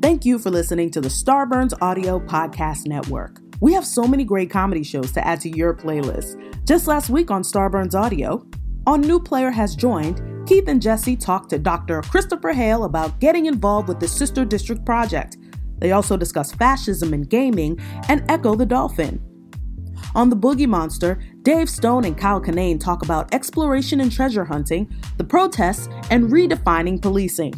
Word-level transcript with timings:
Thank 0.00 0.24
you 0.24 0.38
for 0.38 0.50
listening 0.50 0.88
to 0.92 1.00
the 1.00 1.08
Starburns 1.08 1.76
Audio 1.80 2.20
Podcast 2.20 2.86
Network. 2.86 3.40
We 3.60 3.72
have 3.72 3.84
so 3.84 4.04
many 4.04 4.22
great 4.22 4.50
comedy 4.50 4.84
shows 4.84 5.10
to 5.12 5.26
add 5.26 5.40
to 5.40 5.48
your 5.48 5.74
playlist. 5.74 6.36
Just 6.64 6.86
last 6.86 7.10
week 7.10 7.32
on 7.32 7.42
Starburns 7.42 7.96
Audio, 7.96 8.46
on 8.86 9.00
New 9.00 9.18
Player 9.18 9.50
Has 9.50 9.74
Joined, 9.74 10.22
Keith 10.46 10.68
and 10.68 10.80
Jesse 10.80 11.16
talked 11.16 11.50
to 11.50 11.58
Dr. 11.58 12.02
Christopher 12.02 12.52
Hale 12.52 12.84
about 12.84 13.18
getting 13.18 13.46
involved 13.46 13.88
with 13.88 13.98
the 13.98 14.06
Sister 14.06 14.44
District 14.44 14.86
Project. 14.86 15.38
They 15.78 15.90
also 15.90 16.16
discuss 16.16 16.52
fascism 16.52 17.12
in 17.12 17.22
gaming 17.22 17.80
and 18.08 18.24
Ecco 18.28 18.56
the 18.56 18.64
Dolphin. 18.64 19.27
On 20.14 20.30
The 20.30 20.36
Boogie 20.36 20.66
Monster, 20.66 21.20
Dave 21.42 21.68
Stone 21.68 22.04
and 22.04 22.16
Kyle 22.16 22.40
Kinane 22.40 22.80
talk 22.80 23.02
about 23.02 23.32
exploration 23.34 24.00
and 24.00 24.10
treasure 24.10 24.44
hunting, 24.44 24.92
the 25.16 25.24
protests, 25.24 25.88
and 26.10 26.30
redefining 26.30 27.00
policing. 27.00 27.54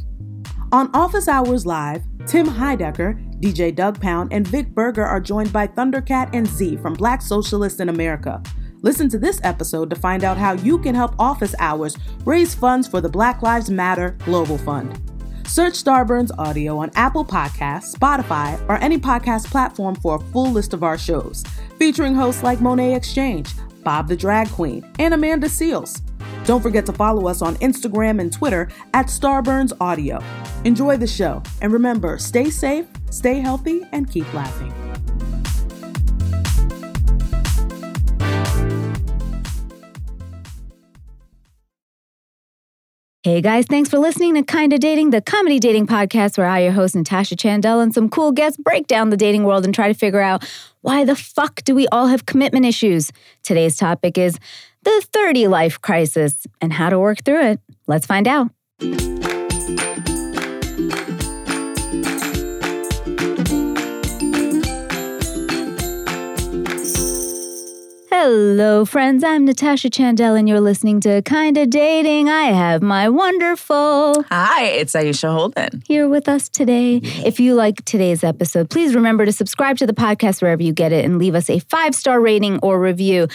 On 0.73 0.91
Office 0.95 1.29
Hours 1.29 1.67
Live, 1.67 2.03
Tim 2.27 2.47
Heidecker, 2.47 3.19
DJ 3.41 3.75
Doug 3.75 4.01
Pound, 4.01 4.33
and 4.33 4.47
Vic 4.47 4.69
Berger 4.75 5.05
are 5.05 5.21
joined 5.21 5.53
by 5.53 5.67
Thundercat 5.67 6.31
and 6.33 6.47
Z 6.47 6.77
from 6.77 6.95
Black 6.95 7.23
Socialists 7.23 7.81
in 7.81 7.89
America. 7.89 8.43
Listen 8.83 9.09
to 9.09 9.19
this 9.19 9.41
episode 9.43 9.91
to 9.91 9.97
find 9.97 10.25
out 10.25 10.37
how 10.37 10.53
you 10.53 10.79
can 10.79 10.95
help 10.95 11.15
Office 11.19 11.55
Hours 11.59 11.97
raise 12.25 12.55
funds 12.55 12.87
for 12.87 13.01
the 13.01 13.09
Black 13.09 13.43
Lives 13.43 13.71
Matter 13.71 14.17
Global 14.25 14.59
Fund. 14.59 15.10
Search 15.51 15.83
Starburns 15.83 16.31
Audio 16.39 16.79
on 16.79 16.93
Apple 16.95 17.25
Podcasts, 17.25 17.93
Spotify, 17.97 18.57
or 18.69 18.77
any 18.77 18.97
podcast 18.97 19.47
platform 19.47 19.97
for 19.97 20.15
a 20.15 20.21
full 20.21 20.53
list 20.53 20.73
of 20.73 20.85
our 20.85 20.97
shows, 20.97 21.43
featuring 21.77 22.15
hosts 22.15 22.45
like 22.45 22.61
Monét 22.61 22.95
X 22.95 23.13
Change, 23.13 23.51
Bob 23.83 24.07
the 24.07 24.15
Drag 24.15 24.49
Queen, 24.51 24.89
and 25.01 25.13
Amanda 25.13 25.49
Seales. 25.49 26.03
Don't 26.45 26.63
forget 26.63 26.87
to 26.87 26.93
follow 26.93 27.27
us 27.27 27.43
on 27.43 27.57
Instagram 27.57 28.21
and 28.21 28.33
Twitter 28.33 28.69
at 28.95 29.07
Starburns 29.07 29.73
Audio. 29.81 30.23
Enjoy 30.65 30.97
the 30.97 31.09
show, 31.09 31.43
and 31.61 31.73
remember, 31.73 32.17
stay 32.17 32.49
safe, 32.49 32.87
stay 33.11 33.41
healthy, 33.41 33.83
and 33.91 34.09
keep 34.09 34.33
laughing. 34.33 34.73
Hey 43.23 43.43
guys, 43.43 43.66
thanks 43.66 43.90
for 43.90 43.99
listening 43.99 44.32
to 44.32 44.43
Kinda 44.43 44.79
Dating, 44.79 45.10
the 45.10 45.21
comedy 45.21 45.59
dating 45.59 45.87
podcast 45.87 46.38
where 46.38 46.46
I, 46.46 46.60
your 46.60 46.73
host 46.73 46.96
Natasha 46.96 47.37
Chandel, 47.37 47.82
and 47.82 47.93
some 47.93 48.09
cool 48.09 48.32
guests 48.32 48.57
break 48.57 48.87
down 48.87 49.10
the 49.10 49.16
dating 49.18 49.45
world 49.45 49.66
and 49.66 49.74
try 49.74 49.88
to 49.88 49.93
figure 49.93 50.23
out 50.23 50.43
why 50.80 51.04
the 51.04 51.15
fuck 51.15 51.62
do 51.65 51.74
we 51.74 51.87
all 51.88 52.07
have 52.07 52.24
commitment 52.24 52.65
issues. 52.65 53.12
Today's 53.43 53.77
topic 53.77 54.16
is 54.16 54.38
the 54.85 55.04
30 55.12 55.49
life 55.49 55.82
crisis 55.82 56.46
and 56.62 56.73
how 56.73 56.88
to 56.88 56.99
work 56.99 57.23
through 57.23 57.45
it. 57.45 57.60
Let's 57.87 58.07
find 58.07 58.27
out. 58.27 58.52
Hello, 68.22 68.84
friends. 68.84 69.25
I'm 69.25 69.47
Natasha 69.47 69.88
Chandel, 69.88 70.38
and 70.38 70.47
you're 70.47 70.60
listening 70.60 71.00
to 71.00 71.22
Kinda 71.22 71.65
Dating. 71.65 72.28
I 72.28 72.53
have 72.53 72.82
my 72.82 73.09
wonderful 73.09 74.25
Hi, 74.28 74.65
it's 74.65 74.93
Aisha 74.93 75.32
Holden. 75.32 75.82
here 75.87 76.06
with 76.06 76.28
us 76.28 76.50
today. 76.50 77.00
If 77.03 77.41
you 77.41 77.54
like 77.54 77.82
today's 77.87 78.22
episode, 78.22 78.69
please 78.69 78.94
remember 78.94 79.25
to 79.25 79.32
subscribe 79.32 79.78
to 79.78 79.87
the 79.87 79.94
podcast 79.94 80.43
wherever 80.43 80.62
you 80.62 80.75
get 80.75 80.93
it 80.93 81.03
and 81.06 81.19
leave 81.19 81.34
us 81.34 81.49
a 81.49 81.60
five 81.60 81.94
star 81.94 82.21
rating 82.21 82.59
or 82.59 82.78
review. 82.78 83.27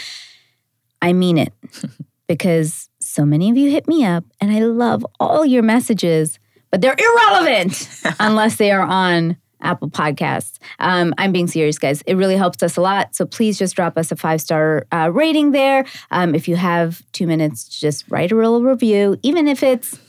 I 1.02 1.14
mean 1.14 1.40
it 1.40 1.52
because 2.28 2.88
so 3.00 3.26
many 3.26 3.50
of 3.50 3.58
you 3.58 3.72
hit 3.72 3.88
me 3.88 4.06
up 4.06 4.24
and 4.40 4.52
I 4.52 4.60
love 4.60 5.04
all 5.20 5.44
your 5.44 5.64
messages, 5.64 6.38
but 6.70 6.82
they're 6.82 6.96
irrelevant 6.96 7.90
unless 8.20 8.58
they 8.58 8.70
are 8.70 8.86
on 8.86 9.38
Apple 9.66 9.90
Podcasts. 9.90 10.60
Um, 10.80 11.14
I'm 11.18 11.32
being 11.32 11.48
serious, 11.48 11.78
guys. 11.78 12.02
It 12.04 12.16
really 12.16 12.38
helps 12.38 12.64
us 12.64 12.78
a 12.78 12.82
lot. 12.82 13.16
So 13.16 13.26
please 13.26 13.58
just 13.58 13.76
drop 13.76 13.98
us 13.98 14.12
a 14.12 14.16
five 14.16 14.40
star 14.40 14.86
uh, 14.92 15.10
rating 15.12 15.52
there. 15.52 15.86
Um, 16.12 16.36
if 16.36 16.48
you 16.48 16.56
have 16.56 17.04
two 17.12 17.28
minutes, 17.28 17.68
just 17.68 18.06
write 18.10 18.32
a 18.32 18.36
little 18.36 18.64
review, 18.64 19.18
even 19.24 19.48
if 19.48 19.64
it's 19.64 20.00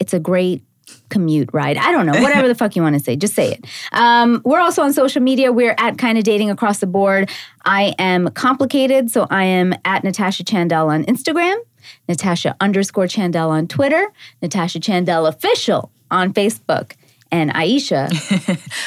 it's 0.00 0.12
a 0.12 0.20
great 0.20 0.62
commute 1.08 1.50
ride. 1.52 1.76
I 1.76 1.92
don't 1.92 2.06
know, 2.06 2.20
whatever 2.20 2.48
the 2.48 2.54
fuck 2.60 2.76
you 2.76 2.82
want 2.82 2.96
to 2.96 3.02
say, 3.02 3.16
just 3.16 3.34
say 3.34 3.52
it. 3.52 3.64
Um, 3.92 4.42
we're 4.44 4.60
also 4.60 4.82
on 4.82 4.92
social 4.92 5.22
media. 5.22 5.52
We're 5.52 5.74
at 5.78 5.98
Kinda 5.98 6.22
Dating 6.22 6.50
across 6.50 6.78
the 6.78 6.86
board. 6.86 7.30
I 7.64 7.94
am 7.98 8.28
complicated, 8.30 9.10
so 9.10 9.26
I 9.30 9.44
am 9.44 9.74
at 9.84 10.04
Natasha 10.04 10.44
Chandel 10.44 10.88
on 10.88 11.04
Instagram, 11.04 11.56
Natasha 12.08 12.56
underscore 12.60 13.06
Chandel 13.06 13.50
on 13.50 13.66
Twitter, 13.66 14.12
Natasha 14.42 14.80
Chandel 14.80 15.26
official 15.26 15.90
on 16.10 16.32
Facebook, 16.32 16.92
and 17.30 17.52
Aisha. 17.52 18.08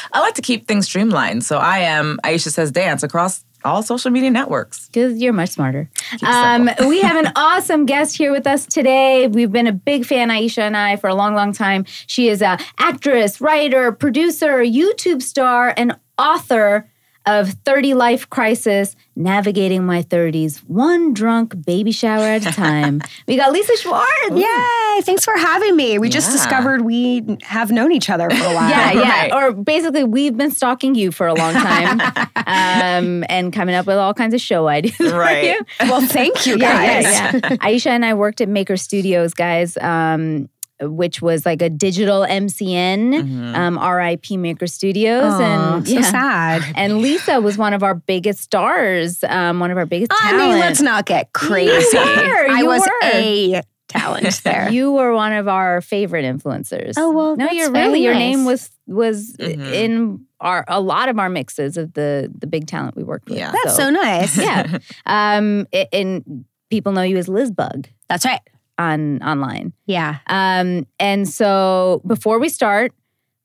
I 0.14 0.20
like 0.20 0.36
to 0.36 0.42
keep 0.42 0.68
things 0.68 0.86
streamlined, 0.86 1.44
so 1.44 1.58
I 1.58 1.80
am 1.80 2.20
Aisha 2.24 2.50
Says 2.52 2.72
Dance 2.72 3.04
across 3.04 3.44
all 3.66 3.84
social 3.84 4.12
media 4.12 4.32
networks. 4.32 4.88
Because 4.88 5.22
you're 5.22 5.34
much 5.34 5.50
smarter. 5.50 5.90
Um, 6.24 6.70
we 6.88 7.02
have 7.02 7.18
an 7.18 7.32
awesome 7.36 7.86
guest 7.86 8.18
here 8.18 8.32
with 8.32 8.48
us 8.48 8.66
today. 8.66 9.28
We've 9.28 9.52
been 9.52 9.68
a 9.68 9.74
big 9.74 10.06
fan, 10.06 10.30
Aisha 10.30 10.60
and 10.60 10.78
I, 10.78 10.96
for 10.96 11.10
a 11.10 11.16
long, 11.16 11.36
long 11.36 11.54
time. 11.54 11.86
She 12.08 12.30
is 12.30 12.42
a 12.42 12.58
actress, 12.78 13.42
writer, 13.42 13.92
producer, 13.92 14.60
YouTube 14.60 15.22
star, 15.22 15.74
and 15.76 15.98
author 16.18 16.90
of 17.30 17.50
30 17.66 17.94
Life 17.94 18.30
Crisis, 18.30 18.96
Navigating 19.16 19.86
My 19.86 20.02
30s, 20.02 20.60
one 20.60 21.14
drunk 21.14 21.66
baby 21.66 21.92
shower 21.92 22.24
at 22.24 22.46
a 22.46 22.52
time. 22.68 23.02
we 23.28 23.36
got 23.36 23.52
Lisa 23.52 23.76
Schwartz. 23.78 24.08
Yay! 24.32 25.02
Thanks 25.02 25.26
for 25.26 25.36
having 25.38 25.76
me. 25.76 26.00
We 26.00 26.08
just 26.10 26.32
discovered 26.32 26.82
we 26.82 27.38
have 27.42 27.70
known 27.72 27.92
each 27.92 28.10
other 28.10 28.30
for 28.30 28.44
a 28.44 28.54
while. 28.56 28.70
Yeah, 28.70 28.92
yeah. 28.94 29.02
Right. 29.02 29.32
Or 29.40 29.52
basically, 29.52 30.04
we've 30.06 30.36
been 30.38 30.52
stalking 30.52 30.96
you 30.96 31.12
for 31.12 31.28
a 31.28 31.34
long 31.34 31.54
time 31.54 32.00
um, 32.48 33.24
and 33.30 33.52
coming 33.54 33.76
up 33.76 33.86
with 33.86 33.98
all 33.98 34.14
kinds 34.14 34.34
of 34.34 34.42
show 34.42 34.68
ideas. 34.68 34.96
for 34.96 35.18
Right. 35.18 35.44
you. 35.46 35.66
Well, 35.82 36.02
thank 36.02 36.46
you 36.48 36.58
guys. 36.58 37.04
Yeah, 37.04 37.32
yeah, 37.34 37.40
yeah. 37.44 37.58
Aisha 37.58 37.88
and 37.88 38.06
I 38.06 38.14
worked 38.14 38.42
at 38.42 38.50
Maker 38.50 38.78
Studios, 38.78 39.34
guys, 39.34 39.78
um, 39.78 40.50
which 40.82 41.22
was 41.22 41.46
like 41.46 41.62
a 41.62 41.70
digital 41.70 42.24
MCN, 42.26 43.14
Mhm. 43.14 43.56
um, 43.56 43.78
RIP 43.78 44.32
Maker 44.38 44.68
Studios. 44.68 45.34
Aw, 45.34 45.42
and 45.76 45.88
so 45.88 45.94
yeah. 45.94 46.02
sad. 46.02 46.64
And 46.76 47.02
Lisa 47.02 47.42
was 47.42 47.58
one 47.58 47.74
of 47.74 47.84
our 47.84 47.96
biggest 47.96 48.40
stars, 48.40 49.24
um, 49.28 49.60
one 49.60 49.72
of 49.72 49.78
our 49.78 49.86
biggest 49.86 50.12
I 50.14 50.32
talent. 50.32 50.50
mean, 50.52 50.60
let's 50.60 50.82
not 50.82 51.06
get 51.06 51.34
crazy. 51.34 51.98
were, 51.98 52.02
I 52.50 52.60
you 52.60 52.66
was 52.66 52.82
were. 52.82 53.10
a 53.10 53.62
talent 53.90 54.42
there. 54.44 54.70
You 54.72 54.92
were 54.94 55.14
one 55.14 55.34
of 55.34 55.48
our 55.48 55.82
favorite 55.82 56.24
influencers. 56.24 56.94
Oh, 56.98 57.12
well, 57.12 57.36
no, 57.36 57.46
that's 57.46 57.56
you're 57.56 57.72
very 57.72 57.88
really. 57.88 58.04
Your 58.04 58.14
name 58.16 58.46
was 58.46 58.70
was 58.88 59.36
Mhm. 59.40 59.74
in 59.74 60.26
our 60.40 60.64
a 60.68 60.80
lot 60.80 61.10
of 61.10 61.20
our 61.20 61.30
mixes 61.30 61.76
of 61.78 61.94
the 61.94 62.32
the 62.38 62.48
big 62.48 62.68
talent 62.68 62.96
we 62.96 63.04
worked 63.04 63.30
with. 63.30 63.38
Yeah. 63.38 63.52
That's 63.64 63.76
so 63.76 63.90
nice. 63.90 64.38
yeah. 64.42 64.78
Um, 65.06 65.68
a- 65.74 65.94
and 65.94 66.46
people 66.70 66.92
know 66.94 67.02
you 67.02 67.18
as 67.18 67.28
Lisbug 67.28 67.88
That's 68.08 68.26
right. 68.26 68.40
On 68.80 69.22
online. 69.22 69.74
Yeah. 69.86 70.18
Um, 70.28 70.88
and 71.00 71.28
so 71.30 72.02
before 72.08 72.40
we 72.40 72.50
start, 72.50 72.94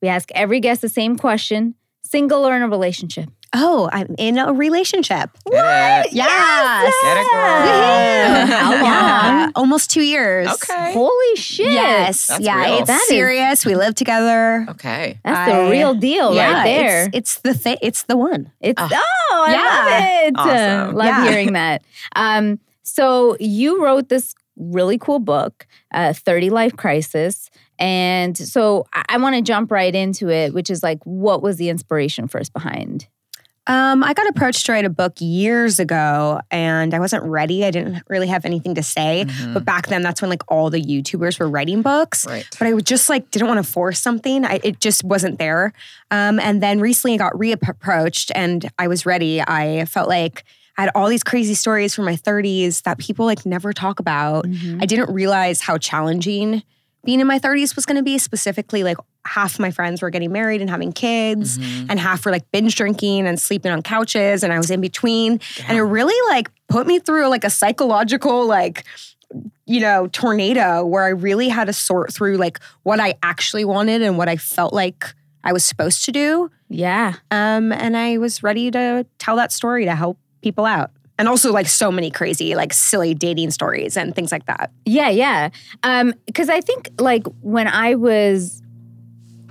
we 0.01 0.09
ask 0.09 0.31
every 0.35 0.61
guest 0.61 0.81
the 0.81 0.89
same 0.89 1.17
question: 1.19 1.75
single 2.03 2.47
or 2.47 2.55
in 2.57 2.63
a 2.63 2.69
relationship? 2.69 3.29
Oh, 3.57 3.89
I'm 3.93 4.17
in 4.19 4.37
a 4.37 4.53
relationship. 4.53 5.31
Get 5.49 6.07
it. 6.07 6.13
Yes. 6.13 6.93
Get 7.05 7.17
it, 7.19 7.31
girl. 7.31 8.47
How 8.59 8.73
long? 8.73 8.83
Yeah, 8.83 9.51
Almost 9.55 9.91
two 9.91 10.03
years. 10.03 10.49
Okay. 10.49 10.93
Holy 10.93 11.37
shit! 11.37 11.71
Yes. 11.71 12.27
That's 12.27 12.41
yeah. 12.41 12.57
real. 12.65 12.79
It's 12.79 12.87
That 12.89 13.01
is- 13.03 13.09
serious. 13.09 13.65
we 13.65 13.77
live 13.77 13.95
together. 13.95 14.67
Okay. 14.71 15.21
That's 15.25 15.53
the 15.53 15.71
real 15.71 15.95
deal 15.95 16.35
yeah, 16.35 16.53
right 16.53 16.65
there. 16.65 17.05
It's, 17.13 17.15
it's 17.15 17.41
the 17.43 17.55
thing. 17.55 17.77
It's 17.81 18.03
the 18.05 18.17
one. 18.17 18.51
It's 18.61 18.81
Oh. 18.83 18.89
oh, 18.93 19.45
I 19.47 19.53
Yeah. 19.53 19.63
love 19.63 20.03
it. 20.03 20.35
Awesome. 20.85 20.95
Love 20.97 21.07
Yeah. 21.07 21.29
hearing 21.31 21.53
that. 21.53 21.83
Um, 22.17 22.59
so 22.83 23.37
you 23.39 23.83
wrote 23.85 24.09
this 24.09 24.35
really 24.57 24.99
cool 24.99 25.19
book, 25.19 25.67
uh, 25.93 26.13
30 26.13 26.51
Life 26.51 26.77
Crisis. 26.77 27.51
And 27.79 28.37
so 28.37 28.87
I, 28.93 29.05
I 29.11 29.19
want 29.19 29.37
to 29.37 29.43
jump 29.43 29.71
right 29.71 29.95
into 29.95 30.31
it, 30.31 30.55
which 30.55 30.71
is 30.71 30.83
like, 30.83 30.99
what 31.05 31.43
was 31.43 31.57
the 31.57 31.69
inspiration 31.69 32.29
first 32.29 32.53
behind? 32.53 33.09
Um, 33.67 34.05
I 34.05 34.13
got 34.13 34.29
approached 34.29 34.67
to 34.67 34.73
write 34.73 34.85
a 34.85 34.91
book 34.91 35.15
years 35.21 35.79
ago 35.79 36.41
and 36.51 36.93
I 36.93 36.99
wasn't 36.99 37.25
ready. 37.25 37.65
I 37.65 37.71
didn't 37.71 38.03
really 38.11 38.27
have 38.27 38.45
anything 38.45 38.75
to 38.75 38.83
say. 38.83 39.25
Mhm. 39.27 39.55
But 39.55 39.65
back 39.65 39.87
then, 39.87 40.03
that's 40.03 40.21
when 40.21 40.29
like 40.29 40.43
all 40.49 40.69
the 40.69 40.83
YouTubers 40.83 41.41
were 41.41 41.49
writing 41.49 41.81
books. 41.81 42.27
Right. 42.27 42.47
But 42.59 42.69
I 42.69 42.79
just 42.81 43.09
like 43.09 43.31
didn't 43.31 43.49
want 43.49 43.65
to 43.65 43.71
force 43.71 44.01
something. 44.01 44.45
I, 44.45 44.61
it 44.63 44.81
just 44.81 45.03
wasn't 45.03 45.39
there. 45.39 45.73
Um, 46.11 46.39
and 46.41 46.63
then 46.63 46.79
recently 46.79 47.15
I 47.15 47.17
got 47.17 47.33
reapproached 47.33 48.31
and 48.35 48.71
I 48.79 48.87
was 48.87 49.07
ready. 49.07 49.41
I 49.41 49.87
felt 49.87 50.11
like 50.11 50.45
I 50.77 50.83
had 50.83 50.91
all 50.95 51.09
these 51.09 51.23
crazy 51.23 51.55
stories 51.55 51.95
from 51.95 52.05
my 52.05 52.17
30s 52.17 52.83
that 52.83 52.99
people 52.99 53.27
like 53.27 53.47
never 53.47 53.73
talk 53.73 54.01
about. 54.01 54.47
I 54.81 54.87
didn't 54.87 55.13
realize 55.13 55.61
how 55.61 55.79
challenging 55.79 56.63
being 57.05 57.21
in 57.21 57.27
my 57.27 57.39
30s 57.39 57.77
was 57.77 57.85
going 57.87 57.97
to 57.99 58.03
be. 58.03 58.17
Specifically, 58.19 58.83
like 58.83 58.97
half 59.27 59.59
my 59.59 59.71
friends 59.71 60.01
were 60.03 60.09
getting 60.11 60.33
married 60.33 60.61
and 60.63 60.71
having 60.71 60.91
kids, 60.93 61.59
Mhm. 61.59 61.87
and 61.91 62.01
half 62.01 62.25
were 62.25 62.33
like 62.33 62.51
binge 62.51 62.75
drinking 62.77 63.27
and 63.27 63.39
sleeping 63.39 63.71
on 63.73 63.83
couches, 63.83 64.43
and 64.43 64.53
I 64.53 64.59
was 64.59 64.71
in 64.71 64.81
between. 64.81 65.39
And 65.69 65.77
it 65.79 65.83
really 65.83 66.17
like 66.35 66.51
put 66.69 66.87
me 66.87 66.99
through 66.99 67.29
like 67.29 67.45
a 67.45 67.51
psychological 67.51 68.47
like 68.47 68.85
you 69.67 69.81
know, 69.81 70.07
tornado 70.09 70.85
where 70.85 71.03
I 71.05 71.09
really 71.09 71.49
had 71.49 71.65
to 71.67 71.73
sort 71.73 72.13
through 72.13 72.37
like 72.37 72.61
what 72.85 73.01
I 73.01 73.15
actually 73.23 73.65
wanted 73.65 74.01
and 74.03 74.17
what 74.19 74.29
I 74.29 74.37
felt 74.37 74.73
like 74.73 75.13
I 75.43 75.53
was 75.53 75.65
supposed 75.65 76.05
to 76.05 76.13
do. 76.13 76.51
Yeah. 76.69 77.15
Um, 77.31 77.73
and 77.73 77.97
I 77.97 78.19
was 78.19 78.43
ready 78.43 78.71
to 78.71 79.07
tell 79.19 79.35
that 79.37 79.51
story 79.53 79.87
to 79.87 79.95
help 79.95 80.19
people 80.45 80.65
out. 80.65 80.91
And 81.17 81.29
also 81.29 81.53
like 81.53 81.69
so 81.69 81.91
many 81.91 82.11
crazy, 82.11 82.55
like 82.55 82.73
silly 82.73 83.15
dating 83.15 83.53
stories 83.53 83.97
and 83.97 84.15
things 84.15 84.33
like 84.33 84.47
that. 84.47 84.71
Yeah, 84.85 85.11
yeah. 85.11 85.51
Um, 85.83 86.13
because 86.27 86.49
I 86.49 86.61
think 86.61 86.91
like 86.99 87.25
when 87.41 87.69
I 87.69 87.95
was 87.95 88.63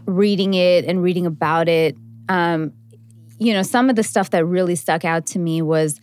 reading 0.05 0.53
it 0.53 0.85
and 0.85 1.01
reading 1.01 1.25
about 1.25 1.69
it, 1.69 1.95
um, 2.27 2.73
you 3.39 3.53
know, 3.53 3.63
some 3.63 3.89
of 3.89 3.95
the 3.95 4.03
stuff 4.03 4.29
that 4.31 4.45
really 4.45 4.75
stuck 4.75 5.05
out 5.05 5.25
to 5.27 5.39
me 5.39 5.61
was 5.61 5.99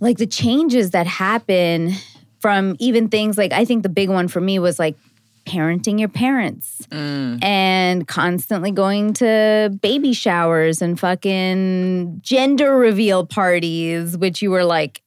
like 0.00 0.16
the 0.16 0.26
changes 0.26 0.90
that 0.90 1.06
happen 1.06 1.92
from 2.40 2.76
even 2.78 3.08
things 3.08 3.38
like 3.38 3.52
I 3.52 3.64
think 3.64 3.82
the 3.82 3.88
big 3.88 4.10
one 4.10 4.28
for 4.28 4.40
me 4.40 4.58
was 4.58 4.78
like 4.78 4.96
parenting 5.44 5.98
your 6.00 6.08
parents 6.08 6.86
Mm. 6.90 7.42
and 7.44 8.06
constantly 8.08 8.70
going 8.70 9.12
to 9.14 9.76
baby 9.82 10.12
showers 10.12 10.82
and 10.82 10.98
fucking 10.98 12.20
gender 12.22 12.76
reveal 12.76 13.26
parties, 13.26 14.16
which 14.16 14.42
you 14.42 14.50
were 14.50 14.64
like, 14.64 15.02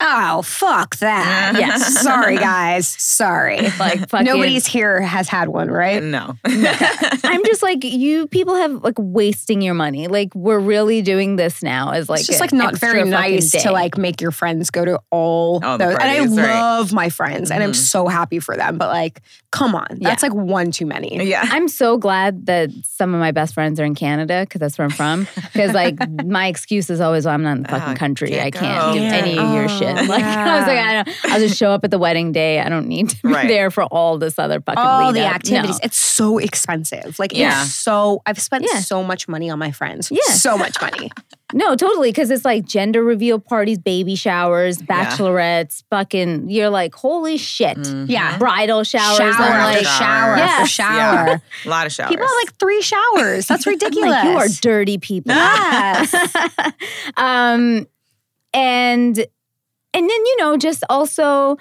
Oh, 0.00 0.42
fuck 0.42 0.96
that. 0.96 1.54
yes. 1.58 2.02
Sorry, 2.02 2.36
guys. 2.36 2.86
Sorry. 2.86 3.60
like 3.78 4.08
fucking. 4.08 4.26
Nobody's 4.26 4.66
here 4.66 5.00
has 5.00 5.28
had 5.28 5.48
one, 5.48 5.70
right? 5.70 6.02
No. 6.16 6.36
I'm 6.44 7.44
just 7.44 7.62
like 7.62 7.82
you. 7.84 8.26
People 8.28 8.54
have 8.54 8.84
like 8.84 8.94
wasting 8.98 9.60
your 9.62 9.74
money. 9.74 10.06
Like 10.08 10.34
we're 10.34 10.58
really 10.60 11.02
doing 11.02 11.36
this 11.36 11.62
now 11.62 11.90
as 11.92 12.08
like 12.08 12.20
it's 12.20 12.28
just 12.28 12.40
like 12.40 12.52
not 12.52 12.76
very 12.78 13.04
nice 13.04 13.50
day. 13.50 13.60
to 13.60 13.72
like 13.72 13.96
make 13.98 14.20
your 14.20 14.30
friends 14.30 14.70
go 14.70 14.84
to 14.84 15.00
all, 15.10 15.64
All 15.64 15.78
the 15.78 15.86
those. 15.86 15.94
and 15.94 16.02
I 16.02 16.18
right. 16.20 16.28
love 16.60 16.92
my 16.92 17.08
friends 17.08 17.50
and 17.50 17.62
I'm 17.62 17.72
Mhm. 17.72 17.76
so 17.76 18.06
happy 18.08 18.38
for 18.38 18.56
them. 18.56 18.78
But 18.78 18.88
like, 18.88 19.20
come 19.50 19.74
on. 19.74 19.86
That's 20.00 20.22
like 20.22 20.34
one 20.34 20.70
too 20.70 20.86
many. 20.86 21.24
yeah. 21.24 21.44
I'm 21.50 21.68
so 21.68 21.96
glad 21.98 22.46
that 22.46 22.70
some 22.84 23.14
of 23.14 23.20
my 23.20 23.32
best 23.32 23.54
friends 23.54 23.80
are 23.80 23.84
in 23.84 23.94
Canada 23.94 24.42
because 24.42 24.60
that's 24.60 24.78
where 24.78 24.84
I'm 24.84 24.90
from. 24.90 25.26
Because 25.52 25.72
like 25.74 25.96
my 26.26 26.46
excuse 26.46 26.88
is 26.90 27.00
always, 27.00 27.24
well, 27.24 27.34
I'm 27.34 27.42
not 27.42 27.56
in 27.56 27.62
the 27.64 27.68
fucking 27.70 27.94
Ah, 27.94 27.96
country. 27.96 28.28
can't 28.30 28.46
I 28.46 28.50
can't 28.50 28.94
go. 28.94 28.94
do 28.94 29.04
any 29.04 29.38
of 29.38 29.52
your 29.54 29.64
Oh, 29.64 29.78
shit. 29.96 30.08
Like 30.08 30.22
I 30.24 30.58
was 30.58 30.66
like. 30.66 30.78
I 30.78 30.92
don't. 31.02 31.08
I'll 31.32 31.40
just 31.40 31.56
show 31.58 31.70
up 31.70 31.84
at 31.84 31.90
the 31.90 31.98
wedding 31.98 32.32
day. 32.32 32.60
I 32.60 32.68
don't 32.68 32.86
need 32.88 33.10
to 33.10 33.22
be 33.22 33.28
Right. 33.32 33.48
there 33.48 33.70
for 33.70 33.84
all 33.84 34.18
this 34.18 34.38
other 34.38 34.60
fucking. 34.60 34.78
All 34.82 35.10
lead 35.12 35.16
the 35.22 35.26
up. 35.26 35.34
activities. 35.36 35.76
No. 35.76 35.80
It's 35.84 35.96
so 35.98 36.38
expensive. 36.38 37.18
Like 37.18 37.32
Yeah. 37.36 37.62
it's 37.62 37.74
so 37.74 38.22
I've 38.26 38.40
spent 38.40 38.66
Yeah. 38.72 38.80
so 38.80 39.02
much 39.02 39.28
money 39.28 39.50
on 39.50 39.58
my 39.58 39.70
friends. 39.72 40.10
Yeah. 40.10 40.20
So 40.32 40.56
much 40.58 40.80
money. 40.80 41.10
No, 41.54 41.76
totally. 41.76 42.08
Because 42.08 42.32
it's 42.32 42.44
like 42.44 42.64
gender 42.64 43.04
reveal 43.04 43.38
parties, 43.38 43.78
baby 43.78 44.16
showers, 44.16 44.78
bachelorettes, 44.78 45.84
fucking. 45.90 46.50
You're 46.50 46.70
like, 46.70 46.92
holy 46.92 47.36
shit. 47.36 47.76
Mhm. 47.78 48.06
Yeah. 48.08 48.36
Bridal 48.36 48.82
showers. 48.82 49.16
Shower 49.16 49.30
I'm 49.30 49.42
after 49.52 49.78
like, 49.78 49.86
shower 49.86 50.36
Yes. 50.36 50.50
after 50.50 50.66
shower. 50.68 51.42
A 51.64 51.68
lot 51.68 51.86
of 51.86 51.92
showers. 51.92 52.10
People 52.10 52.26
have 52.26 52.34
like 52.44 52.54
three 52.58 52.82
showers. 52.82 53.46
That's 53.46 53.64
ridiculous. 53.64 54.10
like, 54.10 54.24
you 54.24 54.36
are 54.36 54.48
dirty 54.60 54.98
people. 54.98 55.32
Yes. 55.36 56.12
um, 57.16 57.86
and 58.52 59.24
and 59.92 60.08
then 60.08 60.26
you 60.26 60.36
know, 60.38 60.56
just 60.56 60.84
also 60.88 61.56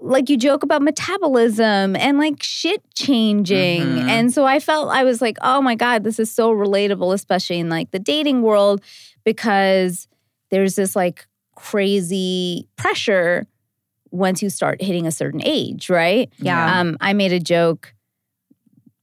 like 0.00 0.28
you 0.28 0.36
joke 0.36 0.62
about 0.62 0.82
metabolism 0.82 1.96
and 1.96 2.18
like 2.18 2.42
shit 2.42 2.82
changing. 2.94 3.82
Mhm. 3.82 4.08
And 4.08 4.32
so 4.32 4.44
I 4.44 4.58
felt 4.60 4.90
I 4.90 5.04
was 5.04 5.20
like, 5.22 5.36
oh 5.42 5.62
my 5.62 5.74
God, 5.74 6.04
this 6.04 6.18
is 6.18 6.30
so 6.30 6.52
relatable, 6.52 7.14
especially 7.14 7.58
in 7.58 7.68
like 7.68 7.90
the 7.90 7.98
dating 7.98 8.42
world, 8.42 8.82
because 9.24 10.08
there's 10.50 10.74
this 10.74 10.94
like 10.94 11.26
crazy 11.54 12.68
pressure 12.76 13.46
once 14.10 14.42
you 14.42 14.50
start 14.50 14.80
hitting 14.80 15.06
a 15.06 15.12
certain 15.12 15.42
age, 15.44 15.90
right? 15.90 16.32
Yeah. 16.38 16.80
Um, 16.80 16.96
I 17.00 17.12
made 17.14 17.32
a 17.32 17.40
joke, 17.40 17.94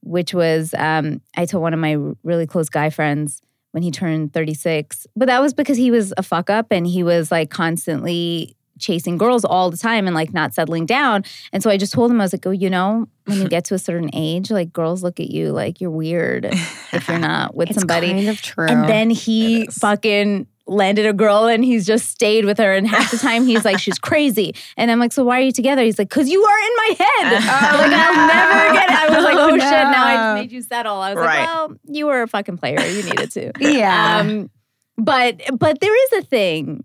which 0.02 0.32
was 0.32 0.74
um, 0.74 1.20
I 1.36 1.46
told 1.46 1.62
one 1.62 1.74
of 1.74 1.80
my 1.80 1.96
really 2.22 2.46
close 2.46 2.68
guy 2.68 2.90
friends 2.90 3.42
when 3.72 3.82
he 3.82 3.90
turned 3.90 4.32
36, 4.32 5.06
but 5.16 5.26
that 5.26 5.40
was 5.42 5.52
because 5.52 5.76
he 5.76 5.90
was 5.90 6.14
a 6.16 6.22
fuck 6.22 6.48
up 6.48 6.66
and 6.70 6.86
he 6.86 7.02
was 7.02 7.30
like 7.30 7.50
constantly 7.50 8.56
chasing 8.78 9.16
girls 9.16 9.44
all 9.44 9.70
the 9.70 9.76
time 9.76 10.06
and 10.06 10.14
like 10.14 10.32
not 10.32 10.52
settling 10.54 10.86
down. 10.86 11.24
And 11.52 11.62
so 11.62 11.70
I 11.70 11.76
just 11.76 11.92
told 11.92 12.10
him, 12.10 12.20
I 12.20 12.24
was 12.24 12.32
like, 12.32 12.46
oh, 12.46 12.50
you 12.50 12.68
know, 12.68 13.06
when 13.26 13.40
you 13.40 13.48
get 13.48 13.64
to 13.66 13.74
a 13.74 13.78
certain 13.78 14.10
age, 14.12 14.50
like 14.50 14.72
girls 14.72 15.02
look 15.02 15.20
at 15.20 15.30
you 15.30 15.52
like 15.52 15.80
you're 15.80 15.90
weird 15.90 16.46
if 16.46 17.06
you're 17.08 17.18
not 17.18 17.54
with 17.56 17.70
It's 17.70 17.78
somebody. 17.78 18.08
kind 18.12 18.28
of 18.28 18.40
true. 18.42 18.66
And 18.66 18.88
then 18.88 19.10
he 19.10 19.66
fucking 19.68 20.46
landed 20.66 21.06
a 21.06 21.12
girl 21.12 21.46
and 21.46 21.64
he's 21.64 21.84
just 21.86 22.08
stayed 22.10 22.44
with 22.44 22.58
her. 22.58 22.72
And 22.74 22.86
half 22.86 23.10
the 23.10 23.18
time 23.18 23.44
he's 23.46 23.64
like, 23.64 23.78
she's 23.78 23.98
crazy. 23.98 24.54
And 24.76 24.90
I'm 24.90 24.98
like, 24.98 25.12
so 25.12 25.24
why 25.24 25.38
are 25.38 25.42
you 25.42 25.52
together? 25.52 25.82
He's 25.82 25.98
like, 25.98 26.08
because 26.08 26.28
you 26.28 26.42
are 26.42 26.58
in 26.58 26.72
my 26.76 26.96
head. 26.98 27.42
Oh, 27.42 27.78
like, 27.78 27.92
I'll 27.92 28.26
never 28.28 28.74
get 28.74 28.90
it. 28.90 28.96
I 28.96 29.14
was 29.16 29.24
like, 29.24 29.36
oh, 29.36 29.48
Oh, 29.50 29.58
shit, 29.58 29.60
now 29.60 30.04
I 30.06 30.14
just 30.14 30.42
made 30.42 30.52
you 30.52 30.62
settle. 30.62 30.96
I 30.96 31.14
was 31.14 31.24
Right. 31.24 31.40
like, 31.40 31.48
well, 31.48 31.76
you 31.84 32.06
were 32.06 32.22
a 32.22 32.28
fucking 32.28 32.56
player. 32.58 32.80
You 32.80 33.02
needed 33.02 33.30
to. 33.32 33.52
yeah. 33.60 34.18
Um, 34.20 34.50
but 34.96 35.40
but 35.58 35.80
there 35.80 36.04
is 36.06 36.12
a 36.24 36.26
thing. 36.26 36.84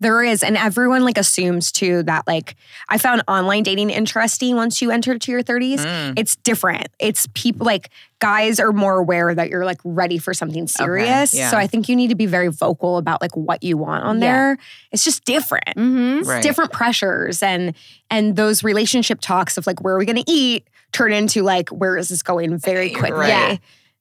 There 0.00 0.24
is, 0.24 0.42
and 0.42 0.56
everyone 0.56 1.04
like 1.04 1.18
assumes 1.18 1.70
too 1.70 2.02
that 2.04 2.26
like 2.26 2.56
I 2.88 2.96
found 2.96 3.22
online 3.28 3.62
dating 3.62 3.90
interesting 3.90 4.56
once 4.56 4.80
you 4.80 4.90
enter 4.90 5.18
to 5.18 5.30
your 5.32 5.42
30s. 5.42 5.78
Mm. 5.80 6.14
It's 6.18 6.36
different. 6.36 6.88
It's 6.98 7.28
people 7.34 7.66
like 7.66 7.90
guys 8.18 8.58
are 8.60 8.72
more 8.72 8.98
aware 8.98 9.34
that 9.34 9.50
you're 9.50 9.66
like 9.66 9.80
ready 9.84 10.16
for 10.16 10.32
something 10.32 10.66
serious. 10.66 11.34
yeah. 11.34 11.50
So 11.50 11.58
I 11.58 11.66
think 11.66 11.88
you 11.88 11.96
need 11.96 12.08
to 12.08 12.14
be 12.14 12.24
very 12.26 12.48
vocal 12.48 12.96
about 12.96 13.20
like 13.20 13.36
what 13.36 13.62
you 13.62 13.76
want 13.76 14.04
on 14.04 14.20
Yeah. 14.20 14.32
there. 14.32 14.58
It's 14.90 15.04
just 15.04 15.24
different. 15.24 15.76
Mm-hmm. 15.76 16.28
Right. 16.28 16.42
Different 16.42 16.72
pressures 16.72 17.42
and 17.42 17.74
and 18.10 18.36
those 18.36 18.64
relationship 18.64 19.20
talks 19.20 19.58
of 19.58 19.66
like 19.66 19.82
where 19.82 19.94
are 19.94 19.98
we 19.98 20.06
going 20.06 20.22
to 20.24 20.30
eat 20.30 20.66
turn 20.92 21.12
into 21.12 21.42
like 21.42 21.68
where 21.68 21.96
is 21.98 22.08
this 22.08 22.22
going 22.22 22.56
very 22.58 22.88
quickly. 22.94 23.20
right. 23.20 23.28
Yeah. 23.28 23.56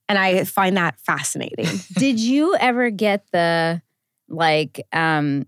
And 0.08 0.18
I 0.18 0.44
find 0.46 0.78
that 0.78 0.98
fascinating. 1.00 1.68
Did 1.98 2.20
you 2.22 2.56
ever 2.56 2.90
get 2.90 3.26
the 3.34 3.82
like 4.30 4.80
um 4.94 5.46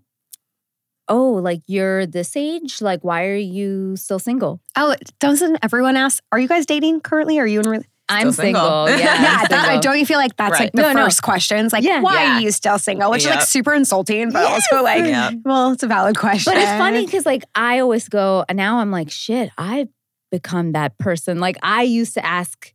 oh 1.12 1.32
like 1.48 1.60
you're 1.66 2.06
this 2.06 2.34
age 2.36 2.80
like 2.80 3.00
why 3.08 3.26
are 3.26 3.36
you 3.58 3.94
still 3.96 4.18
single 4.18 4.60
oh, 4.76 4.94
doesn't 5.20 5.58
everyone 5.62 5.96
ask, 5.96 6.22
are 6.32 6.38
you 6.40 6.48
guys 6.48 6.64
dating 6.66 7.00
currently? 7.00 7.38
Are 7.38 7.46
you 7.46 7.60
in 7.60 7.68
re- 7.68 7.86
i'm 8.08 8.32
single. 8.32 8.86
single, 8.86 8.88
yeah, 8.98 9.22
yeah, 9.22 9.38
I'm 9.42 9.46
that, 9.48 9.82
don't 9.82 9.98
you 9.98 10.06
feel 10.06 10.18
like 10.18 10.34
that's 10.36 10.52
Right. 10.52 10.60
like 10.66 10.72
the 10.72 10.82
No, 10.82 10.92
no. 10.92 11.04
first 11.04 11.22
questions? 11.22 11.72
Like, 11.72 11.84
Yeah. 11.84 12.00
why 12.00 12.14
Yeah. 12.22 12.36
are 12.36 12.40
you 12.40 12.50
still 12.50 12.78
single? 12.78 13.10
Which 13.10 13.24
is 13.24 13.30
like 13.30 13.42
super 13.42 13.72
insulting, 13.74 14.32
but 14.32 14.44
also 14.44 14.82
like, 14.82 15.04
Yep. 15.04 15.34
well, 15.44 15.72
it's 15.72 15.82
a 15.82 15.86
valid 15.86 16.16
question. 16.18 16.52
but 16.52 16.60
it's 16.60 16.70
funny 16.84 17.04
because 17.06 17.24
like 17.26 17.44
i 17.54 17.78
always 17.78 18.08
go 18.08 18.44
and 18.48 18.56
now 18.56 18.78
i'm 18.80 18.90
like 18.90 19.10
shit 19.10 19.50
i've 19.58 19.88
become 20.30 20.72
that 20.72 20.96
person 20.98 21.38
like 21.40 21.56
i 21.62 21.82
used 21.82 22.14
to 22.14 22.24
ask 22.24 22.71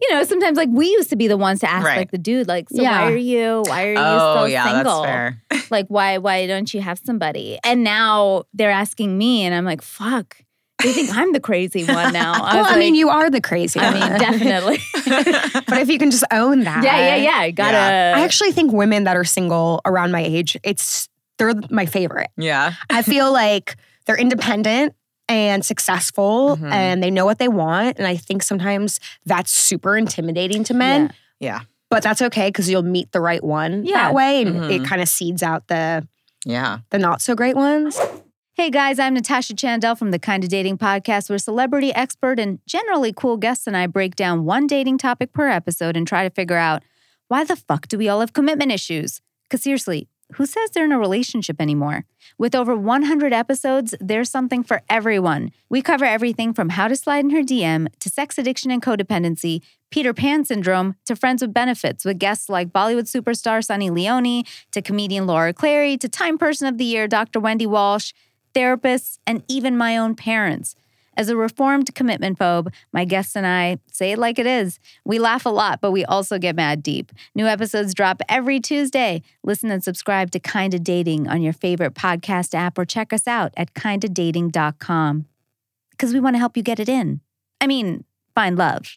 you 0.00 0.10
know 0.14 0.24
sometimes 0.24 0.56
like 0.56 0.68
we 0.70 0.86
used 0.86 1.10
to 1.10 1.16
be 1.16 1.28
the 1.28 1.36
ones 1.36 1.60
to 1.60 1.70
ask 1.70 1.86
Right. 1.86 1.98
like 1.98 2.10
the 2.10 2.18
dude 2.18 2.48
like 2.48 2.68
so 2.70 2.82
Yeah. 2.82 3.02
why 3.04 3.12
are 3.12 3.16
you 3.16 3.62
why 3.66 3.86
are 3.86 3.92
you 3.92 3.98
Oh, 3.98 4.34
still 4.36 4.48
yeah, 4.48 4.64
single 4.64 5.02
that's 5.02 5.12
fair. 5.12 5.42
like 5.70 5.86
why 5.88 6.18
why 6.18 6.46
don't 6.46 6.72
you 6.72 6.80
have 6.80 6.98
somebody 7.04 7.58
and 7.64 7.84
now 7.84 8.44
they're 8.54 8.70
asking 8.70 9.16
me 9.18 9.42
and 9.42 9.54
i'm 9.54 9.64
like 9.64 9.82
fuck 9.82 10.36
they 10.82 10.92
think 10.92 11.14
i'm 11.16 11.32
the 11.32 11.38
crazy 11.40 11.84
one 11.84 12.12
now 12.22 12.32
I 12.42 12.54
Well, 12.54 12.64
was 12.64 12.72
I 12.72 12.78
mean, 12.78 12.94
you 12.96 13.08
are 13.10 13.30
the 13.30 13.40
crazy. 13.40 13.78
I 13.78 13.92
mean, 13.92 14.18
definitely. 14.18 14.78
but 15.06 15.78
if 15.78 15.88
you 15.88 15.96
can 15.98 16.10
just 16.10 16.24
own 16.32 16.64
that, 16.64 16.82
yeah, 16.82 17.14
yeah, 17.14 17.44
yeah. 17.44 17.50
Gotta. 17.50 17.76
I 17.76 18.24
actually 18.24 18.50
think 18.50 18.72
women 18.72 19.04
that 19.04 19.16
are 19.16 19.22
single 19.22 19.80
around 19.84 20.10
my 20.10 20.20
age, 20.24 20.56
it's 20.64 21.08
they're 21.38 21.52
my 21.70 21.86
favorite. 21.86 22.30
yeah. 22.36 22.72
I 22.90 23.02
feel 23.02 23.32
like 23.32 23.76
they're 24.06 24.18
independent 24.18 24.94
and 25.32 25.64
successful 25.64 26.56
Mhm. 26.56 26.72
and 26.72 27.02
they 27.02 27.10
know 27.10 27.24
what 27.24 27.38
they 27.38 27.48
want. 27.48 27.98
And 27.98 28.06
I 28.06 28.16
think 28.16 28.42
sometimes 28.42 29.00
that's 29.26 29.50
super 29.50 29.96
intimidating 29.96 30.64
to 30.64 30.74
men. 30.74 31.12
Yeah. 31.40 31.48
Yeah. 31.54 31.60
But 31.90 32.02
that's 32.02 32.22
okay 32.22 32.48
because 32.48 32.70
you'll 32.70 32.82
meet 32.82 33.12
the 33.12 33.20
right 33.20 33.42
one 33.44 33.84
Yeah. 33.84 34.04
that 34.04 34.14
way. 34.14 34.42
And 34.42 34.70
it 34.70 34.82
Mhm. 34.82 34.86
kind 34.86 35.02
of 35.02 35.08
seeds 35.08 35.42
out 35.42 35.66
the 35.68 36.06
Yeah. 36.44 36.78
the 36.90 36.98
not 36.98 37.20
so 37.20 37.34
great 37.34 37.56
ones. 37.56 37.98
Hey 38.54 38.70
guys, 38.70 38.98
I'm 38.98 39.14
Natasha 39.14 39.54
Chandel 39.54 39.96
from 39.96 40.10
the 40.10 40.18
Kinda 40.18 40.46
Dating 40.46 40.76
Podcast, 40.78 41.28
where 41.30 41.38
celebrity 41.38 41.92
expert 41.94 42.38
and 42.38 42.58
generally 42.66 43.12
cool 43.12 43.36
guests 43.38 43.66
and 43.66 43.76
I 43.76 43.86
break 43.86 44.14
down 44.14 44.44
one 44.44 44.66
dating 44.66 44.98
topic 44.98 45.32
per 45.32 45.48
episode 45.48 45.96
and 45.96 46.06
try 46.06 46.22
to 46.22 46.30
figure 46.30 46.56
out 46.58 46.82
why 47.28 47.44
the 47.44 47.56
fuck 47.56 47.88
do 47.88 47.96
we 47.98 48.08
all 48.08 48.20
have 48.20 48.32
commitment 48.34 48.70
issues? 48.70 49.20
Because 49.44 49.62
seriously, 49.62 50.08
who 50.34 50.44
says 50.46 50.70
they're 50.70 50.84
in 50.84 50.92
a 50.92 50.98
relationship 50.98 51.60
anymore? 51.60 52.04
With 52.38 52.54
over 52.54 52.74
100 52.74 53.32
episodes, 53.32 53.94
there's 54.00 54.30
something 54.30 54.62
for 54.62 54.82
everyone. 54.88 55.52
We 55.68 55.82
cover 55.82 56.04
everything 56.04 56.52
from 56.54 56.70
how 56.70 56.88
to 56.88 56.96
slide 56.96 57.24
in 57.24 57.30
her 57.30 57.42
DM 57.42 57.88
to 58.00 58.08
sex 58.08 58.38
addiction 58.38 58.70
and 58.70 58.82
codependency, 58.82 59.62
Peter 59.90 60.14
Pan 60.14 60.44
syndrome 60.44 60.96
to 61.04 61.14
friends 61.14 61.42
with 61.42 61.52
benefits 61.52 62.04
with 62.04 62.18
guests 62.18 62.48
like 62.48 62.72
Bollywood 62.72 63.10
superstar 63.10 63.62
Sunny 63.62 63.90
Leone 63.90 64.44
to 64.70 64.82
comedian 64.82 65.26
Laura 65.26 65.52
Clery 65.52 65.98
to 66.00 66.08
Time 66.08 66.38
Person 66.38 66.66
of 66.66 66.78
the 66.78 66.84
Year 66.84 67.06
Dr. 67.06 67.40
Wendy 67.40 67.66
Walsh 67.66 68.12
therapists, 68.54 69.18
and 69.26 69.42
even 69.48 69.76
my 69.76 69.96
own 69.96 70.14
parents. 70.14 70.74
As 71.16 71.28
a 71.28 71.36
reformed 71.36 71.94
commitment 71.94 72.38
phobe, 72.38 72.72
my 72.92 73.04
guests 73.04 73.36
and 73.36 73.46
I 73.46 73.78
say 73.90 74.12
it 74.12 74.18
like 74.18 74.38
it 74.38 74.46
is. 74.46 74.78
We 75.04 75.18
laugh 75.18 75.44
a 75.44 75.50
lot, 75.50 75.80
but 75.80 75.90
we 75.90 76.04
also 76.04 76.38
get 76.38 76.56
mad 76.56 76.82
deep. 76.82 77.12
New 77.34 77.46
episodes 77.46 77.94
drop 77.94 78.22
every 78.28 78.60
Tuesday. 78.60 79.22
Listen 79.44 79.70
and 79.70 79.84
subscribe 79.84 80.30
to 80.30 80.40
Kinda 80.40 80.78
Dating 80.78 81.28
on 81.28 81.42
your 81.42 81.52
favorite 81.52 81.94
podcast 81.94 82.54
app 82.54 82.78
or 82.78 82.84
check 82.84 83.12
us 83.12 83.26
out 83.26 83.52
at 83.56 83.74
kindadating.com. 83.74 85.26
Because 85.90 86.14
we 86.14 86.20
want 86.20 86.34
to 86.34 86.38
help 86.38 86.56
you 86.56 86.62
get 86.62 86.80
it 86.80 86.88
in. 86.88 87.20
I 87.60 87.66
mean, 87.66 88.04
find 88.34 88.56
love. 88.56 88.96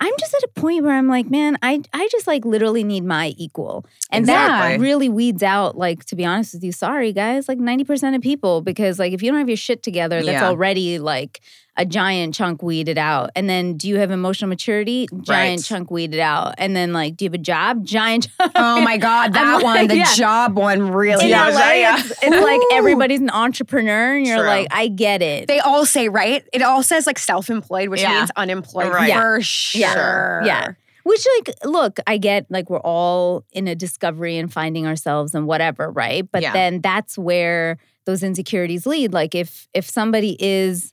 I'm 0.00 0.12
just 0.18 0.34
at 0.34 0.42
a 0.44 0.48
point 0.60 0.84
where 0.84 0.94
I'm 0.94 1.08
like, 1.08 1.30
man, 1.30 1.56
I 1.62 1.82
I 1.92 2.08
just 2.10 2.26
like 2.26 2.44
literally 2.44 2.84
need 2.84 3.04
my 3.04 3.34
equal. 3.36 3.84
And 4.10 4.26
that 4.26 4.80
really 4.80 5.08
weeds 5.08 5.42
out, 5.42 5.76
like, 5.76 6.04
to 6.06 6.16
be 6.16 6.24
honest 6.24 6.54
with 6.54 6.64
you, 6.64 6.72
sorry 6.72 7.12
guys, 7.12 7.48
like 7.48 7.58
90% 7.58 8.14
of 8.16 8.22
people, 8.22 8.60
because 8.62 8.98
like 8.98 9.12
if 9.12 9.22
you 9.22 9.30
don't 9.30 9.38
have 9.38 9.48
your 9.48 9.56
shit 9.56 9.82
together, 9.82 10.22
that's 10.22 10.40
Yeah. 10.42 10.48
already 10.48 10.98
like 10.98 11.40
a 11.78 11.86
giant 11.86 12.34
chunk 12.34 12.62
weeded 12.62 12.98
out. 12.98 13.30
And 13.36 13.48
then 13.48 13.76
do 13.76 13.88
you 13.88 13.96
have 13.98 14.10
emotional 14.10 14.48
maturity? 14.48 15.06
Giant 15.22 15.28
Right. 15.60 15.64
chunk 15.64 15.90
weeded 15.90 16.20
out. 16.20 16.54
And 16.58 16.74
then 16.76 16.92
like, 16.92 17.16
do 17.16 17.24
you 17.24 17.28
have 17.30 17.34
a 17.34 17.38
job? 17.38 17.84
Giant 17.86 18.28
chunk. 18.38 18.52
Oh 18.56 18.80
my 18.82 18.96
God, 18.98 19.32
that 19.32 19.46
I'm 19.46 19.62
one, 19.62 19.76
like, 19.76 19.88
the 19.88 19.96
yeah. 19.98 20.14
job 20.14 20.56
one 20.56 20.90
really. 20.90 21.24
In 21.24 21.30
Yeah, 21.30 21.48
LA, 21.48 21.72
yeah. 21.74 21.98
It's, 22.00 22.10
it's 22.22 22.44
like 22.44 22.60
everybody's 22.72 23.20
an 23.20 23.30
entrepreneur, 23.30 24.16
and 24.16 24.26
you're 24.26 24.38
True. 24.38 24.46
like, 24.46 24.66
I 24.70 24.88
get 24.88 25.22
it. 25.22 25.46
They 25.48 25.60
all 25.60 25.86
say, 25.86 26.08
right? 26.08 26.44
It 26.52 26.62
all 26.62 26.82
says 26.82 27.06
like 27.06 27.18
self 27.18 27.48
employed, 27.48 27.88
which 27.88 28.02
Yeah. 28.02 28.18
means 28.18 28.30
unemployed 28.36 28.92
Right. 28.92 29.12
for 29.14 29.40
sure. 29.40 29.80
Yeah. 29.80 30.44
Yeah. 30.44 30.68
Which, 31.04 31.24
like, 31.38 31.54
look, 31.64 32.00
I 32.06 32.18
get 32.18 32.44
like 32.50 32.68
we're 32.68 32.80
all 32.80 33.44
in 33.52 33.66
a 33.66 33.74
discovery 33.74 34.36
and 34.36 34.52
finding 34.52 34.86
ourselves 34.86 35.34
and 35.34 35.46
whatever, 35.46 35.90
right? 35.90 36.28
But 36.30 36.42
Yeah. 36.42 36.52
then 36.52 36.80
that's 36.82 37.16
where 37.16 37.78
those 38.04 38.22
insecurities 38.22 38.84
lead. 38.84 39.12
Like, 39.14 39.34
if 39.34 39.68
if 39.72 39.88
somebody 39.88 40.36
is 40.38 40.92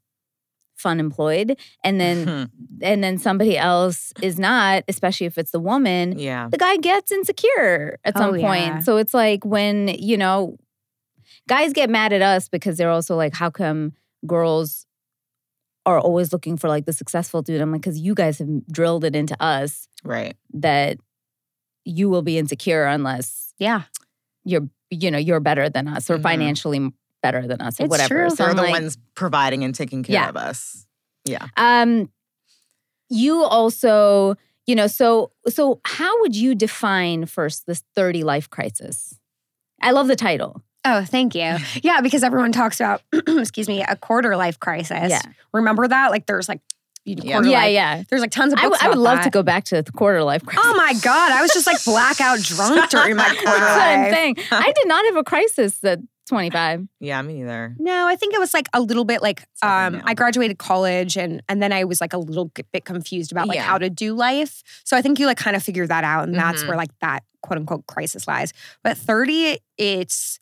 fun 0.76 1.00
employed 1.00 1.58
and 1.84 2.00
then 2.00 2.50
and 2.82 3.04
then 3.04 3.18
somebody 3.18 3.58
else 3.58 4.12
is 4.22 4.38
not, 4.38 4.84
especially 4.88 5.26
if 5.28 5.38
it's 5.38 5.52
the 5.52 5.60
woman, 5.60 6.20
yeah. 6.20 6.48
the 6.50 6.58
guy 6.58 6.78
gets 6.78 7.12
insecure 7.12 7.98
at 8.04 8.14
Oh, 8.16 8.20
some 8.20 8.36
yeah. 8.40 8.48
point. 8.72 8.84
So 8.86 8.98
it's 8.98 9.14
like 9.14 9.46
when 9.46 9.88
you 9.88 10.18
know, 10.18 10.58
guys 11.48 11.74
get 11.74 11.90
mad 11.90 12.14
at 12.14 12.22
us 12.22 12.50
because 12.50 12.78
they're 12.78 12.90
also 12.92 13.16
like, 13.16 13.34
how 13.34 13.50
come 13.50 13.94
girls 14.28 14.86
are 15.86 16.00
always 16.00 16.34
looking 16.34 16.58
for 16.58 16.68
like 16.68 16.86
the 16.86 16.94
successful 16.94 17.42
dude? 17.42 17.62
I'm 17.62 17.72
like, 17.72 17.82
because 17.82 18.00
you 18.00 18.16
guys 18.16 18.40
have 18.40 18.48
drilled 18.68 19.04
it 19.06 19.16
into 19.16 19.36
us 19.42 19.88
Right. 20.04 20.36
that 20.54 20.98
you 21.86 22.10
will 22.10 22.22
be 22.24 22.38
insecure 22.38 22.86
unless 22.86 23.54
Yeah. 23.60 23.84
you're 24.44 24.68
you 24.92 25.10
know 25.12 25.18
you're 25.18 25.40
better 25.40 25.68
than 25.70 25.88
us 25.88 26.10
or 26.10 26.18
Mhm. 26.18 26.22
financially 26.24 26.92
better 27.26 27.48
than 27.48 27.60
us 27.62 27.80
or 27.80 27.84
It's 27.86 27.90
whatever. 27.92 28.16
true. 28.22 28.30
So 28.30 28.36
They're 28.36 28.50
I'm 28.52 28.56
the 28.56 28.62
like, 28.64 28.72
ones 28.72 28.98
providing 29.16 29.64
and 29.64 29.74
taking 29.74 30.04
care 30.04 30.14
Yeah. 30.14 30.30
of 30.30 30.38
us. 30.38 30.86
Yeah. 31.26 31.48
um, 31.58 32.10
you 33.10 33.44
also 33.44 34.36
you 34.68 34.76
know 34.76 34.88
so 34.88 35.32
so 35.48 35.80
how 35.86 36.20
would 36.22 36.36
you 36.36 36.56
define 36.56 37.26
first 37.26 37.66
this 37.68 37.84
30 37.96 38.24
life 38.24 38.50
crisis? 38.50 39.20
I 39.82 39.92
love 39.92 40.08
the 40.08 40.16
title. 40.16 40.62
Oh, 40.88 41.04
thank 41.04 41.34
you. 41.36 41.56
Yeah, 41.84 42.02
because 42.02 42.24
everyone 42.24 42.52
talks 42.52 42.80
about, 42.80 43.02
excuse 43.28 43.68
me, 43.68 43.82
a 43.84 43.96
quarter 43.96 44.36
life 44.36 44.60
crisis. 44.60 45.10
Yeah. 45.10 45.22
Remember 45.54 45.88
that? 45.88 46.12
Like 46.12 46.26
there's 46.28 46.48
like, 46.48 46.62
Yeah. 47.06 47.42
yeah, 47.44 47.60
life. 47.60 47.72
yeah. 47.72 48.04
There's 48.10 48.22
like 48.22 48.32
tons 48.32 48.54
of 48.54 48.60
I, 48.60 48.64
books. 48.70 48.80
w- 48.80 48.86
I 48.86 48.90
would 48.96 49.02
love 49.04 49.18
that. 49.18 49.24
to 49.26 49.30
go 49.32 49.42
back 49.44 49.64
to 49.66 49.82
the 49.82 49.92
quarter 49.92 50.24
life 50.24 50.44
crisis. 50.46 50.64
Oh 50.66 50.76
my 50.78 50.94
God. 51.02 51.32
I 51.32 51.42
was 51.42 51.52
just 51.54 51.66
like 51.68 51.84
blackout 51.84 52.40
drunk 52.40 52.90
during 52.92 53.16
my 53.16 53.26
quarter 53.44 53.46
life. 53.46 53.60
That's 53.60 53.78
what 53.78 53.88
I'm 53.88 54.14
saying. 54.14 54.36
I 54.52 54.72
did 54.72 54.88
not 54.88 55.06
have 55.06 55.16
a 55.18 55.24
crisis 55.24 55.84
at 55.84 56.00
25. 56.28 56.88
Yeah, 57.00 57.22
me 57.22 57.36
neither. 57.42 57.76
No, 57.80 58.08
I 58.08 58.16
think 58.16 58.34
it 58.34 58.40
was 58.40 58.54
like 58.54 58.68
a 58.74 58.82
little 58.82 59.06
bit 59.06 59.22
like 59.22 59.42
um, 59.62 59.94
now. 59.94 60.02
I 60.06 60.14
graduated 60.14 60.58
college 60.58 61.18
and 61.18 61.42
and 61.48 61.62
then 61.62 61.72
I 61.72 61.84
was 61.84 62.02
like 62.02 62.14
a 62.14 62.18
little 62.18 62.52
bit 62.72 62.86
confused 62.86 63.32
about 63.32 63.48
like 63.48 63.56
Yeah. 63.58 63.64
how 63.64 63.78
to 63.78 63.90
do 63.90 64.14
life. 64.16 64.64
So 64.84 64.98
I 64.98 65.02
think 65.02 65.20
you 65.20 65.26
like 65.28 65.38
kind 65.38 65.56
of 65.56 65.64
figure 65.64 65.86
that 65.88 66.04
out, 66.04 66.28
and 66.28 66.36
that's 66.36 66.64
Mhm. 66.64 66.68
where 66.70 66.78
like 66.78 66.98
that 67.02 67.24
quote 67.42 67.60
unquote 67.60 67.86
crisis 67.88 68.28
lies. 68.28 68.54
But 68.84 68.98
thirty, 68.98 69.60
it's 69.78 70.40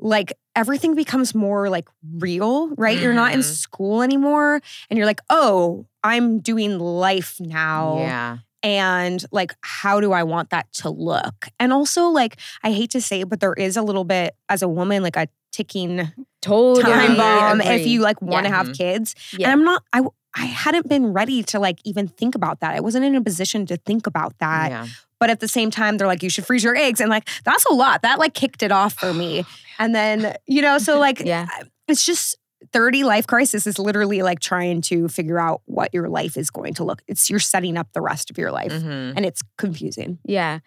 like 0.00 0.32
everything 0.56 0.94
becomes 0.94 1.34
more 1.34 1.68
like 1.70 1.88
real, 2.18 2.68
right? 2.76 2.98
You're 2.98 3.14
not 3.14 3.32
in 3.32 3.40
Mhm. 3.40 3.44
school 3.44 4.02
anymore, 4.02 4.60
and 4.90 4.96
you're 4.98 5.06
like, 5.06 5.20
oh, 5.30 5.86
I'm 6.02 6.40
doing 6.40 6.78
life 6.78 7.36
now 7.40 7.98
Yeah. 7.98 8.38
And 8.64 9.24
like 9.30 9.52
how 9.60 10.00
do 10.00 10.12
i 10.12 10.22
want 10.22 10.50
that 10.50 10.66
to 10.72 10.88
look 10.90 11.48
and 11.60 11.72
also 11.72 12.08
like 12.08 12.36
i 12.64 12.72
hate 12.72 12.90
to 12.90 13.00
say 13.00 13.20
it 13.20 13.28
but 13.28 13.38
there 13.40 13.52
is 13.54 13.76
a 13.76 13.82
little 13.82 14.04
bit 14.04 14.34
as 14.48 14.62
a 14.62 14.68
woman 14.68 15.02
like 15.02 15.16
a 15.16 15.28
ticking 15.52 16.10
Totally. 16.42 16.82
time 16.82 17.16
bomb 17.16 17.60
if 17.60 17.86
you 17.86 18.00
like 18.00 18.20
want 18.20 18.46
to 18.46 18.50
Yeah. 18.50 18.56
have 18.56 18.68
Mhm. 18.68 18.76
kids 18.76 19.14
Yeah. 19.38 19.46
and 19.48 19.52
i'm 19.52 19.64
not 19.64 19.82
i 19.92 20.00
i 20.36 20.46
hadn't 20.46 20.88
been 20.88 21.12
ready 21.12 21.42
to 21.44 21.60
like 21.60 21.78
even 21.84 22.08
think 22.08 22.34
about 22.34 22.60
that 22.60 22.74
i 22.74 22.80
wasn't 22.80 23.04
in 23.04 23.14
a 23.14 23.20
position 23.22 23.66
to 23.66 23.76
think 23.76 24.06
about 24.06 24.36
that 24.40 24.70
yeah. 24.70 24.86
but 25.20 25.30
at 25.30 25.40
the 25.40 25.48
same 25.48 25.70
time 25.70 25.96
they're 25.96 26.08
like 26.08 26.22
you 26.22 26.30
should 26.30 26.44
freeze 26.46 26.64
your 26.64 26.74
eggs 26.76 27.00
and 27.00 27.08
like 27.10 27.28
that's 27.44 27.64
a 27.66 27.72
lot 27.72 28.02
that 28.02 28.18
like 28.18 28.34
kicked 28.34 28.62
it 28.62 28.72
off 28.72 28.94
for 28.94 29.14
me 29.14 29.44
and 29.78 29.94
then 29.94 30.34
you 30.46 30.60
know 30.62 30.78
so 30.78 30.98
like 31.06 31.20
Yeah. 31.20 31.46
it's 31.86 32.04
just 32.04 32.36
30 32.74 33.04
life 33.04 33.26
crisis 33.26 33.66
is 33.66 33.78
literally 33.78 34.20
like 34.22 34.40
trying 34.40 34.80
to 34.82 35.08
figure 35.08 35.38
out 35.38 35.62
what 35.64 35.88
your 35.94 36.08
life 36.08 36.36
is 36.36 36.50
going 36.50 36.74
to 36.74 36.84
look 36.84 37.00
it's 37.06 37.30
you're 37.30 37.38
setting 37.54 37.76
up 37.78 37.88
the 37.94 38.00
rest 38.02 38.30
of 38.30 38.36
your 38.36 38.50
life 38.50 38.72
Mhm. 38.72 39.14
and 39.16 39.24
it's 39.24 39.40
confusing 39.56 40.18
Yeah. 40.24 40.58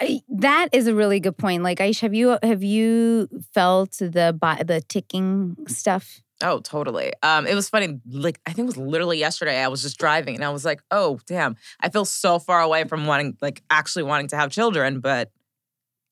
I, 0.00 0.20
that 0.28 0.68
is 0.72 0.88
a 0.88 0.94
really 0.94 1.20
good 1.20 1.36
point. 1.38 1.62
Like 1.62 1.78
Aish, 1.78 2.00
have 2.00 2.12
you 2.14 2.36
have 2.42 2.62
you 2.64 3.28
felt 3.54 3.92
the 3.98 4.36
bi- 4.38 4.62
the 4.64 4.80
ticking 4.80 5.56
stuff? 5.68 6.20
Oh, 6.42 6.58
totally. 6.58 7.12
Um, 7.22 7.46
it 7.46 7.54
was 7.54 7.68
funny. 7.68 8.00
Like 8.10 8.40
I 8.44 8.52
think 8.52 8.66
it 8.66 8.72
was 8.74 8.76
literally 8.76 9.18
yesterday. 9.20 9.62
I 9.62 9.68
was 9.68 9.82
just 9.82 9.96
driving 9.96 10.34
and 10.34 10.44
I 10.44 10.50
was 10.50 10.64
like, 10.64 10.80
"Oh, 10.90 11.20
damn! 11.28 11.54
I 11.80 11.90
feel 11.90 12.04
so 12.04 12.40
far 12.40 12.60
away 12.60 12.82
from 12.90 13.06
wanting, 13.06 13.36
like, 13.40 13.62
actually 13.70 14.02
wanting 14.02 14.26
to 14.28 14.36
have 14.36 14.50
children, 14.50 14.98
but 14.98 15.30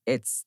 it's 0.06 0.44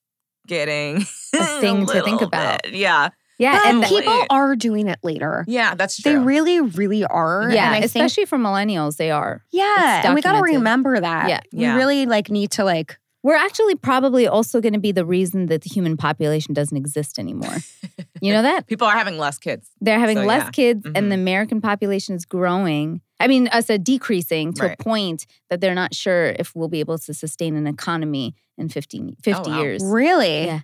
getting 0.47 1.01
A 1.35 1.45
thing 1.59 1.85
to 1.87 2.01
think 2.03 2.21
about. 2.21 2.63
bit. 2.63 2.73
Yeah, 2.75 3.09
Yeah, 3.37 3.59
But 3.61 3.65
and 3.67 3.83
people 3.83 4.25
are 4.29 4.55
doing 4.55 4.87
it 4.87 4.99
later 5.03 5.43
yeah, 5.47 5.75
that's 5.75 6.01
true. 6.01 6.11
they 6.13 6.17
really 6.17 6.61
really 6.61 7.03
are 7.05 7.49
yeah, 7.51 7.65
and 7.67 7.75
I 7.75 7.79
think, 7.81 7.85
especially 8.05 8.25
for 8.25 8.37
millennials, 8.37 8.97
they 8.97 9.11
are. 9.11 9.43
yeah 9.51 10.03
and 10.05 10.15
we 10.15 10.21
got 10.21 10.33
to 10.33 10.41
remember 10.41 10.99
that 10.99 11.29
Yeah. 11.29 11.41
we 11.51 11.59
Yeah. 11.63 11.75
really 11.75 12.05
like 12.05 12.29
need 12.29 12.51
to 12.51 12.63
like 12.63 12.97
We're 13.23 13.35
actually 13.35 13.75
probably 13.75 14.27
also 14.27 14.61
going 14.61 14.73
to 14.73 14.79
be 14.79 14.91
the 14.91 15.05
reason 15.05 15.47
that 15.47 15.61
the 15.63 15.69
human 15.69 15.97
population 15.97 16.53
doesn't 16.53 16.77
exist 16.77 17.17
anymore. 17.17 17.57
you 18.21 18.31
know 18.31 18.43
that 18.43 18.67
People 18.67 18.85
are 18.87 18.95
having 18.97 19.17
less 19.17 19.37
kids. 19.39 19.69
they're 19.81 19.99
having 19.99 20.17
So, 20.19 20.25
less 20.25 20.45
yeah. 20.45 20.51
kids, 20.51 20.85
and 20.85 20.95
Mhm. 20.95 21.09
the 21.09 21.15
American 21.15 21.59
population 21.59 22.13
is 22.15 22.23
growing. 22.25 23.01
I 23.19 23.27
mean, 23.27 23.47
us 23.47 23.69
uh, 23.69 23.77
decreasing 23.77 24.53
to 24.53 24.63
Right. 24.63 24.75
a 24.79 24.83
point 24.83 25.25
that 25.49 25.59
they're 25.59 25.73
not 25.83 25.93
sure 25.95 26.35
if 26.37 26.55
we'll 26.55 26.67
be 26.69 26.79
able 26.81 26.99
to 26.99 27.13
sustain 27.13 27.55
an 27.55 27.65
economy 27.67 28.35
in 28.59 28.69
15, 28.69 29.15
50 29.23 29.49
wow. 29.51 29.59
years. 29.61 29.81
really 29.83 30.45
Yeah. 30.45 30.59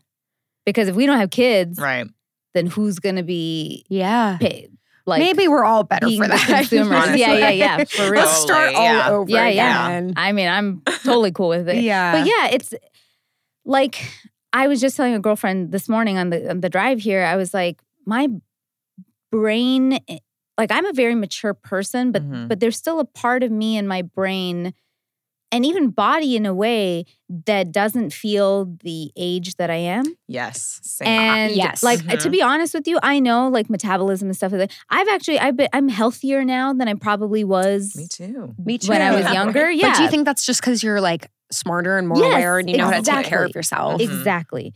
Because 0.65 0.87
if 0.87 0.95
we 0.95 1.05
don't 1.07 1.17
have 1.17 1.31
kids, 1.31 1.79
Right. 1.79 2.07
Then 2.53 2.67
who's 2.67 2.99
going 2.99 3.15
to 3.17 3.23
be 3.23 3.85
yeah 3.89 4.37
paid? 4.39 4.71
Like 5.05 5.19
maybe 5.19 5.47
we're 5.47 5.65
all 5.65 5.83
better 5.83 6.05
for 6.11 6.23
the 6.23 6.27
that 6.27 6.45
consumers. 6.69 7.17
Yeah, 7.17 7.33
yeah, 7.33 7.49
yeah, 7.49 7.83
for 7.85 8.03
real. 8.11 8.21
let's 8.21 8.37
start 8.37 8.69
Totally, 8.73 8.85
yeah. 8.85 9.07
all 9.09 9.13
over 9.21 9.31
Yeah, 9.31 9.47
yeah. 9.47 9.87
again 9.87 10.13
I 10.15 10.31
mean, 10.31 10.47
I'm 10.47 10.81
totally 11.03 11.31
cool 11.31 11.49
with 11.49 11.67
it. 11.69 11.81
yeah 11.83 12.11
But 12.11 12.27
yeah, 12.27 12.49
it's 12.53 12.73
like 13.65 14.03
I 14.53 14.67
was 14.67 14.79
just 14.81 14.95
telling 14.97 15.13
a 15.15 15.19
girlfriend 15.19 15.71
this 15.71 15.89
morning 15.89 16.17
on 16.17 16.29
the 16.29 16.49
on 16.51 16.61
the 16.61 16.69
drive 16.69 16.99
here. 16.99 17.23
I 17.23 17.35
was 17.35 17.53
like, 17.53 17.81
my 18.05 18.27
brain, 19.31 19.93
eh, 20.07 20.17
like 20.57 20.71
I'm 20.71 20.85
a 20.85 20.93
very 20.93 21.15
mature 21.15 21.53
person, 21.53 22.11
but 22.11 22.21
Mhm. 22.23 22.47
but 22.47 22.59
there's 22.59 22.77
still 22.77 22.99
a 22.99 23.05
part 23.05 23.43
of 23.43 23.51
me 23.51 23.77
in 23.77 23.87
my 23.87 24.01
brain, 24.01 24.73
and 25.51 25.65
even 25.65 25.89
body 25.89 26.35
in 26.35 26.45
a 26.45 26.53
way 26.53 27.05
that 27.45 27.71
doesn't 27.71 28.11
feel 28.13 28.65
the 28.83 29.11
age 29.17 29.55
that 29.55 29.69
I 29.69 29.75
am. 29.75 30.03
Yes. 30.27 30.79
Same. 30.83 31.07
And 31.07 31.53
yes. 31.55 31.83
like 31.83 31.99
to 32.07 32.17
Mhm. 32.29 32.31
be 32.31 32.41
honest 32.41 32.73
with 32.73 32.87
you, 32.87 32.99
I 33.03 33.19
know 33.19 33.47
like 33.49 33.69
metabolism 33.69 34.27
and 34.29 34.35
stuff 34.35 34.51
like 34.51 34.59
that. 34.69 34.71
I've 34.89 35.07
actually 35.09 35.39
I've 35.39 35.55
been 35.57 35.69
I'm 35.73 35.89
healthier 35.89 36.43
now 36.45 36.73
than 36.73 36.87
I 36.87 36.93
probably 36.93 37.43
was 37.43 37.93
Me 37.95 38.07
too. 38.09 38.53
me 38.63 38.77
too 38.77 38.89
when 38.89 39.01
I 39.01 39.15
was 39.15 39.25
younger. 39.33 39.69
Yeah. 39.71 39.89
but 39.89 39.97
do 39.97 40.03
you 40.03 40.09
think 40.09 40.25
that's 40.25 40.45
just 40.45 40.61
because 40.61 40.81
you're 40.83 41.01
like 41.01 41.29
smarter 41.51 41.97
and 41.97 42.07
more 42.07 42.17
Yes, 42.17 42.33
aware 42.35 42.59
and 42.59 42.69
you 42.69 42.77
know 42.77 42.85
how 42.85 42.91
to 42.91 43.01
take 43.01 43.25
care 43.25 43.43
of 43.43 43.49
exactly. 43.51 43.59
yourself 43.59 44.01
Mhm. 44.01 44.03
Exactly. 44.19 44.73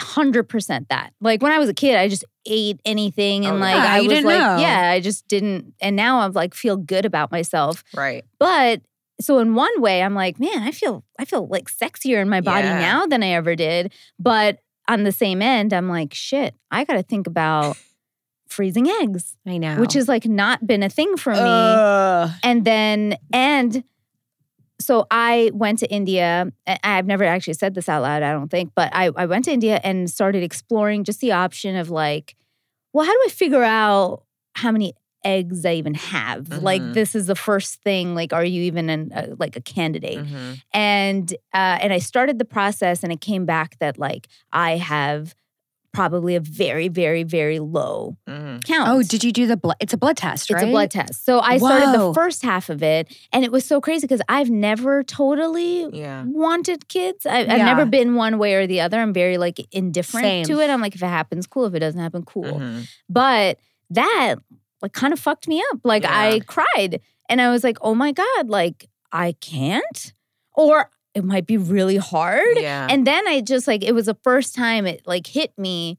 100% 0.00 0.88
that. 0.90 1.12
Like 1.20 1.42
when 1.42 1.52
I 1.52 1.58
was 1.58 1.68
a 1.68 1.74
kid, 1.74 1.96
I 1.96 2.08
just 2.08 2.24
ate 2.46 2.80
anything 2.84 3.44
and 3.46 3.56
Oh, 3.56 3.60
like 3.60 3.74
yeah, 3.74 3.92
I 3.94 3.96
you 3.98 4.08
was 4.08 4.16
didn't 4.18 4.26
like, 4.26 4.38
know. 4.38 4.56
yeah, 4.58 4.90
I 4.90 5.00
just 5.00 5.26
didn't. 5.28 5.74
And 5.80 5.96
now 5.96 6.20
I'm 6.20 6.32
like 6.32 6.54
feel 6.54 6.76
good 6.76 7.04
about 7.04 7.30
myself. 7.32 7.82
Right. 7.94 8.24
But 8.38 8.80
so 9.20 9.38
in 9.40 9.54
one 9.54 9.80
way, 9.80 10.02
I'm 10.02 10.14
like, 10.14 10.38
man, 10.38 10.62
I 10.62 10.70
feel 10.70 11.04
I 11.18 11.24
feel 11.24 11.46
like 11.48 11.70
sexier 11.70 12.20
in 12.22 12.28
my 12.28 12.40
body 12.40 12.66
Yeah. 12.68 12.78
now 12.78 13.06
than 13.06 13.22
I 13.22 13.30
ever 13.30 13.54
did. 13.56 13.92
But 14.18 14.58
on 14.88 15.04
the 15.04 15.12
same 15.12 15.42
end, 15.42 15.72
I'm 15.72 15.88
like, 15.88 16.14
shit, 16.14 16.54
I 16.70 16.84
got 16.84 16.94
to 16.94 17.02
think 17.02 17.26
about 17.26 17.76
freezing 18.48 18.88
eggs, 18.88 19.36
i 19.46 19.58
know 19.58 19.76
which 19.76 19.92
has 19.92 20.08
like 20.08 20.24
not 20.24 20.66
been 20.66 20.82
a 20.82 20.88
thing 20.88 21.18
for 21.18 21.34
me 21.34 21.40
Ugh. 21.76 22.30
and 22.42 22.64
then 22.64 23.14
and 23.30 23.84
so 24.80 25.06
I 25.10 25.50
went 25.52 25.80
to 25.80 25.90
India. 25.92 26.50
I've 26.84 27.06
never 27.06 27.24
actually 27.24 27.54
said 27.54 27.74
this 27.74 27.88
out 27.88 28.02
loud, 28.02 28.22
I 28.22 28.32
don't 28.32 28.48
think, 28.48 28.70
but 28.76 28.90
I, 28.94 29.10
I 29.16 29.26
went 29.26 29.44
to 29.46 29.52
India 29.52 29.80
and 29.82 30.08
started 30.08 30.42
exploring 30.44 31.02
just 31.04 31.20
the 31.20 31.32
option 31.32 31.74
of 31.76 31.90
like, 31.90 32.36
well, 32.92 33.04
how 33.04 33.12
do 33.12 33.22
I 33.26 33.28
figure 33.28 33.62
out 33.64 34.22
how 34.54 34.70
many 34.70 34.94
eggs 35.24 35.64
I 35.66 35.74
even 35.74 35.94
have. 35.94 36.48
Like 36.62 36.80
Mhm. 36.82 36.94
this 36.94 37.14
is 37.14 37.26
the 37.26 37.34
first 37.34 37.82
thing. 37.82 38.14
Like, 38.14 38.32
are 38.32 38.44
you 38.44 38.62
even 38.62 38.88
an, 38.90 39.12
uh, 39.12 39.34
like 39.38 39.56
a 39.56 39.60
candidate? 39.60 40.18
Mhm. 40.18 40.60
And 40.72 41.32
uh, 41.54 41.78
and 41.82 41.92
I 41.92 41.98
started 41.98 42.38
the 42.38 42.44
process, 42.44 43.02
and 43.02 43.12
it 43.12 43.20
came 43.20 43.44
back 43.46 43.78
that 43.80 43.98
like 43.98 44.28
I 44.52 44.76
have 44.76 45.34
probably 45.94 46.36
a 46.36 46.40
very, 46.40 46.86
very, 46.86 47.22
very 47.24 47.58
low 47.58 48.16
Mhm. 48.28 48.62
count. 48.64 48.88
Oh, 48.90 49.02
did 49.02 49.24
you 49.24 49.32
do 49.32 49.46
the 49.46 49.56
blood? 49.56 49.76
It's 49.80 49.94
a 49.94 49.96
blood 49.96 50.16
test, 50.18 50.50
right? 50.50 50.62
It's 50.62 50.68
a 50.68 50.70
blood 50.70 50.90
test. 50.90 51.24
So 51.24 51.40
I 51.40 51.56
started 51.56 51.98
the 51.98 52.12
first 52.14 52.42
half 52.42 52.68
of 52.68 52.82
it, 52.82 53.12
and 53.32 53.42
it 53.42 53.50
was 53.50 53.64
so 53.64 53.80
crazy 53.80 54.02
because 54.06 54.20
I've 54.28 54.50
never 54.50 55.02
totally 55.02 55.88
Yeah. 55.92 56.24
wanted 56.26 56.88
kids. 56.88 57.24
I, 57.26 57.38
I've 57.40 57.48
Yeah. 57.48 57.64
never 57.64 57.86
been 57.86 58.14
one 58.14 58.38
way 58.38 58.54
or 58.54 58.66
the 58.66 58.80
other. 58.82 59.00
I'm 59.00 59.14
very 59.14 59.38
like 59.38 59.66
indifferent 59.72 60.24
Same. 60.24 60.44
to 60.44 60.60
it. 60.60 60.70
I'm 60.70 60.80
like, 60.82 60.94
if 60.94 61.02
it 61.02 61.06
happens, 61.06 61.46
cool. 61.46 61.64
If 61.64 61.74
it 61.74 61.80
doesn't 61.80 62.00
happen, 62.00 62.22
cool. 62.22 62.44
Mhm. 62.60 62.86
But 63.08 63.58
that 63.90 64.36
like 64.82 64.92
kind 64.92 65.12
of 65.12 65.18
fucked 65.18 65.48
me 65.48 65.62
up. 65.72 65.80
Like 65.84 66.04
I 66.04 66.40
cried, 66.40 67.00
and 67.28 67.40
I 67.40 67.50
was 67.50 67.64
like, 67.64 67.78
oh 67.80 67.94
my 67.94 68.12
god, 68.12 68.48
like 68.48 68.88
I 69.12 69.32
can't, 69.40 70.12
or 70.54 70.90
it 71.14 71.24
might 71.24 71.46
be 71.46 71.56
really 71.56 71.96
hard. 71.96 72.56
Yeah. 72.58 72.86
And 72.90 73.06
then 73.06 73.26
I 73.26 73.40
just 73.40 73.66
like 73.66 73.82
it 73.82 73.92
was 73.92 74.06
the 74.06 74.16
first 74.22 74.54
time 74.54 74.86
it 74.86 75.02
like 75.06 75.26
hit 75.26 75.52
me 75.58 75.98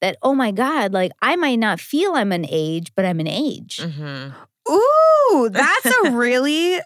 that 0.00 0.16
oh 0.22 0.34
my 0.34 0.50
god, 0.50 0.92
like 0.92 1.12
I 1.22 1.36
might 1.36 1.58
not 1.58 1.80
feel 1.80 2.14
I'm 2.14 2.32
an 2.32 2.46
age, 2.48 2.92
but 2.94 3.04
I'm 3.04 3.20
an 3.20 3.26
age. 3.28 3.80
Mhm. 3.82 4.32
Ooh, 4.70 5.48
that's 5.50 5.86
a 6.04 6.10
really 6.12 6.80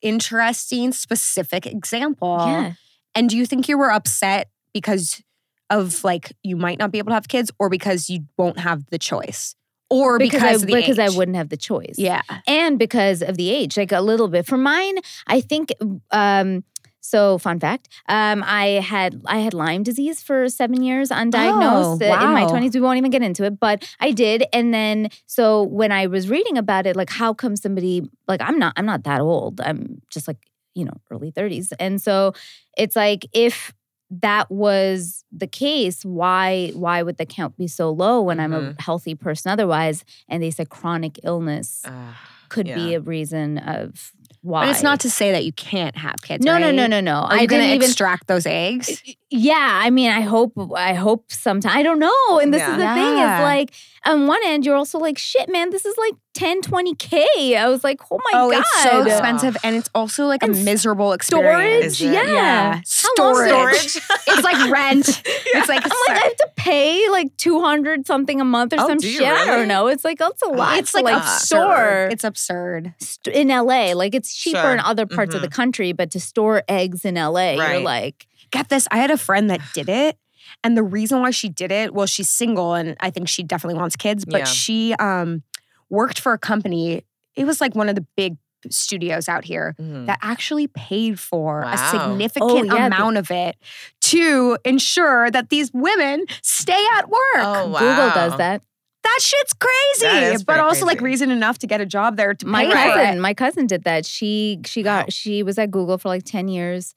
interesting, 0.00 0.92
specific 0.92 1.66
example. 1.66 2.38
Yeah. 2.40 2.72
And 3.14 3.28
do 3.28 3.36
you 3.36 3.46
think 3.46 3.68
you 3.68 3.76
were 3.76 3.90
upset 3.90 4.48
because 4.72 5.22
of 5.70 6.04
like 6.04 6.32
you 6.42 6.56
might 6.56 6.78
not 6.78 6.90
be 6.90 6.98
able 6.98 7.10
to 7.10 7.14
have 7.14 7.28
kids, 7.28 7.50
or 7.58 7.68
because 7.68 8.08
you 8.08 8.20
won't 8.36 8.58
have 8.60 8.86
the 8.90 8.98
choice, 8.98 9.54
or 9.90 10.18
because, 10.18 10.40
because, 10.40 10.42
I 10.42 10.54
of 10.54 10.60
the 10.66 10.74
because 10.74 10.98
I 10.98 11.16
wouldn't 11.16 11.36
have 11.36 11.48
the 11.48 11.56
choice. 11.56 11.94
Yeah. 11.96 12.22
and 12.46 12.78
because 12.78 13.22
of 13.22 13.36
the 13.36 13.50
age, 13.50 13.76
like 13.76 13.92
a 13.92 14.00
little 14.00 14.28
bit. 14.28 14.46
For 14.46 14.56
mine, 14.56 14.98
I 15.26 15.40
think. 15.40 15.72
Um, 16.10 16.64
so, 17.00 17.38
fun 17.38 17.58
fact: 17.58 17.88
um, 18.08 18.44
I 18.46 18.80
had 18.80 19.22
I 19.24 19.38
had 19.38 19.54
Lyme 19.54 19.82
disease 19.82 20.22
for 20.22 20.48
seven 20.50 20.82
years, 20.82 21.08
undiagnosed 21.08 22.02
Oh, 22.02 22.12
uh, 22.12 22.24
in 22.24 22.32
my 22.32 22.46
twenties. 22.46 22.74
We 22.74 22.82
won't 22.82 22.98
even 22.98 23.10
get 23.10 23.22
into 23.22 23.44
it, 23.44 23.58
but 23.58 23.88
I 23.98 24.10
did. 24.10 24.44
And 24.52 24.74
then, 24.74 25.08
so 25.26 25.62
when 25.62 25.90
I 25.90 26.06
was 26.06 26.28
reading 26.28 26.58
about 26.58 26.86
it, 26.86 26.96
like, 26.96 27.08
how 27.08 27.32
come 27.32 27.56
somebody 27.56 28.02
like 28.26 28.42
I'm 28.42 28.58
not 28.58 28.74
I'm 28.76 28.84
not 28.84 29.04
that 29.04 29.22
old. 29.22 29.58
I'm 29.62 30.02
just 30.10 30.28
like 30.28 30.36
you 30.74 30.84
know 30.84 30.92
early 31.10 31.30
thirties, 31.30 31.72
and 31.78 31.98
so 31.98 32.34
it's 32.76 32.94
like 32.94 33.26
if 33.32 33.72
that 34.10 34.50
was 34.50 35.24
the 35.30 35.46
case 35.46 36.04
why 36.04 36.70
why 36.74 37.02
would 37.02 37.18
the 37.18 37.26
count 37.26 37.56
be 37.58 37.66
so 37.68 37.90
low 37.90 38.22
when 38.22 38.40
i'm 38.40 38.54
a 38.54 38.74
healthy 38.78 39.14
person 39.14 39.50
otherwise 39.50 40.04
and 40.28 40.42
they 40.42 40.50
said 40.50 40.68
chronic 40.70 41.18
illness 41.24 41.82
Ah, 41.84 42.18
could 42.48 42.66
be 42.66 42.94
a 42.94 43.00
reason 43.00 43.58
of 43.58 44.12
why. 44.40 44.64
But 44.66 44.70
it's 44.70 44.82
not 44.84 45.00
to 45.00 45.10
say 45.10 45.32
that 45.32 45.44
you 45.44 45.52
can't 45.52 45.96
have 45.96 46.14
kids. 46.22 46.44
No, 46.44 46.58
no, 46.58 46.66
right? 46.66 46.74
no, 46.74 46.86
no, 46.86 47.00
no. 47.00 47.14
Are 47.16 47.32
I 47.32 47.40
you 47.42 47.48
going 47.48 47.60
didn't 47.60 47.70
to 47.70 47.74
even. 47.74 47.88
extract 47.90 48.28
those 48.28 48.46
eggs? 48.46 49.02
Yeah, 49.30 49.80
I 49.84 49.90
mean, 49.90 50.10
I 50.10 50.22
hope. 50.22 50.52
I 50.74 50.94
hope 50.94 51.30
sometime. 51.30 51.76
I 51.76 51.82
don't 51.82 51.98
know. 51.98 52.38
And 52.40 52.52
this 52.54 52.60
Yeah. 52.60 52.70
is 52.72 52.76
the 52.78 52.94
thing. 52.94 53.16
Yeah. 53.18 53.38
Is 53.38 53.42
like 53.42 53.70
on 54.06 54.26
one 54.26 54.40
end, 54.46 54.64
you're 54.64 54.76
also 54.76 54.98
like, 54.98 55.18
shit, 55.18 55.50
man. 55.50 55.68
This 55.70 55.84
is 55.84 55.94
like 55.98 56.14
10, 56.34 56.62
20 56.62 56.94
k. 56.94 57.56
I 57.56 57.68
was 57.68 57.84
like, 57.84 58.00
oh 58.10 58.18
my 58.24 58.30
oh, 58.40 58.50
god, 58.50 58.60
it's 58.60 58.82
so 58.84 59.02
expensive, 59.02 59.56
and 59.62 59.76
it's 59.76 59.90
also 59.94 60.24
like 60.26 60.42
And 60.42 60.54
a 60.54 60.58
s- 60.58 60.64
miserable 60.64 61.14
Storage, 61.20 61.84
experience. 61.84 62.00
Is 62.00 62.02
it? 62.02 62.12
yeah. 62.14 62.22
Yeah. 62.32 62.80
Storage. 62.84 63.48
Storage. 63.50 63.96
It's 64.28 64.42
like 64.42 64.70
rent. 64.70 65.08
It's 65.26 65.68
like 65.68 65.82
I'm 65.84 65.90
like, 66.08 66.22
I 66.22 66.24
have 66.24 66.36
to 66.36 66.48
pay 66.56 67.08
like 67.10 67.36
two 67.36 67.60
hundred 67.60 68.06
something 68.06 68.40
a 68.40 68.44
month 68.44 68.72
or 68.72 68.76
Oh, 68.80 68.86
some 68.88 68.98
do 68.98 69.08
you 69.10 69.18
shit. 69.18 69.26
I 69.28 69.44
don't 69.46 69.66
know. 69.68 69.88
It's 69.88 70.04
like 70.04 70.18
that's 70.18 70.40
a 70.42 70.48
lot. 70.48 70.78
it's 70.78 70.92
to, 70.92 70.98
like, 70.98 71.04
like 71.14 71.22
absurd. 71.22 71.46
store 71.46 72.08
It's 72.12 72.24
absurd. 72.24 72.94
in 73.32 73.48
LA. 73.48 73.92
Like 73.94 74.14
it's 74.14 74.34
cheaper 74.34 74.60
Sure. 74.60 74.72
in 74.72 74.80
other 74.80 75.04
parts 75.06 75.34
of 75.34 75.42
the 75.42 75.48
Mhm. 75.48 75.52
country, 75.52 75.92
but 75.92 76.10
to 76.12 76.20
store 76.20 76.62
eggs 76.68 77.04
in 77.04 77.16
LA, 77.16 77.54
you're 77.56 77.80
like, 77.80 78.26
Get 78.50 78.68
this. 78.68 78.86
I 78.90 78.98
had 78.98 79.10
a 79.10 79.18
friend 79.18 79.50
that 79.50 79.60
did 79.74 79.88
it. 79.88 80.16
And 80.64 80.76
the 80.76 80.82
reason 80.82 81.20
why 81.20 81.30
she 81.30 81.48
did 81.48 81.70
it, 81.70 81.92
well, 81.94 82.06
she's 82.06 82.28
single 82.28 82.74
and 82.74 82.96
I 83.00 83.10
think 83.10 83.28
she 83.28 83.42
definitely 83.42 83.78
wants 83.78 83.96
kids, 83.96 84.24
but 84.24 84.38
Yeah. 84.40 84.44
she 84.44 84.94
um, 84.94 85.42
worked 85.90 86.18
for 86.20 86.32
a 86.32 86.38
company. 86.38 87.04
It 87.36 87.44
was 87.44 87.60
like 87.60 87.74
one 87.74 87.88
of 87.88 87.94
the 87.94 88.06
big 88.16 88.36
studios 88.70 89.28
out 89.28 89.44
here 89.44 89.76
Mhm. 89.80 90.06
that 90.06 90.18
actually 90.20 90.66
paid 90.66 91.20
for 91.20 91.62
a 91.62 91.76
significant 91.76 92.50
Oh, 92.50 92.64
yeah, 92.64 92.88
the- 92.88 92.96
amount 92.96 93.16
of 93.18 93.30
it 93.30 93.56
to 94.02 94.58
ensure 94.64 95.30
that 95.30 95.48
these 95.50 95.70
women 95.72 96.24
stay 96.42 96.82
at 96.94 97.08
work. 97.08 97.20
Oh, 97.36 97.68
wow. 97.68 97.78
Google 97.78 98.10
does 98.10 98.36
that. 98.38 98.62
That 99.04 99.18
shit's 99.20 99.52
crazy. 99.52 100.06
That 100.12 100.32
is 100.34 100.42
but 100.44 100.54
pretty 100.54 100.66
also 100.66 100.86
like 100.86 100.98
crazy. 100.98 101.04
reason 101.26 101.30
enough 101.30 101.58
to 101.60 101.66
get 101.68 101.80
a 101.80 101.86
job 101.86 102.16
there 102.16 102.34
to 102.34 102.46
My 102.46 102.64
pay 102.64 102.70
for 102.72 102.76
cousin, 102.76 103.18
it. 103.18 103.20
my 103.20 103.32
cousin 103.32 103.66
did 103.68 103.84
that. 103.84 104.04
She 104.04 104.58
she 104.66 104.82
got 104.82 105.04
Wow. 105.06 105.10
she 105.10 105.42
was 105.44 105.56
at 105.58 105.70
Google 105.70 105.96
for 105.98 106.08
like 106.08 106.24
10 106.24 106.48
years, 106.48 106.94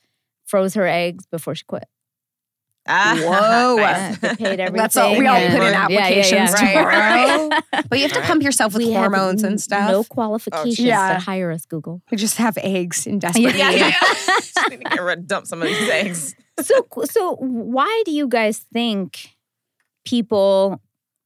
froze 0.51 0.73
her 0.75 0.85
eggs 0.87 1.25
before 1.27 1.55
she 1.55 1.63
quit. 1.65 1.85
Ah, 2.87 3.15
Whoa. 3.21 3.75
nice. 3.77 4.17
Paid 4.37 4.59
everything. 4.59 4.73
That's 4.73 4.97
all- 4.97 5.15
we 5.17 5.27
all 5.27 5.35
and- 5.35 5.53
put 5.53 5.61
in 5.67 5.71
Yeah, 5.73 5.87
yeah, 5.89 6.07
yeah. 6.07 6.07
applications 6.07 6.53
tomorrow. 6.55 7.49
But 7.89 7.95
you 7.99 8.03
have 8.07 8.13
to 8.13 8.21
pump 8.21 8.41
yourself 8.43 8.73
with 8.73 8.83
We 8.85 8.93
hormones 8.93 9.43
and 9.43 9.61
stuff. 9.61 9.89
No 9.91 10.03
qualifications 10.03 10.79
Yeah. 10.79 11.13
to 11.13 11.19
hire 11.19 11.51
us, 11.51 11.65
Google. 11.65 12.01
We 12.11 12.17
just 12.17 12.37
have 12.37 12.57
eggs 12.57 13.05
in 13.07 13.19
desperate 13.19 13.55
yeah, 13.55 13.69
need. 13.69 13.79
yeah, 13.79 13.87
yeah. 13.89 14.13
Just 14.37 14.69
need 14.69 14.77
to 14.83 14.89
get 14.89 15.01
rid, 15.01 15.27
dump 15.27 15.45
some 15.47 15.61
of 15.61 15.67
these 15.67 15.89
eggs. 15.89 16.35
so 16.61 16.85
so 17.05 17.35
why 17.39 18.01
do 18.05 18.11
you 18.11 18.27
guys 18.27 18.57
think 18.73 19.29
people 20.05 20.81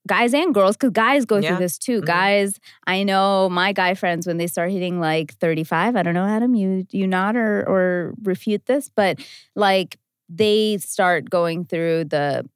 guys 0.07 0.33
and 0.33 0.53
girls 0.53 0.75
because 0.77 0.91
guys 0.91 1.25
go 1.25 1.37
Yeah. 1.37 1.49
through 1.49 1.57
this 1.65 1.77
too 1.77 2.01
Mhm. 2.01 2.05
guys 2.05 2.59
i 2.87 3.03
know 3.03 3.49
my 3.49 3.71
guy 3.73 3.93
friends 3.95 4.27
when 4.27 4.37
they 4.37 4.47
start 4.47 4.71
hitting 4.71 4.99
like 4.99 5.33
35 5.35 5.95
i 5.95 6.03
don't 6.03 6.13
know 6.13 6.25
adam 6.25 6.53
you 6.55 6.85
you 6.91 7.07
not 7.07 7.35
or 7.35 7.63
or 7.67 8.13
refute 8.23 8.65
this 8.67 8.89
but 8.95 9.19
like 9.55 9.97
they 10.29 10.77
start 10.77 11.29
going 11.29 11.65
through 11.65 12.05
the 12.05 12.47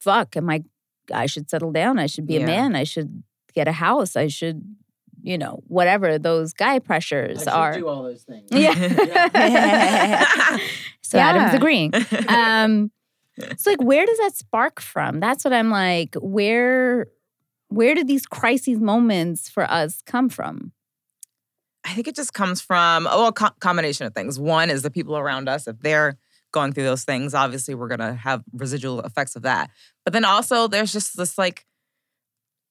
fuck 0.00 0.36
am 0.36 0.48
i 0.50 0.62
i 1.12 1.26
should 1.26 1.50
settle 1.50 1.72
down 1.72 1.98
i 1.98 2.06
should 2.06 2.26
be 2.26 2.36
a 2.36 2.46
man 2.46 2.74
i 2.74 2.84
should 2.84 3.22
get 3.54 3.68
a 3.68 3.72
house 3.72 4.16
i 4.16 4.26
should 4.26 4.62
you 5.22 5.38
know 5.38 5.60
whatever 5.68 6.18
those 6.18 6.52
guy 6.52 6.78
pressures 6.78 7.46
I 7.46 7.52
are 7.52 7.78
do 7.78 7.88
all 7.88 8.02
those 8.02 8.24
things. 8.24 8.48
Yeah. 8.50 8.74
so 11.02 11.18
adam's 11.18 11.54
agreeing 11.54 11.92
um 12.28 12.90
it's 13.36 13.66
like 13.66 13.82
where 13.82 14.06
does 14.06 14.18
that 14.18 14.34
spark 14.34 14.80
from 14.80 15.20
that's 15.20 15.44
what 15.44 15.52
i'm 15.52 15.70
like 15.70 16.14
where 16.20 17.06
where 17.68 17.94
did 17.94 18.06
these 18.06 18.26
crises 18.26 18.78
moments 18.78 19.48
for 19.48 19.64
us 19.70 20.02
come 20.06 20.28
from 20.28 20.72
I 21.84 21.92
think 21.92 22.08
it 22.08 22.16
just 22.16 22.32
comes 22.32 22.60
from 22.60 23.06
oh, 23.10 23.28
a 23.28 23.32
co- 23.32 23.50
combination 23.60 24.06
of 24.06 24.14
things. 24.14 24.38
One 24.38 24.70
is 24.70 24.82
the 24.82 24.90
people 24.90 25.16
around 25.16 25.48
us. 25.48 25.68
If 25.68 25.78
they're 25.80 26.16
going 26.50 26.72
through 26.72 26.84
those 26.84 27.04
things, 27.04 27.34
obviously 27.34 27.74
we're 27.74 27.88
gonna 27.88 28.14
have 28.14 28.42
residual 28.52 29.00
effects 29.02 29.36
of 29.36 29.42
that. 29.42 29.70
But 30.04 30.12
then 30.12 30.24
also 30.24 30.66
there's 30.66 30.92
just 30.92 31.16
this 31.16 31.36
like 31.36 31.66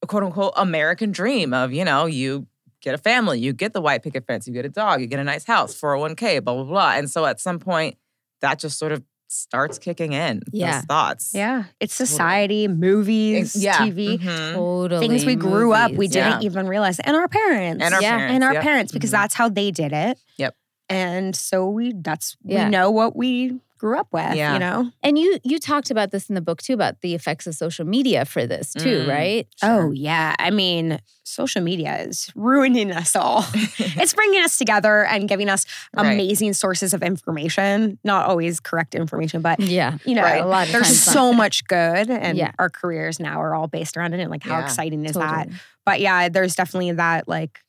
quote 0.08 0.23
unquote 0.23 0.54
American 0.56 1.12
dream 1.12 1.54
of, 1.54 1.71
you 1.71 1.86
know, 1.86 2.06
you 2.06 2.47
get 2.82 2.95
a 2.95 2.97
family, 2.97 3.39
you 3.39 3.54
get 3.54 3.73
the 3.73 3.82
white 3.82 4.04
picket 4.04 4.26
fence, 4.26 4.47
you 4.47 4.54
get 4.54 4.65
a 4.65 4.69
dog, 4.69 4.99
you 4.99 5.08
get 5.08 5.19
a 5.19 5.23
nice 5.23 5.45
house, 5.45 5.80
401k, 5.80 6.43
blah, 6.43 6.56
blah, 6.56 6.63
blah. 6.63 6.93
And 6.93 7.10
so 7.10 7.26
at 7.26 7.39
some 7.39 7.60
point 7.60 7.97
that 8.41 8.60
just 8.60 8.78
sort 8.80 8.91
of 8.91 9.04
starts 9.34 9.78
kicking 9.80 10.13
in 10.13 10.41
Yeah. 10.52 10.78
those 10.78 10.86
thoughts. 10.86 11.32
Yeah. 11.34 11.63
It's 11.80 11.93
society, 11.93 12.67
movies, 12.67 13.56
yeah. 13.56 13.80
TV, 13.80 14.17
Mhm. 14.19 14.54
totally 14.54 15.08
things 15.08 15.26
we 15.26 15.36
grew 15.36 15.74
up, 15.74 15.91
we 15.91 16.08
didn't 16.08 16.41
Yeah. 16.41 16.48
even 16.48 16.67
realize. 16.67 17.00
And 17.00 17.15
our 17.15 17.28
parents. 17.28 17.84
And 17.84 17.93
our 17.93 18.02
Yeah. 18.02 18.17
parents. 18.17 18.34
and 18.36 18.43
our 18.43 18.54
yep. 18.54 18.63
parents, 18.63 18.91
because 18.91 19.10
Mhm. 19.10 19.13
that's 19.13 19.34
how 19.34 19.50
they 19.50 19.72
did 19.72 19.91
it. 19.91 20.17
Yep. 20.38 20.56
And 20.89 21.36
so 21.36 21.67
we 21.69 21.93
that's 21.93 22.38
Yeah. 22.43 22.65
we 22.65 22.69
know 22.72 22.91
what 22.91 23.15
we 23.15 23.60
grew 23.84 24.00
up 24.00 24.08
with, 24.13 24.34
Yeah. 24.36 24.54
you 24.54 24.60
know? 24.60 24.89
and 25.04 25.19
you 25.19 25.39
you 25.43 25.60
talked 25.60 25.91
about 25.91 26.12
this 26.12 26.30
in 26.30 26.36
the 26.36 26.41
book 26.41 26.62
too 26.62 26.74
about 26.74 27.02
the 27.02 27.13
effects 27.15 27.46
of 27.48 27.54
social 27.54 27.86
media 27.86 28.24
for 28.24 28.48
this 28.48 28.72
too 28.74 29.00
Mm. 29.04 29.08
right 29.10 29.48
Oh 29.62 29.91
yeah. 29.91 30.36
I 30.39 30.52
mean, 30.52 31.00
social 31.26 31.62
media 31.62 31.98
is 32.08 32.30
ruining 32.34 32.91
us 32.93 33.13
all. 33.13 33.43
it's 34.02 34.13
bringing 34.13 34.41
us 34.41 34.58
together 34.58 35.06
and 35.06 35.28
giving 35.28 35.50
us 35.50 35.65
Right. 35.98 36.13
amazing 36.13 36.54
sources 36.54 36.93
of 36.93 37.04
information. 37.04 38.00
Not 38.06 38.26
always 38.30 38.62
correct 38.62 38.96
information, 38.96 39.41
but 39.41 39.60
yeah 39.60 39.98
you 40.06 40.15
know, 40.15 40.24
Right. 40.24 40.41
a 40.41 40.48
lot 40.48 40.67
of 40.67 40.72
there's 40.74 40.88
times 40.88 41.06
not. 41.08 41.13
so 41.13 41.34
much 41.34 41.65
good, 41.67 42.10
and 42.10 42.38
Yeah. 42.38 42.52
our 42.60 42.69
careers 42.69 43.19
now 43.19 43.41
are 43.41 43.54
all 43.54 43.67
based 43.67 43.98
around 43.98 44.13
it. 44.13 44.22
And 44.22 44.32
like, 44.32 44.43
how 44.43 44.60
Yeah, 44.60 44.63
exciting 44.65 45.06
is 45.06 45.13
that? 45.26 45.50
But 45.86 46.00
yeah, 46.00 46.30
there's 46.30 46.56
definitely 46.56 46.93
that 46.93 47.28
like 47.28 47.60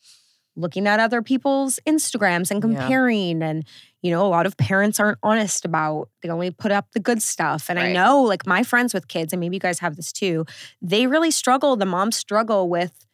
looking 0.57 0.87
at 0.87 1.01
other 1.01 1.21
people's 1.23 1.81
Instagrams 1.87 2.53
and 2.53 2.63
Yeah. 2.63 2.79
comparing, 2.79 3.43
and 3.43 3.65
you 4.05 4.11
know, 4.11 4.25
a 4.27 4.29
lot 4.29 4.45
of 4.45 4.55
parents 4.59 5.01
aren't 5.01 5.17
honest 5.23 5.65
about. 5.65 6.11
They 6.23 6.29
only 6.29 6.51
put 6.51 6.71
up 6.71 6.89
the 6.93 7.01
good 7.01 7.23
stuff, 7.23 7.71
and 7.71 7.79
I 7.79 7.91
know 7.95 8.21
like 8.21 8.47
my 8.47 8.63
friends 8.63 8.93
with 8.93 9.09
kids, 9.09 9.33
and 9.33 9.41
maybe 9.41 9.57
you 9.57 9.61
guys 9.61 9.79
have 9.79 9.97
this 9.97 10.13
too. 10.13 10.45
They 10.83 11.07
really 11.07 11.31
struggle. 11.31 11.75
The 11.75 11.87
moms 11.87 12.15
struggle 12.15 12.69
with 12.69 13.07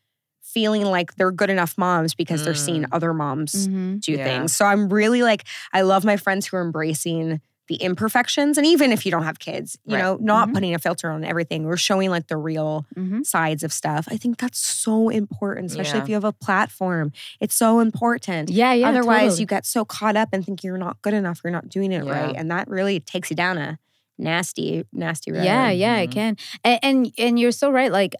feeling 0.43 0.85
like 0.85 1.15
they're 1.15 1.31
good 1.31 1.49
enough 1.49 1.79
moms 1.79 2.13
because 2.13 2.43
they're 2.43 2.55
seeing 2.55 2.83
Mm. 2.83 2.89
other 2.91 3.15
moms 3.15 3.69
Mhm. 3.69 4.01
do 4.01 4.13
Yeah. 4.15 4.25
things. 4.25 4.53
So 4.57 4.65
I'm 4.65 4.89
really 4.89 5.23
like, 5.23 5.45
I 5.73 5.83
love 5.83 6.05
my 6.05 6.17
friends 6.17 6.49
who 6.49 6.57
are 6.57 6.63
embracing 6.63 7.41
the 7.71 7.77
imperfections 7.77 8.59
and 8.59 8.67
even 8.67 8.91
if 8.93 9.07
you 9.07 9.13
don't 9.13 9.23
have 9.23 9.39
kids 9.39 9.79
you 9.87 9.95
Right. 9.95 10.03
know 10.03 10.19
not 10.21 10.49
Mhm. 10.49 10.55
putting 10.55 10.75
a 10.75 10.79
filter 10.81 11.09
on 11.11 11.25
everything 11.25 11.65
we're 11.65 11.77
showing 11.77 12.11
like 12.11 12.27
the 12.27 12.37
real 12.37 12.85
Mhm. 12.97 13.25
sides 13.25 13.63
of 13.63 13.73
stuff 13.73 14.09
i 14.11 14.17
think 14.17 14.39
that's 14.39 14.59
so 14.59 15.09
important 15.09 15.71
especially 15.71 15.99
Yeah. 15.99 16.03
if 16.03 16.09
you 16.09 16.15
have 16.17 16.25
a 16.25 16.33
platform 16.33 17.13
it's 17.41 17.55
so 17.55 17.79
important 17.81 18.51
Yeah, 18.51 18.73
yeah. 18.73 18.89
otherwise 18.89 19.21
totally. 19.23 19.41
you 19.43 19.47
get 19.47 19.65
so 19.67 19.85
caught 19.85 20.17
up 20.17 20.31
and 20.33 20.45
think 20.45 20.65
you're 20.65 20.79
not 20.79 21.01
good 21.01 21.15
enough 21.15 21.41
you're 21.45 21.53
not 21.53 21.69
doing 21.69 21.93
it 21.93 22.05
Yeah. 22.05 22.11
right 22.27 22.35
and 22.37 22.51
that 22.51 22.67
really 22.69 22.99
takes 22.99 23.31
you 23.31 23.37
down 23.37 23.57
a 23.57 23.79
nasty 24.19 24.85
nasty 24.93 25.33
road 25.33 25.45
Yeah, 25.45 25.71
yeah, 25.71 25.95
I 25.95 26.07
Mhm. 26.07 26.13
can. 26.13 26.37
And, 26.65 26.79
and 26.83 27.13
and 27.19 27.39
you're 27.39 27.53
so 27.53 27.71
right. 27.71 27.91
Like, 27.91 28.15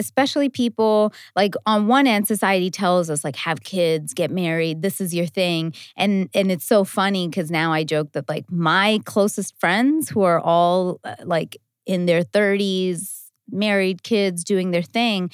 especially 0.00 0.48
people 0.48 1.12
like 1.36 1.54
on 1.66 1.86
one 1.86 2.08
end, 2.08 2.26
society 2.26 2.70
tells 2.70 3.08
us 3.10 3.22
like 3.22 3.36
have 3.36 3.60
kids, 3.62 4.12
get 4.14 4.32
married. 4.32 4.82
This 4.82 5.00
is 5.00 5.14
your 5.14 5.26
thing, 5.26 5.72
and 5.96 6.28
and 6.34 6.50
it's 6.50 6.64
so 6.64 6.82
funny 6.82 7.28
because 7.28 7.50
now 7.52 7.72
I 7.72 7.84
joke 7.84 8.10
that 8.12 8.28
like 8.28 8.50
my 8.50 9.00
closest 9.04 9.54
friends 9.60 10.08
who 10.08 10.22
are 10.22 10.40
all 10.40 10.98
uh, 11.04 11.14
like 11.24 11.56
in 11.86 12.06
their 12.06 12.22
30s, 12.24 13.26
married, 13.50 14.02
kids, 14.02 14.42
doing 14.44 14.70
their 14.72 14.82
thing, 14.82 15.30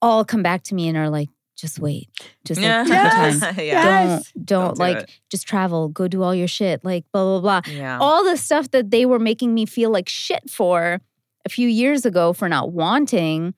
all 0.00 0.24
come 0.24 0.42
back 0.42 0.62
to 0.64 0.74
me 0.74 0.88
and 0.88 0.96
are 0.96 1.10
like, 1.10 1.28
just 1.56 1.78
wait, 1.80 2.08
just 2.44 2.60
like 2.60 2.86
take 2.86 2.88
your 2.88 2.96
Yes. 3.04 3.40
time. 3.40 3.54
yeah. 3.58 3.64
Yes. 3.64 4.32
Don't 4.36 4.44
don't, 4.44 4.64
Don't 4.66 4.74
do 4.76 4.80
like 4.80 4.96
it. 5.08 5.10
just 5.30 5.46
travel, 5.48 5.88
go 5.88 6.06
do 6.06 6.22
all 6.22 6.34
your 6.34 6.46
shit, 6.48 6.84
like 6.84 7.04
blah 7.12 7.24
blah 7.40 7.60
blah 7.62 7.72
Yeah. 7.74 7.98
all 8.00 8.22
the 8.24 8.36
stuff 8.36 8.70
that 8.70 8.90
they 8.92 9.04
were 9.06 9.18
making 9.18 9.54
me 9.54 9.66
feel 9.66 9.90
like 9.90 10.08
shit 10.08 10.48
for 10.48 11.00
a 11.44 11.48
few 11.48 11.66
years 11.68 12.04
ago 12.06 12.32
for 12.32 12.48
not 12.48 12.70
wanting. 12.72 13.54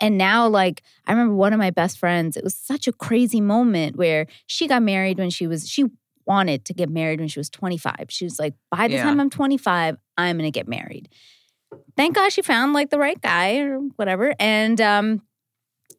And 0.00 0.16
now, 0.16 0.48
like, 0.48 0.82
I 1.06 1.12
remember 1.12 1.34
one 1.34 1.52
of 1.52 1.58
my 1.58 1.70
best 1.70 1.98
friends, 1.98 2.36
it 2.36 2.44
was 2.44 2.54
such 2.56 2.88
a 2.88 2.92
crazy 2.92 3.40
moment 3.40 3.96
where 3.96 4.26
she 4.46 4.66
got 4.66 4.82
married 4.82 5.18
when 5.18 5.30
she 5.30 5.46
was, 5.46 5.68
she 5.68 5.84
wanted 6.26 6.64
to 6.66 6.74
get 6.74 6.88
married 6.88 7.18
when 7.20 7.28
she 7.28 7.38
was 7.40 7.50
25. 7.50 8.06
She 8.08 8.24
was 8.24 8.38
like, 8.38 8.54
by 8.70 8.88
the 8.88 8.94
Yeah. 8.94 9.02
time 9.02 9.20
I'm 9.20 9.30
25, 9.30 9.96
I'm 10.16 10.36
going 10.38 10.50
to 10.50 10.56
get 10.58 10.68
married. 10.68 11.08
Thank 11.96 12.14
God 12.14 12.32
she 12.32 12.42
found 12.42 12.72
like 12.72 12.90
the 12.90 12.98
right 12.98 13.20
guy 13.20 13.58
or 13.58 13.78
whatever 13.96 14.34
and 14.40 14.80
um, 14.80 15.22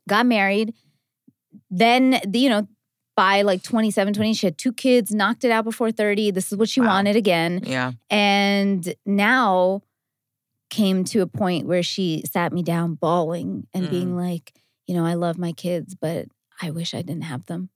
got 0.10 0.26
married. 0.26 0.74
Then, 1.70 2.20
the- 2.28 2.40
you 2.40 2.50
know, 2.50 2.68
by 3.16 3.42
like 3.42 3.62
27, 3.62 4.14
20, 4.14 4.34
she 4.34 4.48
had 4.48 4.58
two 4.58 4.72
kids, 4.74 5.12
knocked 5.14 5.44
it 5.44 5.52
out 5.52 5.64
before 5.66 5.92
30. 5.92 6.32
This 6.32 6.52
is 6.52 6.58
what 6.58 6.70
she 6.70 6.80
Wow. 6.82 6.88
wanted 6.88 7.16
again. 7.16 7.62
yeah. 7.64 7.92
And 8.10 8.96
now 9.06 9.82
came 10.72 11.04
to 11.04 11.20
a 11.22 11.28
point 11.28 11.68
where 11.68 11.84
she 11.84 12.24
sat 12.26 12.52
me 12.52 12.64
down 12.64 12.96
bawling 12.96 13.68
and 13.76 13.90
being 13.90 14.16
like, 14.16 14.54
you 14.88 14.96
know, 14.96 15.06
I 15.06 15.14
love 15.14 15.38
my 15.38 15.52
kids, 15.52 15.94
but 15.94 16.26
I 16.62 16.72
wish 16.72 16.96
I 16.96 17.04
didn't 17.04 17.26
have 17.26 17.46
them. 17.46 17.70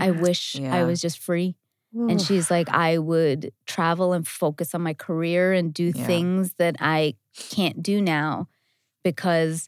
I 0.00 0.10
wish 0.12 0.54
I 0.60 0.84
was 0.84 1.00
just 1.00 1.18
free. 1.18 1.56
And 1.92 2.20
she's 2.20 2.50
like, 2.50 2.68
I 2.68 2.98
would 2.98 3.52
travel 3.66 4.12
and 4.12 4.28
focus 4.28 4.74
on 4.74 4.82
my 4.82 4.92
career 4.94 5.52
and 5.54 5.72
do 5.74 5.92
Yeah. 5.94 6.06
things 6.06 6.54
that 6.58 6.76
I 6.78 7.14
can't 7.50 7.82
do 7.82 8.00
now 8.02 8.48
because 9.02 9.66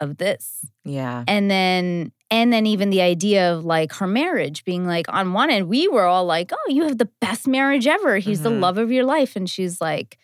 of 0.00 0.18
this. 0.18 0.64
Yeah. 0.84 1.24
And 1.26 1.50
then 1.50 2.12
and 2.30 2.52
then 2.52 2.64
even 2.66 2.90
the 2.90 3.02
idea 3.02 3.52
of 3.52 3.64
like 3.64 3.92
her 3.94 4.06
marriage 4.06 4.64
being 4.64 4.86
like 4.86 5.06
on 5.08 5.32
one 5.32 5.50
end, 5.50 5.68
we 5.68 5.88
were 5.88 6.04
all 6.04 6.24
like, 6.24 6.52
Oh, 6.52 6.70
you 6.70 6.84
have 6.84 6.98
the 6.98 7.10
best 7.20 7.46
marriage 7.48 7.86
ever. 7.86 8.18
He's 8.18 8.42
the 8.42 8.50
Mhm. 8.50 8.60
love 8.60 8.78
of 8.78 8.90
your 8.92 9.04
life. 9.04 9.36
And 9.36 9.50
she's 9.50 9.80
like, 9.80 10.18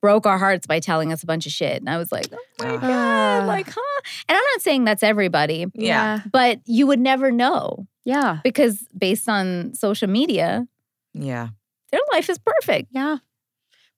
broke 0.00 0.26
our 0.26 0.38
hearts 0.38 0.66
by 0.66 0.80
telling 0.80 1.12
us 1.12 1.22
a 1.22 1.26
bunch 1.26 1.46
of 1.46 1.52
shit. 1.52 1.76
And 1.80 1.88
I 1.90 1.98
was 1.98 2.10
like, 2.10 2.26
Oh 2.32 2.38
my 2.64 2.74
Ah. 2.76 2.78
God, 3.40 3.46
like, 3.46 3.68
huh? 3.68 4.00
And 4.28 4.36
I'm 4.36 4.44
not 4.54 4.62
saying 4.62 4.84
that's 4.84 5.02
everybody, 5.02 5.66
Yeah. 5.74 6.20
but 6.32 6.60
you 6.66 6.86
would 6.86 7.00
never 7.00 7.30
know 7.30 7.86
yeah 8.04 8.38
because 8.42 8.86
based 8.96 9.28
on 9.28 9.74
social 9.74 10.08
media, 10.08 10.66
Yeah. 11.12 11.48
their 11.92 12.00
life 12.14 12.30
is 12.30 12.38
perfect. 12.38 12.88
yeah 12.92 13.18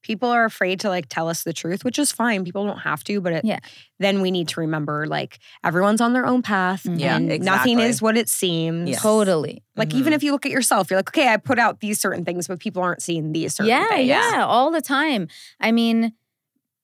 people 0.02 0.28
are 0.30 0.44
afraid 0.44 0.80
to 0.80 0.88
like 0.88 1.08
tell 1.08 1.28
us 1.28 1.42
the 1.44 1.52
truth 1.52 1.84
which 1.84 1.98
is 1.98 2.10
fine 2.12 2.44
people 2.44 2.66
don't 2.66 2.78
have 2.80 3.02
to 3.04 3.20
but 3.20 3.32
it, 3.32 3.44
Yeah. 3.44 3.58
then 3.98 4.20
we 4.20 4.30
need 4.30 4.48
to 4.48 4.60
remember 4.60 5.06
like 5.06 5.38
everyone's 5.64 6.00
on 6.00 6.12
their 6.12 6.26
own 6.26 6.42
path 6.42 6.82
Mhm. 6.84 6.98
Yeah, 7.00 7.16
and 7.16 7.44
nothing 7.44 7.78
is 7.80 8.02
what 8.02 8.16
it 8.16 8.28
seems 8.28 8.90
Yes. 8.90 9.02
Totally. 9.02 9.62
Like 9.76 9.94
even 9.94 10.12
Mhm. 10.12 10.16
if 10.16 10.22
you 10.22 10.32
look 10.32 10.44
at 10.44 10.52
yourself, 10.52 10.90
you're 10.90 10.98
like, 10.98 11.08
okay, 11.10 11.28
I 11.28 11.36
put 11.36 11.58
out 11.58 11.80
these 11.80 12.00
certain 12.00 12.24
things, 12.24 12.48
but 12.48 12.58
people 12.60 12.82
aren't 12.82 13.02
seeing 13.02 13.32
these 13.32 13.54
certain 13.54 13.68
yeah, 13.70 13.88
things. 13.88 14.08
yeah, 14.08 14.30
yeah, 14.38 14.44
all 14.44 14.70
the 14.70 14.80
time. 14.82 15.28
I 15.60 15.72
mean, 15.72 16.12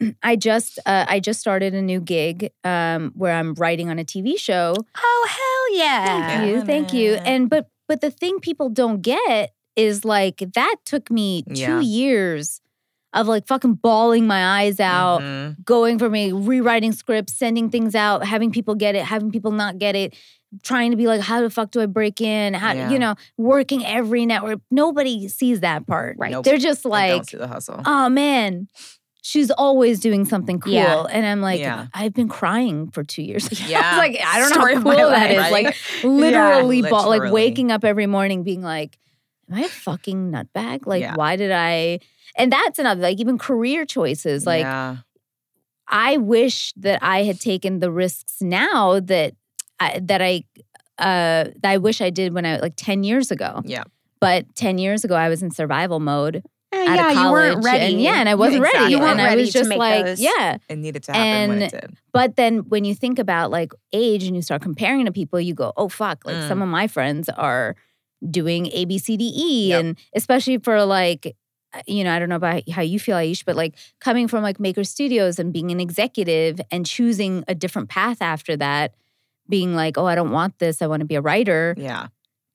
I 0.23 0.37
just 0.37 0.79
uh, 0.87 1.05
I 1.09 1.19
just 1.21 1.41
started 1.41 1.75
a 1.75 1.83
new 1.83 2.01
gig 2.01 2.51
um, 2.65 3.13
where 3.17 3.35
I'm 3.35 3.55
writing 3.55 3.91
on 3.91 3.99
a 3.99 4.05
TV 4.05 4.39
show. 4.39 4.75
Oh 4.97 5.27
hell 5.29 5.79
yeah! 5.79 6.05
Thank 6.07 6.47
you, 6.47 6.65
thank 6.65 6.93
you. 6.93 7.15
And 7.27 7.51
but 7.51 7.69
but 7.89 8.01
the 8.01 8.11
thing 8.11 8.39
people 8.39 8.69
don't 8.69 9.03
get 9.03 9.53
is 9.77 10.05
like 10.05 10.43
that 10.55 10.77
took 10.85 11.11
me 11.11 11.43
two 11.43 11.55
Yeah. 11.55 11.81
years 11.81 12.61
of 13.15 13.27
like 13.27 13.47
fucking 13.47 13.75
bawling 13.75 14.27
my 14.27 14.61
eyes 14.61 14.79
out, 14.81 15.21
Mhm. 15.23 15.65
going 15.65 15.99
for 15.99 16.11
me 16.11 16.31
rewriting 16.33 16.93
scripts, 16.93 17.35
sending 17.35 17.71
things 17.71 17.95
out, 17.95 18.25
having 18.27 18.51
people 18.53 18.75
get 18.75 18.95
it, 18.95 19.05
having 19.05 19.31
people 19.31 19.51
not 19.51 19.79
get 19.79 19.97
it, 19.97 20.15
trying 20.63 20.91
to 20.91 20.97
be 20.97 21.07
like, 21.07 21.21
how 21.23 21.41
the 21.41 21.49
fuck 21.51 21.71
do 21.71 21.81
I 21.81 21.87
break 21.87 22.21
in? 22.21 22.55
How 22.55 22.73
Yeah. 22.73 22.91
you 22.91 22.99
know, 22.99 23.15
working 23.39 23.85
every 23.85 24.27
network. 24.27 24.61
Nobody 24.71 25.29
sees 25.29 25.61
that 25.61 25.87
part. 25.87 26.17
Right. 26.19 26.31
Nope. 26.33 26.45
They're 26.45 26.59
just 26.59 26.85
like, 26.85 27.29
see 27.31 27.37
the 27.39 27.47
hustle. 27.49 27.81
oh 27.87 28.09
man, 28.11 28.69
she's 29.23 29.51
always 29.51 30.01
doing 30.01 30.25
something 30.27 30.59
cool. 30.61 30.73
Yeah. 30.73 31.03
And 31.11 31.25
I'm 31.27 31.41
like, 31.41 31.61
Yeah. 31.61 31.87
I've 31.95 32.13
been 32.15 32.29
crying 32.29 32.91
for 32.91 33.05
two 33.05 33.23
years. 33.23 33.49
Yeah. 33.69 33.97
Like, 33.97 34.19
I 34.25 34.39
don't 34.39 34.53
Story 34.53 34.75
know 34.75 34.81
how 34.81 34.97
cool 34.97 35.11
that 35.11 35.31
is. 35.31 35.37
life, 35.39 35.53
right? 35.53 35.65
Like 35.65 35.77
literally, 36.05 36.83
like 36.83 36.93
Literally. 36.93 37.31
waking 37.31 37.71
up 37.73 37.85
every 37.85 38.07
morning 38.07 38.43
being 38.43 38.63
like, 38.63 38.99
am 39.51 39.57
I 39.59 39.63
a 39.63 39.69
fucking 39.69 40.31
nutbag? 40.31 40.87
Like, 40.87 41.01
Yeah. 41.03 41.15
why 41.15 41.37
did 41.37 41.53
I? 41.53 42.01
And 42.39 42.53
that's 42.53 42.79
another, 42.79 43.03
like 43.03 43.19
even 43.21 43.37
career 43.39 43.85
choices. 43.85 44.47
Like, 44.47 44.63
yeah. 44.63 44.99
I 45.89 46.17
wish 46.19 46.73
that 46.77 47.03
I 47.03 47.25
had 47.25 47.41
taken 47.41 47.81
the 47.81 47.91
risks 47.91 48.41
now 48.41 49.01
that 49.01 49.35
I, 49.81 50.01
that 50.03 50.23
I 50.23 50.45
uh 50.99 51.51
that 51.63 51.71
I 51.71 51.79
wish 51.79 52.01
I 52.01 52.11
did 52.11 52.35
when 52.35 52.45
I 52.45 52.59
like 52.59 52.75
10 52.77 53.05
years 53.05 53.31
ago. 53.31 53.63
Yeah. 53.65 53.85
But 54.21 54.55
10 54.57 54.79
years 54.79 55.05
ago 55.05 55.15
I 55.15 55.29
was 55.29 55.43
in 55.43 55.51
survival 55.51 56.01
mode 56.01 56.43
Yeah, 56.73 56.95
yeah, 56.95 57.25
you 57.25 57.33
weren't 57.33 57.65
ready. 57.65 57.95
And, 57.95 58.03
yeah, 58.03 58.21
and 58.21 58.29
I 58.29 58.35
wasn't 58.35 58.59
exactly. 58.65 58.81
ready. 58.81 58.93
You 58.95 58.99
weren't 59.01 59.13
and 59.13 59.21
I 59.23 59.27
ready 59.27 59.41
was 59.43 59.53
to 59.53 59.59
just 59.61 59.71
like, 59.71 60.19
yeah. 60.19 60.59
It 60.69 60.77
needed 60.77 61.05
to 61.05 61.13
happen 61.13 61.49
when 61.51 61.63
it 61.63 61.71
did. 61.71 61.97
But 62.13 62.37
then 62.37 62.69
when 62.69 62.85
you 62.85 62.95
think 62.95 63.19
about 63.19 63.51
like 63.51 63.73
age 63.93 64.25
and 64.25 64.35
you 64.37 64.43
start 64.43 64.61
comparing 64.61 65.07
to 65.07 65.13
people, 65.13 65.41
you 65.41 65.55
go, 65.55 65.73
oh 65.77 65.89
fuck, 65.89 66.25
like 66.27 66.37
Mm. 66.37 66.49
some 66.49 66.61
of 66.61 66.69
my 66.69 66.87
friends 66.89 67.29
are 67.31 67.77
doing 68.29 68.67
A, 68.73 68.85
B, 68.85 68.99
C, 68.99 69.17
D, 69.17 69.33
E. 69.35 69.69
Yep. 69.69 69.81
And 69.81 69.99
especially 70.15 70.59
for 70.59 70.85
like, 70.85 71.27
uh, 71.29 71.31
you 71.87 72.03
know, 72.05 72.13
I 72.15 72.19
don't 72.19 72.29
know 72.29 72.37
about 72.37 72.69
how 72.71 72.83
you 72.83 72.99
feel, 72.99 73.17
Aish, 73.17 73.45
but 73.45 73.57
like 73.57 73.75
coming 74.01 74.29
from 74.29 74.43
like 74.43 74.59
Maker 74.59 74.85
Studios 74.85 75.39
and 75.39 75.53
being 75.53 75.71
an 75.71 75.81
executive 75.81 76.61
and 76.71 76.87
choosing 76.87 77.45
a 77.49 77.55
different 77.55 77.89
path 77.89 78.23
after 78.23 78.57
that, 78.57 78.95
being 79.49 79.75
like, 79.75 79.99
oh, 79.99 80.07
I 80.07 80.15
don't 80.15 80.31
want 80.31 80.59
this. 80.59 80.81
I 80.83 80.87
want 80.87 81.01
to 81.01 81.07
be 81.07 81.15
a 81.15 81.21
writer. 81.21 81.75
Yeah. 81.77 82.09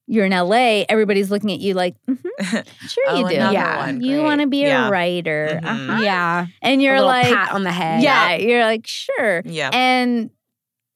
You're 0.06 0.26
in 0.26 0.32
LA. 0.34 0.84
Everybody's 0.90 1.32
looking 1.32 1.52
at 1.54 1.60
you 1.62 1.76
like, 1.76 1.96
"Mhm, 2.10 2.68
sure 2.90 3.04
Oh, 3.08 3.20
you 3.20 3.30
do. 3.30 3.36
Yeah. 3.36 3.86
one. 3.86 4.02
You 4.02 4.22
want 4.22 4.42
to 4.42 4.48
be 4.48 4.58
yeah. 4.62 4.88
a 4.88 4.92
writer. 4.92 5.62
Mhm. 5.64 5.66
Uh-huh. 5.66 6.02
Yeah, 6.02 6.48
And 6.62 6.82
you're 6.82 6.96
little 6.96 7.08
like, 7.08 7.34
pat 7.34 7.54
on 7.54 7.64
the 7.64 7.72
head. 7.72 8.04
yeah, 8.04 8.36
you're 8.36 8.64
like, 8.66 8.86
sure 8.86 9.42
Yeah. 9.46 9.70
and 9.72 10.30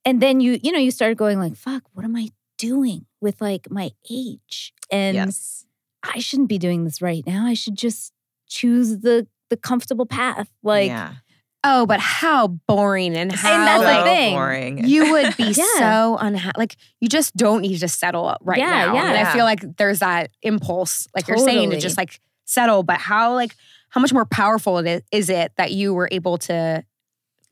and 0.04 0.22
then 0.22 0.42
you 0.42 0.60
you 0.62 0.72
know 0.74 0.80
you 0.80 0.92
start 0.92 1.16
going 1.18 1.38
like 1.40 1.56
fuck 1.56 1.84
what 1.94 2.06
am 2.06 2.16
i 2.16 2.30
doing 2.58 3.06
with 3.22 3.42
like 3.42 3.70
my 3.70 3.92
age 4.10 4.74
and 4.90 5.16
yes. 5.16 5.66
I 6.04 6.20
shouldn't 6.20 6.50
be 6.50 6.58
doing 6.58 6.84
this 6.84 7.02
right 7.02 7.24
now 7.26 7.46
i 7.46 7.54
should 7.54 7.76
just 7.78 8.12
choose 8.48 9.00
the 9.00 9.28
the 9.50 9.58
comfortable 9.58 10.06
path 10.06 10.50
like 10.64 10.88
yeah. 10.90 11.14
Oh, 11.64 11.86
but 11.86 12.00
how 12.00 12.48
boring 12.48 13.18
and 13.18 13.30
how 13.32 13.66
that's 13.66 13.82
so 13.82 13.88
like, 13.90 14.04
thing. 14.06 14.36
boring. 14.36 14.88
you 14.88 15.12
would 15.12 15.36
be 15.36 15.46
Yeah. 15.52 15.66
so 15.80 16.18
unhappy. 16.18 16.54
Like 16.58 16.76
you 17.02 17.10
just 17.10 17.36
don't 17.36 17.62
need 17.62 17.80
to 17.80 17.88
settle 17.90 18.38
right 18.42 18.60
Yeah, 18.60 18.70
now. 18.86 18.94
yeah. 18.94 19.10
And 19.10 19.28
I 19.28 19.34
feel 19.34 19.44
like 19.44 19.76
there's 19.76 20.00
that 20.00 20.30
impulse, 20.44 21.08
like 21.16 21.28
you're 21.28 21.38
saying, 21.40 21.72
to 21.72 21.80
just 21.80 21.98
like 21.98 22.22
settle. 22.46 22.84
But 22.84 23.00
how 23.00 23.34
like 23.34 23.54
how 23.90 24.00
much 24.00 24.14
more 24.14 24.24
powerful 24.26 24.78
it 24.78 24.88
is, 24.88 25.02
is 25.12 25.30
it 25.32 25.52
that 25.58 25.72
you 25.74 25.94
were 25.94 26.08
able 26.12 26.38
to 26.38 26.84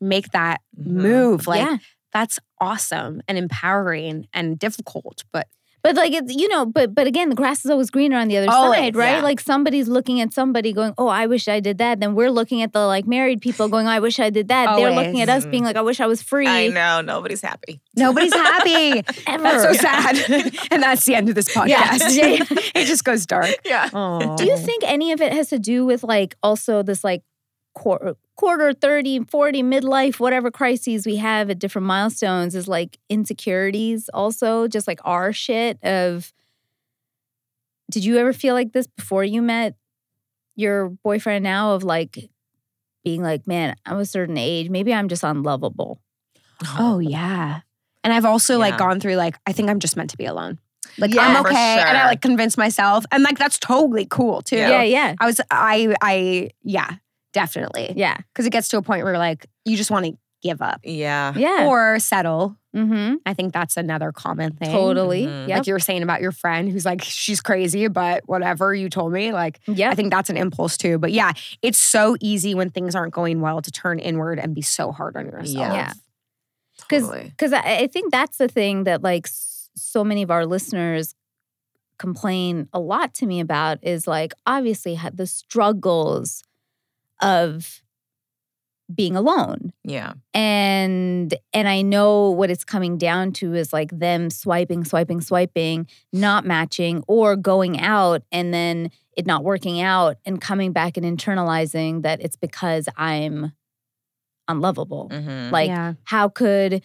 make 0.00 0.30
that 0.30 0.60
Mhm. 0.80 0.86
move? 0.86 1.46
Like 1.46 1.62
yeah 1.62 1.78
that's 2.12 2.38
awesome 2.60 3.20
and 3.28 3.36
empowering 3.36 4.28
and 4.32 4.58
difficult, 4.58 5.24
but 5.32 5.48
but 5.86 5.94
like 5.96 6.12
it's 6.12 6.34
you 6.34 6.48
know 6.48 6.66
but 6.66 6.94
but 6.94 7.06
again 7.06 7.28
the 7.28 7.34
grass 7.36 7.64
is 7.64 7.70
always 7.70 7.90
greener 7.90 8.16
on 8.16 8.26
the 8.26 8.36
other 8.36 8.50
Always, 8.50 8.78
side 8.80 8.96
right 8.96 9.16
yeah. 9.18 9.22
like 9.22 9.38
somebody's 9.38 9.86
looking 9.86 10.20
at 10.20 10.32
somebody 10.32 10.72
going 10.72 10.92
oh 10.98 11.06
i 11.06 11.26
wish 11.26 11.46
i 11.46 11.60
did 11.60 11.78
that 11.78 12.00
then 12.00 12.14
we're 12.16 12.30
looking 12.30 12.60
at 12.62 12.72
the 12.72 12.86
like 12.86 13.06
married 13.06 13.40
people 13.40 13.68
going 13.68 13.86
i 13.86 14.00
wish 14.00 14.18
i 14.18 14.28
did 14.28 14.48
that 14.48 14.76
they're 14.76 14.90
looking 14.90 15.20
at 15.20 15.28
us 15.28 15.44
Always. 15.44 15.50
being 15.52 15.64
like 15.64 15.76
i 15.76 15.82
wish 15.82 16.00
i 16.00 16.06
was 16.06 16.22
free 16.22 16.46
I 16.46 16.68
know. 16.68 17.00
Nobody's 17.00 17.42
happy. 17.42 17.80
nobody's 17.96 18.32
happy. 18.32 19.04
ever 19.26 19.42
That's 19.42 19.62
so 19.62 19.72
sad. 19.74 20.16
and 20.70 20.82
that's 20.82 21.04
the 21.04 21.14
end 21.14 21.28
of 21.28 21.34
this 21.34 21.54
podcast. 21.54 22.16
Yeah. 22.16 22.44
it 22.74 22.86
just 22.86 23.04
goes 23.04 23.26
dark. 23.26 23.50
Yeah. 23.64 23.88
Do 24.38 24.44
you 24.44 24.56
think 24.56 24.82
any 24.84 25.12
of 25.12 25.20
it 25.20 25.32
has 25.32 25.48
to 25.50 25.58
do 25.58 25.84
with 25.84 26.02
like 26.02 26.34
also 26.42 26.82
this 26.82 27.04
like 27.04 27.22
quarter, 27.76 28.16
quarter 28.36 28.72
30, 28.72 29.24
40, 29.24 29.62
midlife, 29.62 30.18
whatever 30.18 30.50
crises 30.50 31.06
we 31.06 31.16
have 31.16 31.50
at 31.50 31.58
different 31.58 31.86
milestones 31.86 32.54
is 32.54 32.66
like 32.66 32.98
insecurities 33.08 34.08
also, 34.12 34.66
just 34.66 34.88
like 34.88 34.98
our 35.04 35.32
shit 35.32 35.78
of 35.84 36.32
did 37.88 38.04
you 38.04 38.16
ever 38.16 38.32
feel 38.32 38.54
like 38.54 38.72
this 38.72 38.88
before 38.88 39.22
you 39.22 39.42
met 39.42 39.76
your 40.56 40.88
boyfriend 41.04 41.44
now 41.44 41.74
of 41.74 41.84
like 41.84 42.30
being 43.04 43.22
like, 43.22 43.46
man, 43.46 43.76
I'm 43.84 43.98
a 43.98 44.06
certain 44.06 44.36
age. 44.36 44.70
Maybe 44.70 44.92
I'm 44.92 45.06
just 45.06 45.22
unlovable. 45.22 46.00
Oh, 46.64 46.76
oh 46.80 46.98
yeah. 46.98 47.60
And 48.02 48.12
I've 48.12 48.24
also 48.24 48.58
like 48.58 48.78
gone 48.78 48.98
through 48.98 49.16
like 49.16 49.36
I 49.46 49.52
think 49.52 49.68
I'm 49.68 49.78
just 49.78 49.96
meant 49.96 50.10
to 50.10 50.16
be 50.16 50.24
alone. 50.24 50.58
Like 50.98 51.12
Yeah, 51.14 51.26
I'm 51.26 51.42
for 51.42 51.50
okay, 51.50 51.78
and 51.78 51.96
I 51.96 52.06
like 52.06 52.22
convince 52.22 52.56
myself, 52.56 53.04
and 53.12 53.22
like 53.22 53.38
that's 53.38 53.58
totally 53.58 54.06
cool 54.08 54.42
too. 54.42 54.56
Yeah. 54.56 54.70
Yeah, 54.70 54.82
yeah, 54.82 55.14
I 55.20 55.26
was 55.26 55.40
I 55.50 55.94
I 56.00 56.50
yeah 56.62 56.96
definitely 57.36 57.92
yeah, 57.96 58.16
because 58.32 58.46
it 58.46 58.50
gets 58.50 58.68
to 58.68 58.78
a 58.78 58.82
point 58.82 59.04
where 59.04 59.18
like 59.18 59.46
you 59.64 59.76
just 59.76 59.90
want 59.90 60.06
to 60.06 60.12
give 60.42 60.60
up 60.62 60.80
Yeah. 60.84 61.32
yeah. 61.36 61.66
or 61.66 61.98
settle. 61.98 62.56
mm-hmm. 62.74 63.14
I 63.24 63.32
think 63.34 63.52
that's 63.54 63.76
another 63.76 64.12
common 64.12 64.52
thing. 64.52 64.70
Totally. 64.70 65.26
Mhm. 65.26 65.48
Yep. 65.48 65.58
Like 65.58 65.66
you 65.66 65.72
were 65.72 65.80
saying 65.80 66.02
about 66.02 66.20
your 66.20 66.30
friend 66.32 66.70
who's 66.70 66.84
like 66.84 67.02
she's 67.02 67.40
crazy, 67.40 67.88
but 67.88 68.22
whatever 68.26 68.74
you 68.74 68.88
told 68.90 69.12
me, 69.12 69.32
like 69.32 69.60
yep. 69.66 69.92
I 69.92 69.94
think 69.94 70.12
that's 70.12 70.28
an 70.30 70.36
impulse 70.36 70.76
too. 70.76 70.98
But 70.98 71.12
yeah, 71.12 71.32
it's 71.62 71.78
so 71.78 72.16
easy 72.20 72.54
when 72.54 72.70
things 72.70 72.94
aren't 72.94 73.14
going 73.14 73.40
well 73.40 73.60
to 73.62 73.70
turn 73.70 73.98
inward 73.98 74.38
and 74.38 74.54
be 74.54 74.62
so 74.62 74.92
hard 74.92 75.16
on 75.16 75.24
yourself. 75.26 75.48
Yeah. 75.48 75.72
Yeah. 75.74 75.92
Because 76.80 77.08
Totally. 77.08 77.28
because 77.30 77.52
I, 77.54 77.60
I 77.84 77.86
think 77.86 78.12
that's 78.12 78.36
the 78.36 78.48
thing 78.48 78.84
that 78.84 79.02
like 79.02 79.26
so 79.28 80.04
many 80.04 80.22
of 80.22 80.30
our 80.30 80.44
listeners 80.46 81.14
complain 81.98 82.68
a 82.74 82.78
lot 82.78 83.14
to 83.14 83.26
me 83.26 83.40
about 83.40 83.78
is 83.82 84.06
like 84.06 84.34
obviously 84.46 84.96
ha- 84.96 85.10
the 85.12 85.26
struggles 85.26 86.42
of 87.20 87.82
being 88.94 89.16
alone 89.16 89.72
Yeah. 89.82 90.12
and 90.32 91.34
and 91.52 91.68
i 91.68 91.82
know 91.82 92.30
what 92.30 92.50
it's 92.52 92.62
coming 92.64 92.98
down 92.98 93.32
to 93.32 93.52
is 93.54 93.72
like 93.72 93.90
them 93.90 94.30
swiping 94.30 94.84
swiping 94.84 95.20
swiping 95.20 95.88
not 96.12 96.44
matching 96.44 97.02
or 97.08 97.34
going 97.34 97.80
out 97.80 98.22
and 98.30 98.54
then 98.54 98.92
it 99.16 99.26
not 99.26 99.42
working 99.42 99.80
out 99.80 100.18
and 100.24 100.40
coming 100.40 100.70
back 100.70 100.96
and 100.96 101.04
internalizing 101.04 102.02
that 102.02 102.20
it's 102.22 102.36
because 102.36 102.88
i'm 102.96 103.50
unlovable 104.46 105.08
Mhm. 105.12 105.50
like 105.50 105.66
yeah. 105.68 105.94
how 106.04 106.28
could 106.28 106.80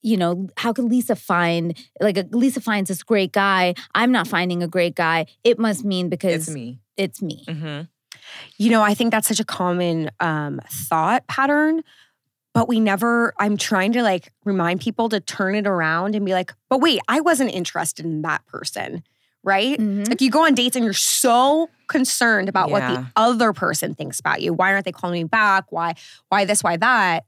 you 0.00 0.16
know 0.16 0.48
how 0.56 0.72
could 0.72 0.86
lisa 0.86 1.14
find 1.14 1.76
like 2.00 2.16
uh, 2.16 2.24
lisa 2.30 2.62
finds 2.62 2.88
this 2.88 3.02
great 3.02 3.30
guy 3.32 3.74
i'm 3.94 4.10
not 4.10 4.26
finding 4.26 4.62
a 4.62 4.68
great 4.68 4.94
guy 4.94 5.26
it 5.44 5.58
must 5.58 5.84
mean 5.84 6.08
because 6.08 6.48
it's 6.48 6.54
me. 6.54 6.78
it's 6.96 7.20
me 7.20 7.44
hmm 7.46 7.80
You 8.58 8.70
know, 8.70 8.82
I 8.82 8.94
think 8.94 9.10
that's 9.10 9.28
such 9.28 9.40
a 9.40 9.44
common 9.44 10.10
um, 10.20 10.60
thought 10.70 11.26
pattern, 11.26 11.82
but 12.54 12.68
we 12.68 12.80
never, 12.80 13.32
I'm 13.38 13.56
trying 13.56 13.92
to 13.92 14.02
like 14.02 14.32
remind 14.44 14.80
people 14.80 15.08
to 15.10 15.20
turn 15.20 15.54
it 15.54 15.66
around 15.66 16.14
and 16.14 16.24
be 16.24 16.32
like, 16.32 16.52
but 16.68 16.80
wait, 16.80 17.00
I 17.08 17.20
wasn't 17.20 17.52
interested 17.52 18.04
in 18.04 18.22
that 18.22 18.44
person, 18.46 19.02
right? 19.42 19.78
Mhm. 19.78 20.08
Like 20.08 20.20
you 20.20 20.30
go 20.30 20.44
on 20.44 20.54
dates 20.54 20.76
and 20.76 20.84
you're 20.84 20.92
so 20.94 21.68
concerned 21.88 22.48
about 22.48 22.70
what 22.70 22.80
the 22.94 23.06
other 23.16 23.52
person 23.52 23.94
thinks 23.94 24.20
about 24.20 24.42
you. 24.42 24.52
Why 24.52 24.72
aren't 24.72 24.84
they 24.84 24.92
calling 24.92 25.22
me 25.22 25.24
back? 25.24 25.70
Why, 25.70 25.94
why 26.28 26.44
this, 26.44 26.62
why 26.62 26.76
that? 26.76 27.24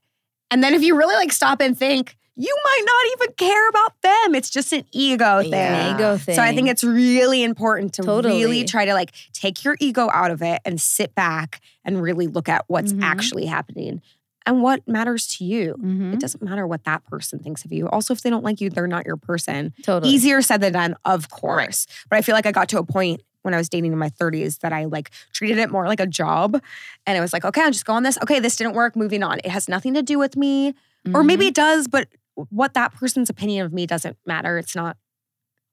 And 0.51 0.63
then 0.63 0.75
if 0.75 0.83
you 0.83 0.97
really 0.97 1.15
like 1.17 1.33
stop 1.33 1.61
and 1.61 1.77
think, 1.77 2.17
you 2.37 2.57
might 2.65 2.83
not 2.85 3.23
even 3.23 3.35
care 3.37 3.69
about 3.69 4.03
them. 4.03 4.35
It's 4.35 4.51
just 4.51 4.73
an 4.73 4.85
ego 4.93 5.41
thing. 5.43 5.53
Yeah. 5.53 5.95
ego 5.95 6.17
thing 6.19 6.35
So 6.35 6.43
I 6.43 6.55
think 6.55 6.69
it's 6.69 6.83
really 6.85 7.43
important 7.43 7.93
to 7.95 8.03
Totally. 8.03 8.35
really 8.43 8.65
try 8.65 8.85
to 8.85 8.95
like 8.95 9.13
take 9.33 9.65
your 9.65 9.77
ego 9.81 10.09
out 10.13 10.31
of 10.31 10.43
it 10.43 10.61
and 10.65 10.81
sit 10.81 11.15
back 11.15 11.61
and 11.85 12.03
really 12.03 12.27
look 12.27 12.49
at 12.49 12.65
what's 12.67 12.93
Mhm. 12.93 13.03
actually 13.03 13.47
happening 13.47 14.03
and 14.47 14.63
what 14.63 14.87
matters 14.89 15.27
to 15.37 15.45
you. 15.45 15.77
Mhm. 15.79 16.13
It 16.15 16.21
doesn't 16.21 16.43
matter 16.43 16.67
what 16.67 16.85
that 16.85 17.05
person 17.05 17.39
thinks 17.39 17.65
of 17.65 17.73
you. 17.73 17.89
Also, 17.89 18.13
if 18.13 18.23
they 18.23 18.31
don't 18.31 18.45
like 18.45 18.61
you, 18.61 18.69
they're 18.69 18.87
not 18.89 19.07
your 19.07 19.17
person. 19.17 19.73
totally 19.83 20.13
Easier 20.13 20.43
said 20.43 20.61
than 20.61 20.73
done, 20.73 20.97
of 21.05 21.31
course. 21.31 21.87
But 22.11 22.17
I 22.19 22.23
feel 22.23 22.35
like 22.35 22.47
I 22.47 22.53
got 22.53 22.69
to 22.71 22.79
a 22.79 22.85
point 22.85 23.23
when 23.43 23.55
I 23.55 23.59
was 23.59 23.69
dating 23.69 23.93
in 23.93 23.99
my 23.99 24.09
30s 24.09 24.59
that 24.59 24.73
I 24.73 24.87
like 24.87 25.11
treated 25.33 25.59
it 25.59 25.71
more 25.71 25.87
like 25.87 26.01
a 26.01 26.07
job. 26.07 26.61
And 27.07 27.17
it 27.17 27.21
was 27.21 27.33
like, 27.33 27.45
okay, 27.45 27.61
I'll 27.63 27.71
just 27.71 27.85
go 27.85 27.93
on 27.93 28.03
this. 28.03 28.19
Okay, 28.23 28.41
this 28.41 28.57
didn't 28.57 28.75
work. 28.75 28.97
Moving 28.97 29.23
on. 29.23 29.39
It 29.45 29.51
has 29.51 29.69
nothing 29.69 29.95
to 29.95 30.03
do 30.03 30.19
with 30.19 30.37
me. 30.37 30.75
Or 31.15 31.23
Mhm. 31.23 31.27
maybe 31.27 31.47
it 31.49 31.55
does, 31.55 31.87
but 31.87 32.09
what 32.35 32.75
that 32.75 32.95
person's 32.95 33.31
opinion 33.31 33.65
of 33.67 33.73
me 33.73 33.87
doesn't 33.87 34.17
matter. 34.27 34.59
It's 34.59 34.75
not, 34.77 34.97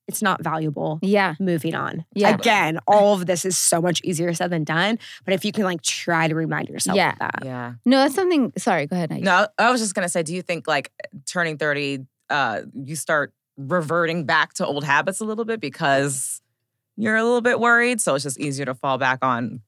it's 0.08 0.22
not 0.22 0.44
valuable 0.44 1.00
yeah 1.02 1.36
moving 1.40 1.74
on. 1.76 2.06
Yeah. 2.14 2.36
Again, 2.36 2.80
all 2.88 3.14
of 3.14 3.26
this 3.28 3.46
is 3.46 3.58
so 3.58 3.82
much 3.82 4.02
easier 4.04 4.34
said 4.34 4.50
than 4.50 4.64
done. 4.64 5.00
But 5.24 5.34
if 5.36 5.46
you 5.46 5.52
can 5.52 5.64
like 5.64 5.82
try 5.84 6.28
to 6.28 6.36
remind 6.36 6.70
yourself 6.70 6.98
Yeah. 6.98 7.14
of 7.14 7.20
that. 7.20 7.36
Yeah. 7.46 7.74
no 7.86 7.98
that's 8.00 8.16
something 8.16 8.52
sorry 8.58 8.88
go 8.88 8.96
ahead 8.96 9.10
Naeem. 9.12 9.22
No, 9.24 9.48
I 9.58 9.72
was 9.72 9.80
just 9.80 9.94
gonna 9.96 10.10
say, 10.10 10.24
do 10.24 10.34
you 10.36 10.42
think 10.42 10.68
like 10.68 10.92
turning 11.26 11.58
30, 11.58 12.06
uh, 12.30 12.62
you 12.74 12.96
start 12.96 13.32
reverting 13.58 14.26
back 14.26 14.54
to 14.56 14.66
old 14.66 14.84
habits 14.84 15.20
a 15.20 15.26
little 15.26 15.46
bit 15.46 15.62
because 15.62 16.42
you're 16.98 17.16
a 17.16 17.24
little 17.24 17.42
bit 17.42 17.60
worried? 17.60 18.02
So 18.02 18.16
it's 18.16 18.24
just 18.24 18.40
easier 18.40 18.66
to 18.66 18.74
fall 18.76 18.98
back 18.98 19.20
on 19.24 19.62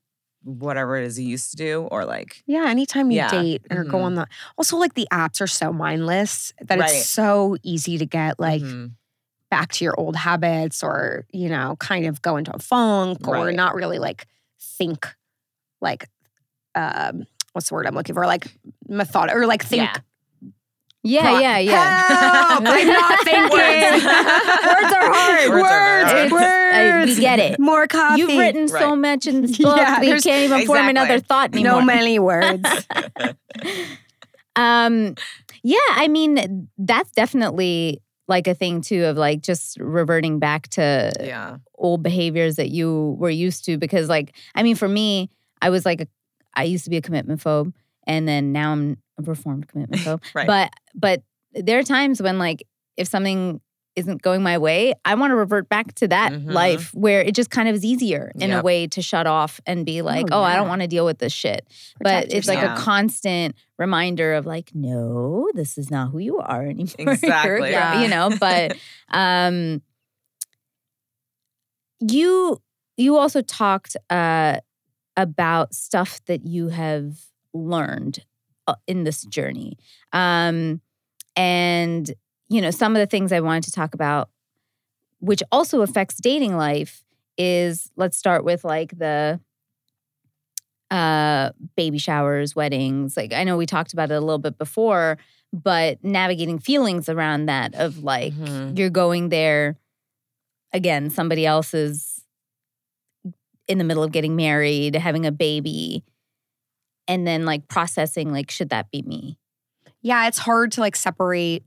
whatever 0.44 0.98
it 0.98 1.06
is 1.06 1.20
you 1.20 1.28
used 1.28 1.52
to 1.52 1.58
do, 1.58 1.84
or 1.92 2.06
like 2.06 2.44
Yeah, 2.46 2.66
anytime 2.68 3.12
you 3.12 3.18
Yeah. 3.18 3.30
date 3.30 3.66
or 3.72 3.84
go 3.84 3.98
Mhm. 4.00 4.04
on 4.04 4.16
the 4.16 4.28
also 4.58 4.78
like 4.78 4.94
the 4.96 5.08
apps 5.12 5.42
are 5.42 5.48
so 5.48 5.72
mindless 5.74 6.54
that 6.62 6.80
Right. 6.80 6.90
it's 6.90 7.10
so 7.10 7.58
easy 7.64 7.98
to 7.98 8.06
get 8.06 8.40
like 8.40 8.62
mhm. 8.62 8.92
back 9.50 9.72
to 9.74 9.86
your 9.86 9.94
old 10.00 10.16
habits 10.16 10.84
or, 10.84 11.26
you 11.32 11.48
know, 11.50 11.76
kind 11.80 12.06
of 12.06 12.22
go 12.22 12.38
into 12.38 12.54
a 12.56 12.60
funk 12.60 13.28
or 13.28 13.52
not 13.52 13.76
really 13.76 14.00
like 14.00 14.28
think 14.60 15.08
like 15.82 16.10
um 16.76 17.26
what's 17.54 17.70
the 17.70 17.76
word 17.76 17.86
I'm 17.86 17.96
looking 17.96 18.16
for? 18.16 18.26
Like 18.26 18.48
method 18.88 19.30
or 19.32 19.46
like 19.46 19.64
think 19.64 19.84
Yeah. 19.84 19.98
Yeah 21.04 21.22
pro- 21.30 21.40
yeah 21.40 21.58
yeah 21.60 22.08
Help! 22.08 22.64
I'm 22.68 22.88
not 22.88 23.20
thinking. 23.24 23.60
Words. 23.60 24.04
Words 24.06 24.94
are 24.94 25.14
hard. 25.14 25.50
Words 25.50 25.64
are 25.64 26.32
Words. 26.32 26.32
hard. 26.32 26.34
It's- 26.34 26.54
I- 26.74 27.06
we 27.06 27.16
get 27.20 27.40
it. 27.40 27.60
More 27.60 27.86
coffee. 27.88 28.22
You've 28.22 28.38
written 28.40 28.68
so 28.68 28.96
much 28.96 29.28
in 29.28 29.42
this 29.42 29.58
book 29.60 29.78
Yeah, 29.78 30.00
that 30.00 30.06
you 30.08 30.20
can't 30.22 30.44
even 30.46 30.66
form 30.66 30.88
another 30.88 31.20
thought 31.20 31.54
anymore. 31.54 31.82
no 31.82 31.86
many 31.86 32.18
words. 32.18 32.68
um, 34.56 35.16
yeah, 35.64 35.78
I 35.92 36.08
mean, 36.08 36.68
that's 36.78 37.12
definitely 37.12 38.02
like 38.28 38.48
a 38.48 38.54
thing 38.54 38.82
too 38.82 39.04
of 39.06 39.18
like 39.18 39.42
just 39.42 39.78
reverting 39.80 40.40
back 40.40 40.68
to 40.70 41.12
yeah, 41.20 41.58
old 41.76 42.02
behaviors 42.04 42.56
that 42.56 42.70
you 42.70 43.16
were 43.20 43.30
used 43.30 43.66
to. 43.66 43.78
Because, 43.78 44.08
like, 44.10 44.36
I 44.56 44.64
mean, 44.64 44.76
for 44.76 44.88
me, 44.88 45.30
I 45.62 45.70
was 45.70 45.86
like, 45.86 46.02
a, 46.02 46.08
I 46.56 46.64
used 46.64 46.84
to 46.86 46.90
be 46.90 46.98
a 46.98 47.02
commitment 47.02 47.42
phobe, 47.44 47.74
and 48.08 48.28
then 48.28 48.52
now 48.52 48.72
I'm 48.72 48.98
a 49.20 49.22
reformed 49.24 49.68
commitment 49.68 50.02
phobe. 50.02 50.24
right. 50.34 50.48
But, 50.48 50.72
but 50.96 51.24
there 51.54 51.80
are 51.80 51.84
times 51.84 52.22
when, 52.22 52.40
like, 52.40 52.64
if 52.98 53.08
something 53.08 53.62
isn't 53.96 54.24
going 54.24 54.42
my 54.42 54.58
way, 54.58 54.92
I 55.06 55.14
want 55.14 55.30
to 55.32 55.36
revert 55.36 55.70
back 55.70 55.94
to 55.96 56.08
that 56.08 56.32
Mhm. 56.32 56.52
life 56.52 56.92
where 56.96 57.22
it 57.22 57.36
just 57.36 57.52
kind 57.52 57.70
of 57.70 57.76
is 57.76 57.86
easier 57.86 58.32
in 58.36 58.52
a 58.52 58.62
way 58.64 58.88
to 58.88 59.04
shut 59.04 59.28
off 59.28 59.62
and 59.68 59.86
be 59.86 60.02
like, 60.02 60.26
oh, 60.32 60.40
Oh, 60.40 60.44
I 60.44 60.56
don't 60.56 60.68
want 60.68 60.82
to 60.82 60.88
deal 60.88 61.06
with 61.06 61.20
this 61.20 61.32
shit. 61.32 61.68
Protect 62.00 62.30
but 62.30 62.36
it's 62.36 62.48
like 62.48 62.64
a 62.64 62.76
constant 62.76 63.56
reminder 63.78 64.34
of 64.34 64.48
like, 64.48 64.72
no, 64.74 65.48
this 65.54 65.78
is 65.78 65.92
not 65.92 66.10
who 66.10 66.18
you 66.18 66.40
are 66.40 66.64
anymore. 66.68 66.88
Exactly. 66.98 67.70
yeah, 67.70 68.02
you 68.02 68.08
know. 68.08 68.36
But 68.40 68.76
um, 69.10 69.84
you 72.00 72.60
you 72.98 73.18
also 73.18 73.42
talked 73.42 73.96
uh 74.10 74.58
about 75.16 75.74
stuff 75.76 76.20
that 76.26 76.46
you 76.48 76.70
have 76.70 77.18
learned 77.54 78.26
in 78.88 79.04
this 79.04 79.24
journey, 79.24 79.78
um, 80.12 80.82
and 81.36 82.12
you 82.50 82.62
know 82.62 82.72
some 82.72 82.96
of 82.96 83.00
the 83.00 83.08
things 83.08 83.32
I 83.32 83.40
wanted 83.40 83.64
to 83.64 83.72
talk 83.72 83.94
about, 83.94 84.30
which 85.20 85.42
also 85.52 85.82
affects 85.82 86.16
dating 86.22 86.56
life, 86.58 87.04
is 87.38 87.92
let's 87.96 88.18
start 88.18 88.44
with 88.44 88.64
like 88.64 88.98
the 88.98 89.40
uh 90.92 91.50
baby 91.76 91.98
showers 91.98 92.56
weddings 92.56 93.18
like 93.18 93.34
i 93.34 93.44
know 93.44 93.58
we 93.58 93.66
talked 93.66 93.94
about 93.94 94.12
it 94.12 94.14
a 94.14 94.20
little 94.20 94.38
bit 94.38 94.58
before 94.60 95.18
but 95.52 96.04
navigating 96.04 96.60
feelings 96.60 97.10
around 97.10 97.48
that 97.48 97.74
of 97.74 98.04
like 98.04 98.34
Mhm. 98.34 98.78
you're 98.78 98.92
going 98.92 99.30
there 99.30 99.78
again 100.72 101.10
somebody 101.10 101.46
else 101.48 101.74
is 101.74 102.22
in 103.68 103.78
the 103.80 103.84
middle 103.84 104.04
of 104.04 104.12
getting 104.12 104.36
married 104.36 104.94
having 104.96 105.26
a 105.26 105.32
baby 105.32 106.04
and 107.08 107.26
then 107.28 107.46
like 107.46 107.68
processing 107.68 108.32
like 108.32 108.50
should 108.52 108.70
that 108.70 108.90
be 108.92 109.02
me 109.04 109.38
yeah, 110.06 110.28
it's 110.28 110.38
hard 110.38 110.74
to 110.74 110.82
like 110.82 110.98
separate 110.98 111.66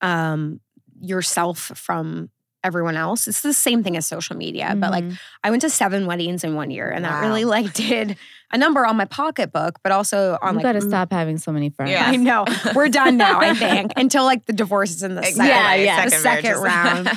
um 0.00 0.60
yourself 1.00 1.58
from 1.76 2.28
everyone 2.64 2.96
else. 2.96 3.28
It's 3.28 3.40
the 3.42 3.52
same 3.54 3.84
thing 3.84 3.96
as 3.96 4.04
social 4.04 4.36
media, 4.36 4.74
but 4.76 4.90
like 4.90 5.04
Mhm. 5.04 5.16
I 5.44 5.50
went 5.50 5.62
to 5.62 5.70
seven 5.70 6.06
weddings 6.06 6.42
in 6.42 6.56
one 6.56 6.72
year, 6.72 6.90
and 6.90 7.04
that 7.04 7.20
really 7.20 7.44
like 7.44 7.72
did 7.86 8.16
a 8.50 8.58
number 8.58 8.84
on 8.84 8.96
my 8.96 9.04
pocketbook, 9.04 9.78
but 9.84 9.92
also 9.92 10.36
on 10.42 10.54
you 10.54 10.56
like 10.56 10.62
gotta 10.64 10.80
mm, 10.80 10.88
stop 10.88 11.12
having 11.12 11.38
so 11.38 11.52
many 11.52 11.70
friends 11.70 11.92
Yeah. 11.92 12.06
I 12.06 12.16
know 12.16 12.46
we're 12.74 12.88
done 12.88 13.16
now. 13.16 13.38
I 13.38 13.54
think 13.54 13.92
until 13.96 14.24
like 14.24 14.44
the 14.46 14.52
divorce 14.52 14.90
is 14.90 15.04
in 15.04 15.14
the 15.14 15.20
Exactly. 15.20 15.46
second, 15.46 15.84
Yeah, 15.84 15.96
yeah. 15.98 16.04
the 16.04 16.10
second 16.10 16.56
round. 16.62 17.10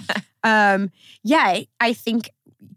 um 0.43 0.91
yeah 1.24 1.60
i 1.80 1.93
think 1.93 2.30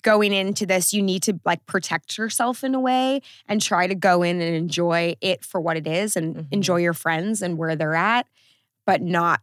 going 0.04 0.32
into 0.32 0.64
this 0.66 0.92
you 0.92 1.02
need 1.02 1.22
to 1.24 1.40
like 1.44 1.66
protect 1.66 2.16
yourself 2.16 2.62
in 2.62 2.74
a 2.76 2.80
way 2.80 3.20
and 3.48 3.60
try 3.60 3.88
to 3.88 3.94
go 3.96 4.22
in 4.22 4.40
and 4.40 4.54
enjoy 4.54 5.16
it 5.20 5.44
for 5.44 5.60
what 5.60 5.76
it 5.76 5.86
is 5.88 6.14
and 6.14 6.36
Mhm. 6.36 6.46
enjoy 6.52 6.76
your 6.76 6.92
friends 6.94 7.42
and 7.42 7.58
where 7.58 7.74
they're 7.74 7.96
at 7.96 8.26
but 8.86 9.02
not 9.02 9.40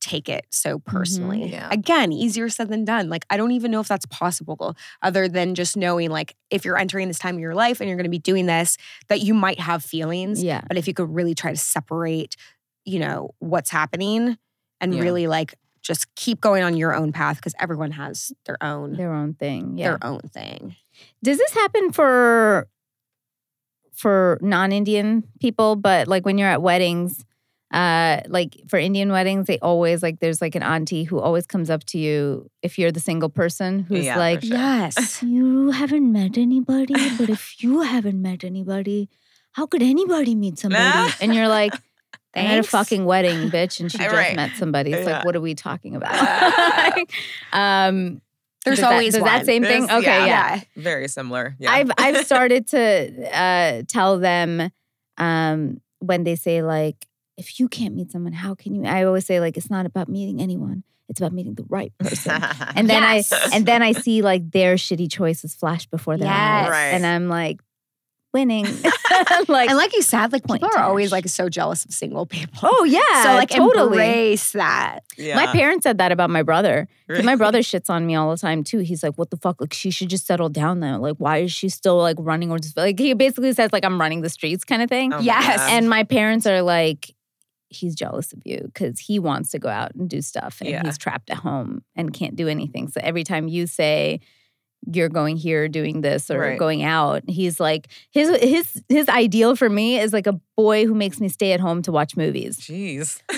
take 0.00 0.28
it 0.28 0.46
so 0.50 0.78
personally. 0.78 1.50
Yeah. 1.50 1.68
Again, 1.72 2.12
easier 2.12 2.48
said 2.48 2.68
than 2.68 2.84
done. 2.84 3.08
Like 3.10 3.26
I 3.30 3.36
don't 3.36 3.50
even 3.50 3.70
know 3.72 3.80
if 3.80 3.88
that's 3.88 4.06
possible 4.06 4.76
other 5.02 5.28
than 5.28 5.54
just 5.56 5.76
knowing 5.76 6.08
like 6.10 6.34
if 6.50 6.64
you're 6.64 6.78
entering 6.78 7.08
this 7.08 7.18
time 7.18 7.34
of 7.34 7.40
your 7.40 7.54
life 7.54 7.80
and 7.80 7.88
you're 7.88 7.96
going 7.96 8.04
to 8.04 8.10
be 8.10 8.18
doing 8.18 8.46
this 8.46 8.76
that 9.08 9.20
you 9.20 9.34
might 9.34 9.58
have 9.60 9.84
feelings, 9.84 10.42
Yeah. 10.42 10.62
but 10.68 10.76
if 10.78 10.86
you 10.88 10.94
could 10.94 11.12
really 11.14 11.34
try 11.34 11.50
to 11.50 11.56
separate, 11.58 12.36
you 12.84 12.98
know, 13.00 13.30
what's 13.40 13.70
happening 13.70 14.38
and 14.80 14.94
Yeah. 14.94 15.00
really 15.02 15.26
like 15.26 15.54
just 15.82 16.14
keep 16.14 16.40
going 16.40 16.62
on 16.62 16.76
your 16.76 16.94
own 16.94 17.12
path 17.12 17.36
because 17.36 17.54
everyone 17.60 17.92
has 17.92 18.32
their 18.46 18.62
own 18.62 18.94
Their 18.96 19.12
own 19.12 19.34
thing. 19.34 19.78
Yeah. 19.78 19.90
their 19.90 19.98
own 20.04 20.20
thing. 20.20 20.76
Does 21.22 21.38
this 21.38 21.52
happen 21.52 21.92
for 21.92 22.68
for 23.94 24.38
non-Indian 24.40 25.24
people? 25.40 25.76
But 25.76 26.08
like 26.08 26.24
when 26.24 26.38
you're 26.38 26.48
at 26.48 26.62
weddings, 26.62 27.24
uh, 27.72 28.20
like 28.28 28.56
for 28.68 28.78
Indian 28.78 29.10
weddings, 29.12 29.46
they 29.46 29.58
always 29.58 30.02
like 30.02 30.20
there's 30.20 30.40
like 30.40 30.54
an 30.54 30.62
auntie 30.62 31.04
who 31.04 31.18
always 31.20 31.46
comes 31.46 31.68
up 31.70 31.84
to 31.84 31.98
you 31.98 32.48
if 32.62 32.78
you're 32.78 32.92
the 32.92 33.00
single 33.00 33.28
person 33.28 33.80
who's 33.80 34.04
Yeah, 34.06 34.16
like, 34.18 34.42
sure. 34.42 34.56
Yes. 34.56 35.22
you 35.26 35.70
haven't 35.70 36.10
met 36.10 36.38
anybody, 36.38 36.94
but 37.18 37.28
if 37.28 37.62
you 37.62 37.82
haven't 37.82 38.22
met 38.22 38.42
anybody, 38.44 39.08
how 39.52 39.66
could 39.66 39.82
anybody 39.82 40.34
meet 40.34 40.58
somebody? 40.58 41.12
and 41.20 41.34
you're 41.34 41.48
like, 41.48 41.74
I 42.36 42.40
had 42.40 42.58
a 42.60 42.62
fucking 42.62 43.04
wedding, 43.04 43.50
bitch, 43.50 43.80
and 43.80 43.90
she 43.90 43.98
just 44.06 44.14
Right. 44.14 44.36
met 44.36 44.52
somebody. 44.56 44.92
It's 44.92 45.06
Yeah. 45.06 45.16
like, 45.18 45.24
what 45.24 45.34
are 45.36 45.40
we 45.40 45.54
talking 45.54 45.96
about? 45.96 46.14
Like, 46.96 47.10
um, 47.52 48.20
There's 48.64 48.80
that- 48.80 48.92
always 48.92 49.14
that 49.14 49.22
one. 49.22 49.44
same 49.44 49.62
thing? 49.62 49.84
Okay, 49.84 50.26
yeah. 50.26 50.56
yeah. 50.56 50.60
Very 50.76 51.08
similar. 51.08 51.56
Yeah. 51.58 51.70
I've 51.72 51.90
I've 51.98 52.24
started 52.26 52.66
to 52.68 53.36
uh, 53.36 53.82
tell 53.88 54.18
them 54.18 54.70
um, 55.16 55.80
when 56.00 56.24
they 56.24 56.36
say 56.36 56.62
like, 56.62 57.06
if 57.36 57.58
you 57.60 57.68
can't 57.68 57.94
meet 57.94 58.10
someone, 58.10 58.32
how 58.32 58.54
can 58.54 58.74
you? 58.74 58.84
I 58.84 59.04
always 59.04 59.24
say 59.26 59.40
like, 59.40 59.56
it's 59.56 59.70
not 59.70 59.86
about 59.86 60.08
meeting 60.08 60.40
anyone; 60.40 60.82
it's 61.08 61.20
about 61.20 61.32
meeting 61.32 61.54
the 61.54 61.64
right 61.68 61.92
person. 61.98 62.42
And 62.74 62.88
then 62.90 63.02
Yes. 63.02 63.32
I 63.32 63.56
and 63.56 63.64
then 63.66 63.82
I 63.82 63.92
see 63.92 64.22
like 64.22 64.50
their 64.50 64.74
shitty 64.74 65.10
choices 65.10 65.54
flash 65.54 65.86
before 65.86 66.16
their 66.16 66.28
eyes, 66.30 66.68
Right. 66.68 66.88
and 66.94 67.06
I'm 67.06 67.28
like, 67.28 67.60
winning. 68.32 68.64
like, 69.48 69.68
and 69.70 69.78
like 69.78 69.94
you 69.94 70.02
said, 70.02 70.32
like 70.32 70.44
Point 70.44 70.62
people 70.62 70.78
are 70.78 70.84
always 70.84 71.10
like 71.12 71.28
so 71.28 71.48
jealous 71.48 71.84
of 71.84 71.92
single 71.92 72.26
people. 72.26 72.58
oh 72.62 72.84
yeah, 72.84 73.00
so 73.22 73.34
like 73.34 73.50
totally. 73.50 73.84
embrace 73.98 74.52
that. 74.52 75.00
yeah. 75.16 75.34
My 75.36 75.46
parents 75.46 75.84
said 75.84 75.98
that 75.98 76.12
about 76.12 76.30
my 76.30 76.42
brother. 76.42 76.88
'Cause 77.08 77.24
my 77.24 77.36
brother 77.36 77.60
shits 77.60 77.88
on 77.88 78.06
me 78.06 78.14
all 78.14 78.30
the 78.30 78.36
time 78.36 78.62
too. 78.62 78.80
He's 78.80 79.02
like, 79.02 79.14
"What 79.16 79.30
the 79.30 79.38
fuck? 79.38 79.60
Like, 79.62 79.72
she 79.72 79.90
should 79.90 80.10
just 80.10 80.26
settle 80.26 80.50
down 80.50 80.78
now. 80.78 80.98
Like, 80.98 81.16
why 81.16 81.38
is 81.38 81.52
she 81.52 81.70
still 81.70 81.96
like 81.96 82.16
running 82.18 82.50
or 82.50 82.58
just 82.58 82.76
like?" 82.76 82.98
He 82.98 83.14
basically 83.14 83.52
says 83.54 83.72
like, 83.72 83.84
"I'm 83.84 83.98
running 83.98 84.20
the 84.20 84.28
streets," 84.28 84.62
kind 84.64 84.82
of 84.82 84.90
thing. 84.90 85.12
Oh 85.14 85.20
Yes. 85.20 85.56
God. 85.56 85.70
And 85.70 85.88
my 85.88 86.04
parents 86.04 86.46
are 86.46 86.60
like, 86.60 87.14
he's 87.70 87.94
jealous 87.94 88.32
of 88.34 88.40
you 88.44 88.60
because 88.64 88.98
he 89.00 89.18
wants 89.18 89.50
to 89.52 89.58
go 89.58 89.68
out 89.68 89.94
and 89.94 90.08
do 90.08 90.20
stuff 90.22 90.58
and 90.60 90.68
Yeah. 90.70 90.82
he's 90.84 90.96
trapped 90.98 91.30
at 91.30 91.36
home 91.38 91.82
and 91.96 92.12
can't 92.12 92.36
do 92.36 92.48
anything. 92.48 92.88
So 92.88 93.00
every 93.02 93.24
time 93.24 93.48
you 93.48 93.66
say 93.66 94.20
you're 94.90 95.08
going 95.08 95.36
here 95.36 95.68
doing 95.68 96.00
this 96.00 96.30
or 96.30 96.38
Right. 96.40 96.58
going 96.58 96.82
out, 96.82 97.22
he's 97.28 97.58
like 97.60 97.88
his 98.10 98.28
his 98.42 98.82
his 98.88 99.08
ideal 99.08 99.56
for 99.56 99.68
me 99.68 99.98
is 99.98 100.12
like 100.12 100.26
a 100.26 100.40
boy 100.56 100.86
who 100.86 100.94
makes 100.94 101.20
me 101.20 101.28
stay 101.28 101.52
at 101.52 101.60
home 101.60 101.82
to 101.82 101.92
watch 101.92 102.16
movies. 102.16 102.58
Jeez. 102.58 103.20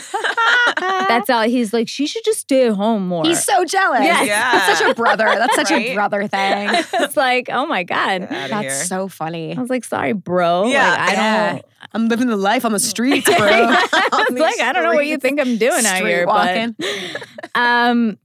That's 0.78 1.28
all 1.28 1.42
he's 1.42 1.72
like, 1.72 1.88
she 1.88 2.06
should 2.06 2.24
just 2.24 2.40
stay 2.40 2.66
at 2.66 2.74
home 2.74 3.08
more. 3.08 3.24
He's 3.24 3.42
so 3.42 3.64
jealous. 3.64 4.02
Yes. 4.02 4.26
Yeah. 4.26 4.52
That's 4.52 4.78
such 4.78 4.90
a 4.90 4.94
brother. 4.94 5.24
That's 5.24 5.54
such 5.56 5.70
a 5.72 5.94
brother 5.94 6.28
thing. 6.28 6.68
it's 6.94 7.16
like, 7.16 7.48
oh 7.50 7.66
my 7.66 7.82
God. 7.82 8.28
That's 8.30 8.52
here. 8.60 8.70
so 8.84 9.08
funny. 9.08 9.56
I 9.56 9.60
was 9.60 9.70
like, 9.70 9.84
sorry, 9.84 10.12
bro. 10.12 10.66
Yeah, 10.66 10.90
like, 10.90 11.00
I 11.00 11.12
yeah. 11.12 11.52
don't. 11.52 11.64
I'm 11.92 12.08
living 12.08 12.28
the 12.28 12.36
life 12.36 12.64
on 12.64 12.72
the 12.72 12.78
streets, 12.78 13.26
bro. 13.36 13.46
I 13.48 14.08
was 14.12 14.38
like, 14.38 14.54
these 14.54 14.60
I 14.60 14.72
don't 14.72 14.84
know 14.84 14.94
what 14.94 15.06
you 15.06 15.16
think 15.18 15.40
I'm 15.40 15.56
doing 15.56 15.84
out 15.84 16.04
here, 16.04 16.26
walking. 16.26 16.76
but 16.78 16.88
um, 17.54 18.18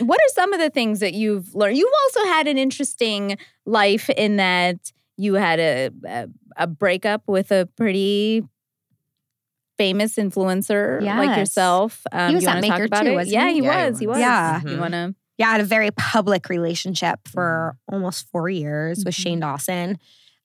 what 0.00 0.18
are 0.18 0.28
some 0.34 0.52
of 0.52 0.60
the 0.60 0.70
things 0.70 1.00
that 1.00 1.14
you've 1.14 1.54
learned? 1.54 1.76
You've 1.76 1.92
also 2.04 2.24
had 2.28 2.46
an 2.48 2.58
interesting 2.58 3.36
life 3.66 4.08
in 4.10 4.36
that 4.36 4.92
you 5.16 5.34
had 5.34 5.58
a 5.60 5.90
a, 6.06 6.28
a 6.56 6.66
breakup 6.66 7.22
with 7.28 7.50
a 7.52 7.66
pretty 7.76 8.42
famous 9.78 10.16
influencer 10.16 11.02
like 11.02 11.36
yourself. 11.38 12.02
Um, 12.12 12.34
was 12.34 12.42
you 12.44 12.48
at 12.48 12.54
wanna 12.56 12.66
talk 12.66 12.78
Maker 12.78 12.84
about 12.84 13.04
too, 13.04 13.14
wasn't 13.14 13.32
yeah, 13.34 13.48
he? 13.48 13.54
he 13.54 13.62
Yeah, 13.62 13.84
he 13.84 13.90
was. 13.90 13.98
He 14.00 14.06
was. 14.06 14.14
was. 14.14 14.20
Yeah. 14.20 14.60
You 14.62 14.68
Mhm. 14.76 14.78
want 14.80 14.92
to? 14.92 15.14
Yeah, 15.38 15.48
I 15.48 15.52
had 15.52 15.60
a 15.60 15.64
very 15.64 15.90
public 15.92 16.48
relationship 16.48 17.20
for 17.26 17.76
almost 17.90 18.28
four 18.30 18.48
years 18.48 18.98
with 19.04 19.14
Mhm. 19.14 19.22
Shane 19.22 19.40
Dawson. 19.40 19.98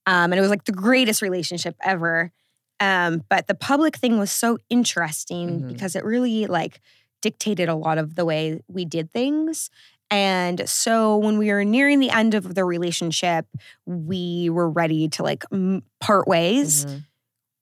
Um, 0.06 0.32
and 0.32 0.36
it 0.36 0.42
was 0.42 0.50
like 0.50 0.64
the 0.64 0.72
greatest 0.72 1.22
relationship 1.22 1.76
ever. 1.84 2.32
Um, 2.80 3.24
but 3.30 3.48
the 3.48 3.54
public 3.56 3.98
thing 3.98 4.18
was 4.18 4.32
so 4.32 4.58
interesting 4.70 5.62
Mhm. 5.62 5.68
because 5.68 5.96
it 5.96 6.06
really 6.06 6.46
like 6.48 6.80
dictated 7.22 7.70
a 7.70 7.76
lot 7.76 7.98
of 7.98 8.16
the 8.16 8.26
way 8.26 8.62
we 8.68 8.86
did 8.86 9.12
things. 9.12 9.70
And 10.10 10.68
so 10.70 11.18
when 11.18 11.38
we 11.38 11.52
were 11.52 11.66
nearing 11.66 12.00
the 12.00 12.10
end 12.10 12.34
of 12.34 12.56
the 12.56 12.64
relationship, 12.64 13.46
we 13.86 14.50
were 14.50 14.70
ready 14.70 15.10
to 15.10 15.24
like 15.24 15.44
part 16.00 16.28
ways. 16.28 16.86
Mhm. 16.86 17.04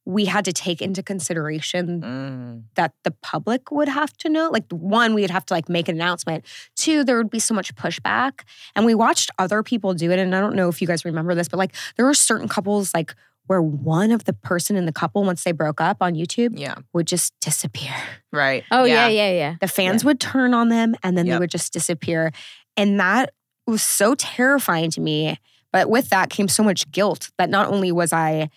We 0.08 0.26
had 0.26 0.46
to 0.46 0.54
take 0.54 0.84
into 0.84 1.02
consideration 1.02 2.02
Mm. 2.02 2.64
that 2.76 2.94
the 3.04 3.10
public 3.10 3.72
would 3.72 3.88
have 3.88 4.16
to 4.18 4.30
know. 4.30 4.52
Like 4.52 4.66
one, 4.70 5.16
we'd 5.16 5.32
have 5.32 5.48
to 5.48 5.56
like 5.56 5.68
make 5.68 5.88
an 5.90 5.96
announcement. 5.96 6.46
Two, 6.76 7.04
there 7.04 7.18
would 7.18 7.32
be 7.32 7.40
so 7.40 7.56
much 7.56 7.74
pushback. 7.74 8.42
And 8.76 8.86
we 8.86 8.94
watched 8.94 9.32
other 9.40 9.64
people 9.64 9.96
do 9.96 10.12
it. 10.12 10.20
And 10.20 10.36
I 10.36 10.42
don't 10.42 10.56
know 10.56 10.70
if 10.70 10.80
you 10.80 10.88
guys 10.88 11.06
remember 11.06 11.34
this, 11.34 11.48
but 11.50 11.58
like 11.58 11.74
there 11.96 12.06
were 12.06 12.14
certain 12.14 12.48
couples 12.48 12.94
like 12.94 13.16
where 13.48 13.62
one 13.62 14.12
of 14.12 14.24
the 14.26 14.34
person 14.34 14.76
in 14.76 14.86
the 14.86 14.92
couple, 14.92 15.24
once 15.24 15.44
they 15.44 15.52
broke 15.52 15.80
up 15.80 15.98
on 16.02 16.14
YouTube, 16.16 16.58
Yeah. 16.58 16.76
would 16.94 17.08
just 17.08 17.34
disappear. 17.42 17.94
Right. 18.32 18.64
Oh 18.72 18.84
yeah, 18.86 19.08
yeah, 19.08 19.32
yeah. 19.32 19.56
The 19.62 19.68
fans 19.68 20.04
would 20.04 20.20
turn 20.20 20.54
on 20.54 20.70
them 20.70 20.96
and 21.04 21.18
then 21.18 21.28
they 21.28 21.38
would 21.38 21.52
just 21.52 21.72
disappear. 21.74 22.32
And 22.78 23.00
that 23.00 23.32
was 23.68 23.82
so 23.82 24.16
terrifying 24.16 24.92
to 24.92 25.02
me. 25.02 25.40
But 25.72 25.90
with 25.90 26.10
that 26.10 26.30
came 26.30 26.48
so 26.48 26.64
much 26.64 26.90
guilt 26.92 27.32
that 27.38 27.50
not 27.50 27.68
only 27.68 27.92
was 27.92 28.14
I 28.14 28.50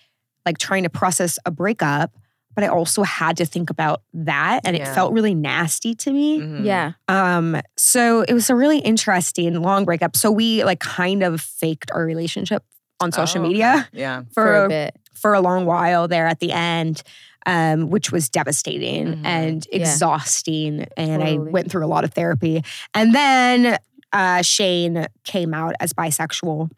like 0.45 0.57
trying 0.57 0.83
to 0.83 0.89
process 0.89 1.37
a 1.45 1.51
breakup, 1.51 2.13
but 2.55 2.63
I 2.63 2.67
also 2.67 3.03
had 3.03 3.37
to 3.37 3.45
think 3.45 3.69
about 3.69 4.01
that. 4.13 4.61
And 4.65 4.75
it 4.75 4.85
felt 4.87 5.13
really 5.13 5.35
nasty 5.35 5.95
to 5.95 6.11
me. 6.11 6.39
Mhm. 6.39 6.65
Yeah. 6.65 6.93
Um, 7.07 7.61
so 7.77 8.21
it 8.23 8.33
was 8.33 8.49
a 8.49 8.55
really 8.55 8.79
interesting 8.79 9.61
long 9.61 9.85
breakup. 9.85 10.15
So 10.17 10.31
we 10.31 10.63
like 10.63 10.79
kind 10.79 11.23
of 11.23 11.39
faked 11.41 11.91
our 11.91 12.03
relationship 12.03 12.63
on 13.01 13.11
social 13.11 13.41
Oh, 13.41 13.45
okay. 13.45 13.49
media 13.53 13.87
Yeah. 13.91 14.21
For, 14.33 14.33
for 14.33 14.65
a 14.65 14.69
bit. 14.69 14.95
for 15.13 15.33
a 15.33 15.41
long 15.41 15.65
while 15.65 16.07
there 16.07 16.27
at 16.27 16.39
the 16.39 16.51
end, 16.51 17.01
um, 17.45 17.89
which 17.89 18.11
was 18.11 18.29
devastating 18.29 19.07
Mhm. 19.15 19.25
and 19.25 19.67
Yeah. 19.71 19.79
exhausting. 19.79 20.85
And 20.97 21.23
I 21.23 21.37
went 21.37 21.71
through 21.71 21.85
a 21.85 21.87
lot 21.87 22.03
of 22.03 22.13
therapy. 22.13 22.63
And 22.93 23.13
then 23.15 23.77
uh, 24.11 24.41
Shane 24.41 25.05
came 25.23 25.53
out 25.53 25.75
as 25.79 25.93
bisexual, 25.93 26.69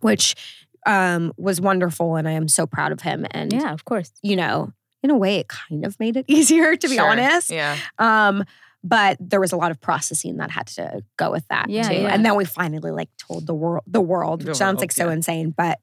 which 0.00 0.34
um, 0.86 1.32
was 1.36 1.60
wonderful. 1.60 2.14
And 2.16 2.28
I 2.28 2.32
am 2.32 2.46
so 2.48 2.64
proud 2.66 2.92
of 2.92 3.00
him. 3.00 3.26
And, 3.32 3.52
Yeah, 3.52 3.72
of 3.72 3.84
course. 3.84 4.12
you 4.22 4.36
know, 4.36 4.72
in 5.02 5.10
a 5.10 5.16
way, 5.16 5.38
it 5.38 5.48
kind 5.48 5.84
of 5.84 5.98
made 5.98 6.16
it 6.16 6.24
easier, 6.28 6.76
to 6.76 6.88
be 6.88 6.94
Sure. 6.96 7.10
honest. 7.10 7.50
Yeah. 7.50 7.76
Um, 7.98 8.44
but 8.88 9.16
there 9.20 9.40
was 9.40 9.52
a 9.52 9.56
lot 9.56 9.70
of 9.70 9.80
processing 9.80 10.36
that 10.36 10.50
had 10.50 10.66
to 10.68 11.02
go 11.16 11.30
with 11.30 11.46
that 11.48 11.68
Yeah, 11.68 11.88
too. 11.88 11.94
yeah. 11.94 12.08
And 12.14 12.24
then 12.24 12.36
we 12.36 12.44
finally 12.44 12.90
like 12.90 13.08
told 13.18 13.46
the 13.46 13.54
world 13.54 13.84
the 13.86 14.00
world, 14.00 14.42
The 14.42 14.48
which 14.48 14.56
sounds 14.56 14.76
world, 14.76 14.82
like 14.82 14.92
so 14.92 15.06
yeah. 15.06 15.12
insane. 15.14 15.50
But 15.56 15.78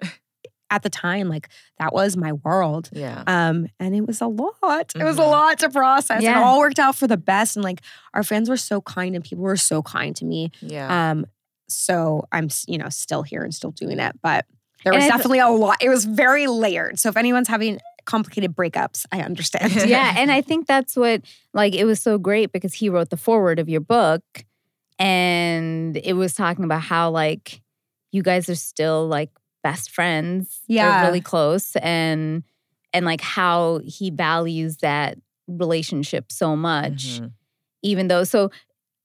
at 0.70 0.82
the 0.82 0.90
time, 0.90 1.28
like 1.30 1.50
that 1.80 1.94
was 1.94 2.18
my 2.18 2.34
world. 2.34 2.90
Yeah. 2.94 3.24
Um, 3.28 3.68
and 3.80 3.94
it 3.96 4.08
was 4.08 4.22
a 4.22 4.28
lot. 4.28 4.92
It 4.96 5.04
was 5.04 5.18
a 5.20 5.22
Mhm. 5.22 5.32
lot 5.32 5.60
to 5.60 5.70
process. 5.70 6.24
And 6.24 6.26
it 6.26 6.36
all 6.36 6.60
worked 6.60 6.80
out 6.80 6.96
for 6.96 7.06
the 7.08 7.18
best. 7.18 7.56
And 7.56 7.64
like 7.64 7.82
our 8.14 8.24
friends 8.24 8.50
were 8.50 8.58
so 8.58 8.82
kind 8.82 9.16
and 9.16 9.24
people 9.24 9.44
were 9.44 9.58
so 9.58 9.82
kind 9.84 10.16
to 10.16 10.26
me. 10.26 10.52
Yeah. 10.62 11.12
Um, 11.12 11.26
so 11.70 12.28
I'm, 12.32 12.50
you 12.68 12.78
know, 12.78 12.90
still 12.90 13.22
here 13.24 13.44
and 13.44 13.54
still 13.54 13.72
doing 13.72 14.00
it. 14.00 14.20
But 14.22 14.46
there 14.84 14.94
was 14.94 15.04
I 15.04 15.08
th- 15.08 15.12
definitely 15.12 15.40
a 15.40 15.50
lot. 15.50 15.78
It 15.82 15.90
was 15.90 16.06
very 16.06 16.48
layered. 16.48 17.00
So 17.00 17.10
if 17.10 17.18
anyone's 17.18 17.48
having 17.48 17.80
complicated 18.06 18.56
breakups, 18.56 19.06
I 19.12 19.22
understand. 19.22 19.74
yeah, 19.88 20.14
and 20.18 20.32
I 20.32 20.42
think 20.50 20.68
that's 20.68 20.96
what 20.96 21.22
like 21.54 21.74
it 21.76 21.86
was 21.86 22.02
so 22.02 22.18
great 22.18 22.52
because 22.52 22.74
he 22.74 22.90
wrote 22.90 23.10
the 23.10 23.18
foreword 23.18 23.60
of 23.60 23.70
your 23.70 23.82
book 23.82 24.24
and 25.00 25.98
it 25.98 26.14
was 26.14 26.36
talking 26.36 26.64
about 26.66 26.82
how 26.82 27.10
like 27.10 27.62
you 28.12 28.22
guys 28.22 28.50
are 28.50 28.56
still 28.56 29.08
like 29.08 29.30
best 29.64 29.90
friends. 29.92 30.62
They're 30.68 30.78
Yeah. 30.90 31.02
really 31.02 31.22
close 31.22 31.76
and 31.78 32.44
and 32.94 33.06
like 33.06 33.22
how 33.22 33.80
he 33.86 34.12
values 34.12 34.78
that 34.78 35.18
relationship 35.48 36.32
so 36.32 36.56
much 36.56 37.20
Mhm. 37.20 37.32
even 37.82 38.08
though 38.08 38.24
so 38.24 38.50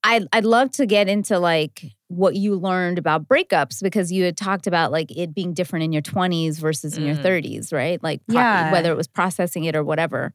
I'd, 0.03 0.27
I'd 0.33 0.45
love 0.45 0.71
to 0.71 0.85
get 0.85 1.07
into 1.09 1.39
like 1.39 1.83
what 2.07 2.35
you 2.35 2.55
learned 2.55 2.97
about 2.97 3.27
breakups 3.27 3.81
because 3.83 4.11
you 4.11 4.23
had 4.23 4.37
talked 4.37 4.65
about 4.65 4.91
like 4.91 5.11
it 5.11 5.33
being 5.33 5.53
different 5.53 5.83
in 5.83 5.91
your 5.93 6.01
20s 6.01 6.57
versus 6.57 6.97
in 6.97 7.05
your 7.05 7.15
Mhm. 7.15 7.23
30s 7.23 7.71
right 7.73 8.01
like 8.01 8.21
pro- 8.27 8.39
Yeah. 8.39 8.71
whether 8.71 8.91
it 8.91 8.95
was 8.97 9.07
processing 9.07 9.65
it 9.65 9.75
or 9.75 9.83
whatever 9.83 10.33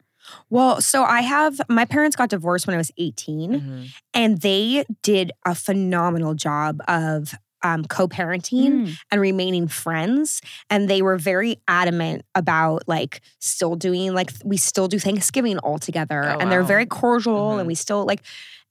Well, 0.49 0.81
so 0.81 1.05
I 1.05 1.21
have 1.21 1.61
my 1.69 1.85
parents 1.85 2.17
got 2.17 2.31
divorced 2.31 2.67
when 2.67 2.73
I 2.73 2.79
was 2.79 2.91
18. 2.97 3.51
Mhm. 3.61 3.89
And 4.15 4.41
they 4.41 4.85
did 5.03 5.33
a 5.45 5.55
phenomenal 5.55 6.33
job 6.35 6.81
of 6.89 7.35
um, 7.62 7.85
co-parenting 7.87 8.71
Mm. 8.87 8.97
and 9.11 9.21
remaining 9.23 9.69
friends 9.69 10.43
and 10.69 10.89
they 10.89 11.01
were 11.01 11.17
very 11.17 11.57
adamant 11.67 12.23
about 12.35 12.83
like 12.87 13.23
still 13.39 13.75
doing 13.75 14.12
like 14.15 14.31
we 14.45 14.59
still 14.59 14.87
do 14.87 14.99
thanksgiving 14.99 15.57
all 15.59 15.79
together 15.79 16.25
Oh, 16.25 16.39
and 16.41 16.53
they're 16.53 16.62
very 16.62 16.85
cordial 16.87 17.53
Mhm. 17.53 17.59
and 17.61 17.67
we 17.67 17.75
still 17.75 18.05
like 18.05 18.23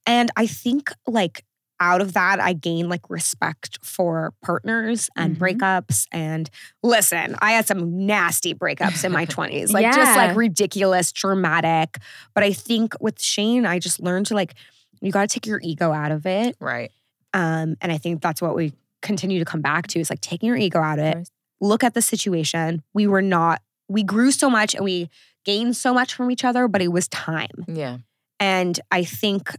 and 0.06 0.30
i 0.36 0.46
think 0.46 0.92
like 1.06 1.44
out 1.80 2.00
of 2.00 2.12
that 2.12 2.38
i 2.40 2.52
gained 2.52 2.88
like 2.88 3.08
respect 3.10 3.78
for 3.84 4.32
partners 4.42 5.10
and 5.16 5.36
Mhm. 5.36 5.38
breakups 5.58 6.06
and 6.12 6.48
listen 6.82 7.36
i 7.40 7.52
had 7.52 7.66
some 7.66 8.06
nasty 8.06 8.54
breakups 8.54 9.04
in 9.04 9.12
my 9.12 9.26
20s 9.34 9.72
like 9.72 9.92
just 9.94 10.16
like 10.16 10.36
ridiculous 10.36 11.12
dramatic 11.12 11.98
but 12.34 12.44
i 12.44 12.52
think 12.52 12.94
with 13.00 13.20
shane 13.20 13.66
i 13.66 13.78
just 13.78 14.00
learned 14.00 14.26
to 14.26 14.34
like 14.34 14.54
you 15.00 15.10
got 15.12 15.28
to 15.28 15.34
take 15.34 15.46
your 15.46 15.60
ego 15.62 15.92
out 15.92 16.12
of 16.12 16.24
it 16.26 16.56
Right. 16.60 16.90
um, 17.34 17.76
and 17.80 17.90
I 17.92 17.98
think 17.98 18.22
that's 18.22 18.40
what 18.40 18.54
we 18.54 18.72
continue 19.02 19.38
to 19.38 19.44
come 19.44 19.60
back 19.60 19.86
to 19.88 20.00
is 20.00 20.08
like 20.08 20.20
taking 20.22 20.46
your 20.46 20.56
ego 20.56 20.78
out 20.80 20.98
of 20.98 21.04
it. 21.04 21.28
Look 21.60 21.84
at 21.84 21.92
the 21.92 22.00
situation. 22.00 22.82
We 22.94 23.06
were 23.06 23.20
not, 23.20 23.60
we 23.88 24.02
grew 24.02 24.30
so 24.30 24.48
much 24.48 24.74
and 24.74 24.82
we 24.84 25.10
gained 25.44 25.76
so 25.76 25.92
much 25.92 26.14
from 26.14 26.30
each 26.30 26.42
other, 26.44 26.68
but 26.68 26.80
it 26.80 26.88
was 26.88 27.06
time. 27.08 27.64
Yeah. 27.68 27.98
And 28.40 28.80
I 28.90 29.04
think 29.04 29.54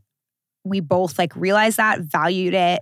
we 0.65 0.79
both 0.81 1.17
like 1.19 1.35
realized 1.35 1.77
that, 1.77 2.01
valued 2.01 2.53
it, 2.53 2.81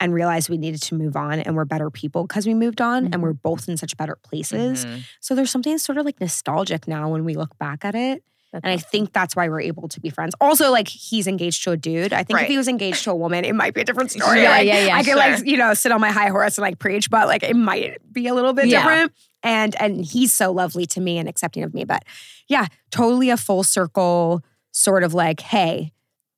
and 0.00 0.12
realized 0.12 0.48
we 0.50 0.58
needed 0.58 0.82
to 0.82 0.94
move 0.94 1.16
on 1.16 1.40
and 1.40 1.56
we're 1.56 1.64
better 1.64 1.90
people 1.90 2.26
because 2.26 2.46
we 2.46 2.52
moved 2.54 2.80
on 2.80 3.06
and 3.06 3.14
Mhm. 3.16 3.20
we're 3.22 3.32
both 3.32 3.68
in 3.68 3.76
such 3.76 3.96
better 3.96 4.16
places. 4.22 4.84
Mhm. 4.84 5.02
So 5.20 5.34
there's 5.34 5.50
something 5.50 5.78
sort 5.78 5.98
of 5.98 6.04
like 6.04 6.20
nostalgic 6.20 6.86
now 6.86 7.08
when 7.08 7.24
we 7.24 7.34
look 7.34 7.56
back 7.58 7.84
at 7.84 7.94
it. 7.94 8.22
That's 8.52 8.62
And 8.64 8.72
I 8.72 8.76
think 8.76 9.12
that's 9.12 9.34
why 9.34 9.48
we're 9.48 9.62
able 9.62 9.88
to 9.88 10.00
be 10.00 10.10
friends. 10.10 10.34
Also, 10.40 10.70
like 10.70 10.86
he's 10.88 11.26
engaged 11.26 11.64
to 11.64 11.70
a 11.72 11.76
dude. 11.76 12.12
I 12.12 12.22
think 12.22 12.36
Right. 12.36 12.42
if 12.44 12.48
he 12.50 12.56
was 12.56 12.68
engaged 12.68 13.02
to 13.04 13.10
a 13.10 13.14
woman, 13.16 13.44
it 13.44 13.54
might 13.54 13.72
be 13.74 13.80
a 13.80 13.84
different 13.84 14.10
story. 14.12 14.42
Yeah, 14.42 14.50
Like, 14.50 14.66
yeah, 14.66 14.86
yeah, 14.86 14.94
I 14.96 14.98
could 14.98 15.06
sure. 15.06 15.16
like, 15.16 15.46
you 15.46 15.56
know, 15.56 15.74
sit 15.74 15.90
on 15.90 16.00
my 16.00 16.10
high 16.12 16.28
horse 16.28 16.58
and 16.58 16.62
like 16.62 16.78
preach, 16.78 17.08
but 17.10 17.26
like 17.26 17.42
it 17.42 17.56
might 17.56 17.98
be 18.12 18.26
a 18.28 18.34
little 18.34 18.52
bit 18.52 18.66
Yeah. 18.66 18.80
different. 18.80 19.12
And 19.42 19.74
and 19.80 20.04
he's 20.04 20.32
so 20.34 20.52
lovely 20.52 20.86
to 20.86 21.00
me 21.00 21.18
and 21.18 21.28
accepting 21.28 21.62
of 21.62 21.72
me. 21.74 21.84
But 21.84 22.04
yeah, 22.48 22.66
totally 22.90 23.30
a 23.30 23.36
full 23.36 23.62
circle 23.64 24.42
sort 24.72 25.02
of 25.02 25.14
like, 25.14 25.40
hey, 25.40 25.92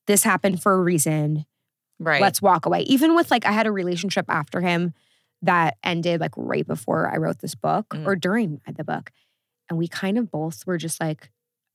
this 0.07 0.23
happened 0.23 0.61
for 0.61 0.73
a 0.73 0.81
reason. 0.81 1.45
Right. 1.99 2.21
Let's 2.21 2.41
walk 2.41 2.65
away. 2.65 2.81
Even 2.81 3.15
with 3.15 3.29
like 3.31 3.45
I 3.45 3.51
had 3.51 3.67
a 3.67 3.71
relationship 3.71 4.25
after 4.29 4.61
him 4.61 4.93
that 5.41 5.77
ended 5.83 6.19
like 6.21 6.33
right 6.35 6.65
before 6.65 7.09
I 7.13 7.17
wrote 7.17 7.39
this 7.39 7.55
book 7.55 7.89
Mm. 7.89 8.05
or 8.07 8.15
during 8.15 8.61
the 8.75 8.83
book. 8.83 9.11
And 9.69 9.77
we 9.77 9.87
kind 9.87 10.17
of 10.17 10.31
both 10.31 10.65
were 10.65 10.77
just 10.77 10.99
like, 11.01 11.29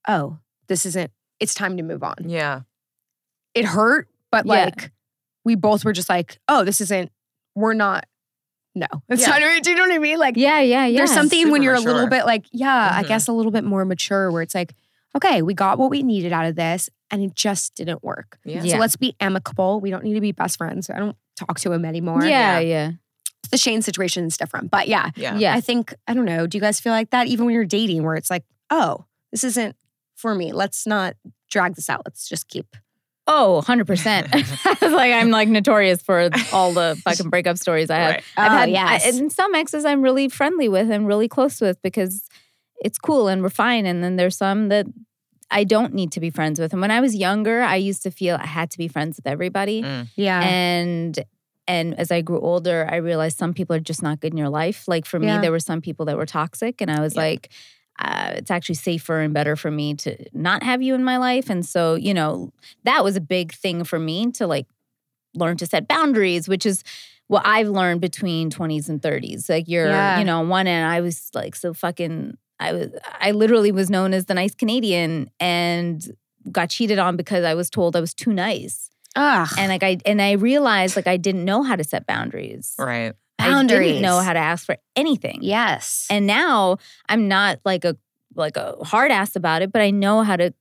oh, 0.08 0.38
this 0.68 0.86
isn't, 0.86 1.10
it's 1.40 1.54
time 1.54 1.76
to 1.76 1.82
move 1.82 2.02
on. 2.02 2.16
yeah. 2.26 2.60
It 3.54 3.64
hurt, 3.66 4.08
but 4.30 4.46
Yeah. 4.46 4.52
like 4.64 4.90
we 5.44 5.54
both 5.56 5.84
were 5.84 5.92
just 5.92 6.08
like, 6.08 6.38
oh, 6.48 6.64
this 6.64 6.80
isn't, 6.80 7.10
we're 7.54 7.74
not, 7.74 8.06
no. 8.74 8.86
It's 9.08 9.26
Yeah. 9.26 9.38
to, 9.38 9.60
do 9.60 9.70
you 9.70 9.76
know 9.76 9.82
what 9.82 9.92
I 9.92 9.98
mean? 9.98 10.18
Like 10.18 10.36
yeah, 10.36 10.60
yeah, 10.60 10.86
yeah. 10.86 10.98
there's 10.98 11.12
something 11.12 11.50
when 11.50 11.62
you're 11.62 11.74
a 11.74 11.80
little 11.80 12.06
bit 12.08 12.24
like, 12.24 12.46
yeah, 12.52 12.90
I 12.94 13.02
Mhm. 13.02 13.08
guess 13.08 13.28
a 13.28 13.32
little 13.32 13.52
bit 13.52 13.64
more 13.64 13.84
mature 13.84 14.30
where 14.30 14.40
it's 14.42 14.54
like, 14.54 14.74
okay, 15.16 15.42
we 15.42 15.54
got 15.54 15.78
what 15.78 15.90
we 15.90 16.02
needed 16.02 16.32
out 16.32 16.46
of 16.46 16.56
this 16.56 16.88
and 17.10 17.22
it 17.22 17.34
just 17.34 17.74
didn't 17.74 18.02
work. 18.02 18.38
Yeah. 18.44 18.62
Yeah. 18.62 18.74
So 18.74 18.78
let's 18.78 18.96
be 18.96 19.14
amicable. 19.20 19.80
We 19.80 19.90
don't 19.90 20.04
need 20.04 20.14
to 20.14 20.20
be 20.20 20.32
best 20.32 20.56
friends. 20.58 20.88
I 20.90 20.98
don't 20.98 21.16
talk 21.36 21.58
to 21.60 21.72
him 21.72 21.84
anymore. 21.84 22.22
Yeah, 22.24 22.58
Yeah. 22.58 22.60
yeah, 22.60 22.90
The 23.50 23.58
Shane 23.58 23.82
situation 23.82 24.24
is 24.24 24.36
different. 24.36 24.70
But 24.70 24.88
yeah, 24.88 25.10
Yeah. 25.16 25.36
yeah. 25.36 25.54
I 25.54 25.60
think, 25.60 25.94
I 26.06 26.14
don't 26.14 26.24
know, 26.24 26.46
do 26.46 26.56
you 26.56 26.62
guys 26.62 26.80
feel 26.80 26.92
like 26.92 27.10
that 27.10 27.26
even 27.26 27.44
when 27.46 27.54
you're 27.54 27.64
dating 27.64 28.02
where 28.04 28.14
it's 28.14 28.30
like, 28.30 28.44
oh, 28.70 29.04
this 29.30 29.44
isn't 29.44 29.76
for 30.16 30.34
me. 30.34 30.52
Let's 30.52 30.86
not 30.86 31.14
drag 31.50 31.74
this 31.74 31.90
out. 31.90 32.02
Let's 32.06 32.28
just 32.28 32.48
keep. 32.48 32.76
Oh, 33.26 33.62
100%. 33.66 34.82
like 34.92 35.12
I'm 35.12 35.30
like 35.30 35.48
notorious 35.48 36.02
for 36.02 36.28
all 36.52 36.72
the 36.72 37.00
fucking 37.04 37.28
breakup 37.30 37.56
stories 37.58 37.90
I 37.90 37.96
have. 37.98 38.10
Right. 38.12 38.24
I've 38.36 38.52
Oh, 38.52 38.56
had 38.56 38.70
yes. 38.70 39.04
I, 39.04 39.08
and 39.10 39.30
some 39.32 39.54
exes 39.54 39.84
I'm 39.84 40.02
really 40.02 40.28
friendly 40.28 40.68
with 40.68 40.90
and 40.90 41.06
really 41.06 41.28
close 41.28 41.60
with 41.60 41.80
because 41.82 42.24
it's 42.84 42.98
cool 42.98 43.28
and 43.28 43.42
we're 43.42 43.48
fine. 43.50 43.86
And 43.86 44.02
then 44.02 44.16
there's 44.16 44.36
some 44.36 44.68
that 44.68 44.86
I 45.50 45.64
don't 45.64 45.94
need 45.94 46.12
to 46.12 46.20
be 46.20 46.30
friends 46.30 46.58
with. 46.58 46.72
And 46.72 46.80
when 46.80 46.90
I 46.90 47.00
was 47.00 47.14
younger, 47.14 47.60
I 47.62 47.76
used 47.76 48.02
to 48.04 48.10
feel 48.10 48.36
I 48.40 48.46
had 48.46 48.70
to 48.72 48.78
be 48.78 48.88
friends 48.88 49.16
with 49.16 49.26
everybody. 49.26 49.82
Mm. 49.82 50.08
Yeah. 50.16 50.40
And 50.42 51.18
and 51.68 51.94
as 51.98 52.10
I 52.10 52.22
grew 52.22 52.40
older, 52.40 52.88
I 52.90 52.96
realized 52.96 53.38
some 53.38 53.54
people 53.54 53.76
are 53.76 53.80
just 53.80 54.02
not 54.02 54.18
good 54.20 54.32
in 54.32 54.36
your 54.38 54.48
life. 54.48 54.88
Like 54.88 55.06
for 55.06 55.22
Yeah. 55.22 55.36
me, 55.36 55.42
there 55.42 55.52
were 55.52 55.60
some 55.60 55.80
people 55.80 56.06
that 56.06 56.16
were 56.16 56.26
toxic, 56.26 56.80
and 56.80 56.90
I 56.90 57.00
was 57.00 57.14
Yeah. 57.14 57.22
like, 57.22 57.50
uh, 58.00 58.32
it's 58.34 58.50
actually 58.50 58.74
safer 58.74 59.20
and 59.20 59.32
better 59.32 59.54
for 59.54 59.70
me 59.70 59.94
to 59.94 60.16
not 60.32 60.64
have 60.64 60.82
you 60.82 60.94
in 60.94 61.04
my 61.04 61.18
life. 61.18 61.48
And 61.48 61.64
so, 61.64 61.94
you 61.94 62.14
know, 62.14 62.52
that 62.82 63.04
was 63.04 63.14
a 63.14 63.20
big 63.20 63.52
thing 63.52 63.84
for 63.84 63.98
me 64.00 64.32
to 64.32 64.46
like 64.48 64.66
learn 65.34 65.56
to 65.58 65.66
set 65.66 65.86
boundaries, 65.86 66.48
which 66.48 66.66
is 66.66 66.82
what 67.28 67.42
I've 67.46 67.68
learned 67.68 68.00
between 68.00 68.50
20s 68.50 68.88
and 68.88 69.00
30s. 69.00 69.48
Like 69.48 69.68
you're, 69.68 69.86
Yeah. 69.88 70.18
you 70.18 70.24
know, 70.24 70.40
on 70.40 70.48
one 70.48 70.66
end, 70.66 70.84
I 70.90 71.00
was 71.00 71.30
like 71.32 71.54
so 71.54 71.72
fucking 71.72 72.36
I 72.62 72.72
was 72.72 72.88
I 73.20 73.30
literally 73.32 73.72
was 73.72 73.90
known 73.90 74.14
as 74.14 74.26
the 74.26 74.34
nice 74.34 74.54
Canadian 74.54 75.30
and 75.40 76.02
got 76.50 76.70
cheated 76.70 76.98
on 76.98 77.16
because 77.16 77.44
I 77.44 77.54
was 77.54 77.70
told 77.70 77.96
I 77.96 78.00
was 78.00 78.14
too 78.14 78.32
nice. 78.32 78.88
Ugh. 79.16 79.48
And 79.58 79.68
like 79.68 79.82
I 79.82 79.98
and 80.06 80.22
I 80.22 80.32
realized 80.32 80.96
like 80.96 81.06
I 81.06 81.16
didn't 81.16 81.44
know 81.44 81.62
how 81.62 81.76
to 81.76 81.84
set 81.84 82.06
boundaries. 82.06 82.74
Right. 82.78 83.12
I 83.38 83.46
didn't 83.46 83.56
Boundaries. 83.68 84.00
know 84.00 84.20
how 84.20 84.32
to 84.32 84.38
ask 84.38 84.64
for 84.66 84.76
anything. 84.94 85.38
yes. 85.42 86.06
And 86.08 86.26
now 86.26 86.78
I'm 87.08 87.28
not 87.28 87.58
like 87.64 87.84
a 87.84 87.96
like 88.34 88.56
a 88.56 88.76
hard 88.84 89.10
ass 89.10 89.36
about 89.36 89.62
it, 89.62 89.72
but 89.72 89.82
I 89.82 89.90
know 89.90 90.22
how 90.22 90.36
to 90.36 90.54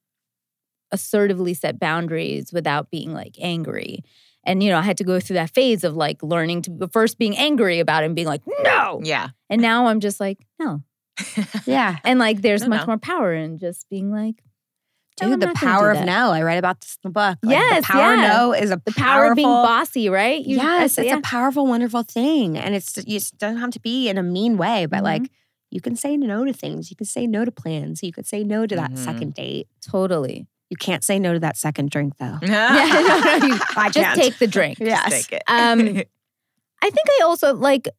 assertively 0.91 1.53
set 1.53 1.79
boundaries 1.79 2.51
without 2.51 2.89
being 2.91 3.13
like 3.13 3.35
angry. 3.39 4.03
And 4.43 4.63
you 4.63 4.69
know, 4.71 4.77
I 4.79 4.81
had 4.81 4.97
to 4.97 5.03
go 5.03 5.19
through 5.19 5.35
that 5.35 5.51
phase 5.51 5.83
of 5.83 5.95
like 5.95 6.21
learning 6.23 6.63
to 6.63 6.89
first 6.91 7.17
being 7.17 7.37
angry 7.37 7.79
about 7.79 8.03
it 8.03 8.07
and 8.07 8.15
being 8.15 8.27
like, 8.27 8.41
no. 8.63 8.99
Yeah. 9.03 9.29
And 9.49 9.61
now 9.61 9.85
I'm 9.87 9.99
just 9.99 10.19
like, 10.19 10.39
no. 10.59 10.81
Yeah. 11.65 11.97
And 12.03 12.19
like 12.19 12.41
there's 12.41 12.67
much 12.67 12.81
no. 12.81 12.87
more 12.87 12.97
power 12.97 13.33
in 13.33 13.57
just 13.57 13.87
being 13.89 14.11
like, 14.11 14.35
no, 15.21 15.27
Dude, 15.29 15.39
the 15.41 15.45
gonna 15.47 15.53
do 15.59 15.65
power 15.65 15.91
of 15.91 16.05
no. 16.05 16.31
I 16.31 16.41
read 16.41 16.57
about 16.57 16.81
this 16.81 16.97
in 17.03 17.09
the 17.09 17.13
book. 17.13 17.37
Like, 17.43 17.53
Yes, 17.53 17.81
the 17.85 17.93
power 17.93 18.13
of 18.13 18.19
yeah. 18.19 18.27
no 18.37 18.53
is 18.53 18.71
a 18.71 18.81
The 18.83 18.91
power 18.93 19.29
of 19.31 19.35
being 19.35 19.47
bossy, 19.47 20.09
right? 20.09 20.43
You- 20.43 20.57
yes, 20.57 20.97
it's 20.97 21.07
yeah. 21.07 21.17
a 21.17 21.21
powerful, 21.21 21.67
wonderful 21.67 22.03
thing, 22.03 22.57
and 22.57 22.73
it's 22.73 22.97
it 22.97 23.31
doesn't 23.37 23.59
have 23.59 23.71
to 23.71 23.79
be 23.79 24.09
in 24.09 24.17
a 24.17 24.23
mean 24.23 24.57
way, 24.57 24.85
but 24.87 25.01
Mhm. 25.01 25.03
like 25.03 25.31
you 25.69 25.79
can 25.79 25.95
say 25.95 26.17
no 26.17 26.43
to 26.43 26.53
things. 26.53 26.89
You 26.89 26.95
can 26.97 27.05
say 27.05 27.27
no 27.27 27.45
to 27.45 27.51
plans. 27.51 28.01
You 28.03 28.11
could 28.11 28.25
say 28.25 28.43
no 28.43 28.65
to 28.65 28.75
that 28.75 28.91
Mhm. 28.93 28.97
second 28.97 29.33
date. 29.35 29.67
totally. 29.85 30.47
You 30.69 30.77
can't 30.77 31.03
say 31.03 31.19
no 31.19 31.33
to 31.33 31.39
that 31.41 31.57
second 31.57 31.89
drink 31.91 32.13
though. 32.17 32.37
Yeah, 32.41 33.01
no, 33.29 33.37
no, 33.37 33.45
you 33.47 33.59
I 33.75 33.89
just 33.89 33.95
can't. 34.05 34.19
take 34.19 34.39
the 34.39 34.47
drink. 34.47 34.79
Yes. 34.79 35.09
Take 35.27 35.33
it. 35.33 35.43
Um, 35.47 35.79
I 36.83 36.89
think 36.89 37.07
I 37.19 37.23
also 37.23 37.53
like 37.53 37.89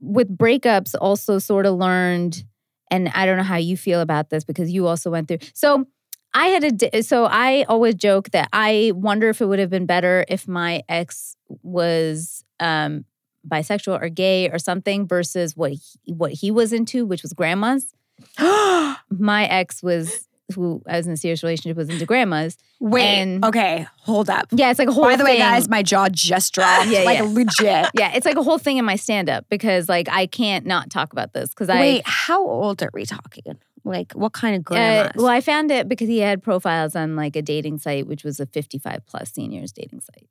with 0.00 0.36
breakups 0.36 0.94
also 1.00 1.38
sort 1.38 1.66
of 1.66 1.76
learned, 1.76 2.44
and 2.90 3.08
I 3.10 3.26
don't 3.26 3.36
know 3.36 3.42
how 3.42 3.56
you 3.56 3.76
feel 3.76 4.00
about 4.00 4.30
this 4.30 4.44
because 4.44 4.70
you 4.70 4.86
also 4.86 5.10
went 5.10 5.28
through. 5.28 5.38
So 5.54 5.86
I 6.34 6.48
had 6.48 6.82
a 6.92 7.02
so 7.02 7.24
I 7.24 7.64
always 7.64 7.94
joke 7.94 8.30
that 8.30 8.48
I 8.52 8.92
wonder 8.94 9.28
if 9.28 9.40
it 9.40 9.46
would 9.46 9.58
have 9.58 9.70
been 9.70 9.86
better 9.86 10.24
if 10.28 10.46
my 10.46 10.82
ex 10.88 11.36
was 11.62 12.44
um 12.60 13.04
bisexual 13.48 14.00
or 14.00 14.08
gay 14.08 14.50
or 14.50 14.58
something 14.58 15.06
versus 15.06 15.56
what 15.56 15.72
he, 15.72 16.12
what 16.12 16.32
he 16.32 16.50
was 16.50 16.72
into, 16.72 17.06
which 17.06 17.22
was 17.22 17.32
grandmas. 17.32 17.94
My 18.38 19.46
ex 19.46 19.82
was 19.82 20.28
who 20.54 20.82
I 20.86 20.96
was 20.96 21.06
in 21.06 21.12
a 21.12 21.16
serious 21.16 21.42
relationship 21.42 21.76
was 21.76 21.88
into 21.88 22.06
grandmas. 22.06 22.56
Wait. 22.80 23.04
And- 23.04 23.44
okay. 23.44 23.86
Hold 24.00 24.30
up. 24.30 24.46
Yeah, 24.50 24.70
it's 24.70 24.78
like 24.78 24.88
a 24.88 24.92
whole. 24.92 25.04
By 25.04 25.16
the 25.16 25.24
way, 25.24 25.32
thing. 25.32 25.40
guys, 25.40 25.68
my 25.68 25.82
jaw 25.82 26.08
just 26.08 26.54
dropped. 26.54 26.86
Yeah, 26.90 27.02
like 27.02 27.18
yeah. 27.18 27.24
legit. 27.24 27.90
Yeah, 27.94 28.12
it's 28.14 28.26
like 28.26 28.36
a 28.36 28.42
whole 28.42 28.58
thing 28.58 28.78
in 28.78 28.84
my 28.84 28.96
stand 28.96 29.28
up 29.28 29.46
because 29.48 29.88
like 29.88 30.08
I 30.08 30.26
can't 30.26 30.66
not 30.66 30.90
talk 30.90 31.12
about 31.12 31.32
this 31.32 31.50
because 31.50 31.68
I 31.68 31.80
Wait, 31.80 32.02
how 32.04 32.44
old 32.46 32.82
are 32.82 32.90
we 32.92 33.04
talking? 33.04 33.58
Like, 33.84 34.12
what 34.12 34.32
kind 34.32 34.56
of 34.56 34.60
uh, 34.60 34.64
grandmas? 34.64 35.12
well 35.16 35.28
I 35.28 35.40
found 35.40 35.70
it 35.70 35.88
because 35.88 36.08
he 36.08 36.18
had 36.18 36.42
profiles 36.42 36.94
on 36.94 37.16
like 37.16 37.36
a 37.36 37.42
dating 37.42 37.78
site 37.78 38.06
which 38.06 38.24
was 38.24 38.40
a 38.40 38.46
55 38.46 39.06
plus 39.06 39.32
seniors 39.32 39.72
dating 39.72 40.00
site. 40.00 40.28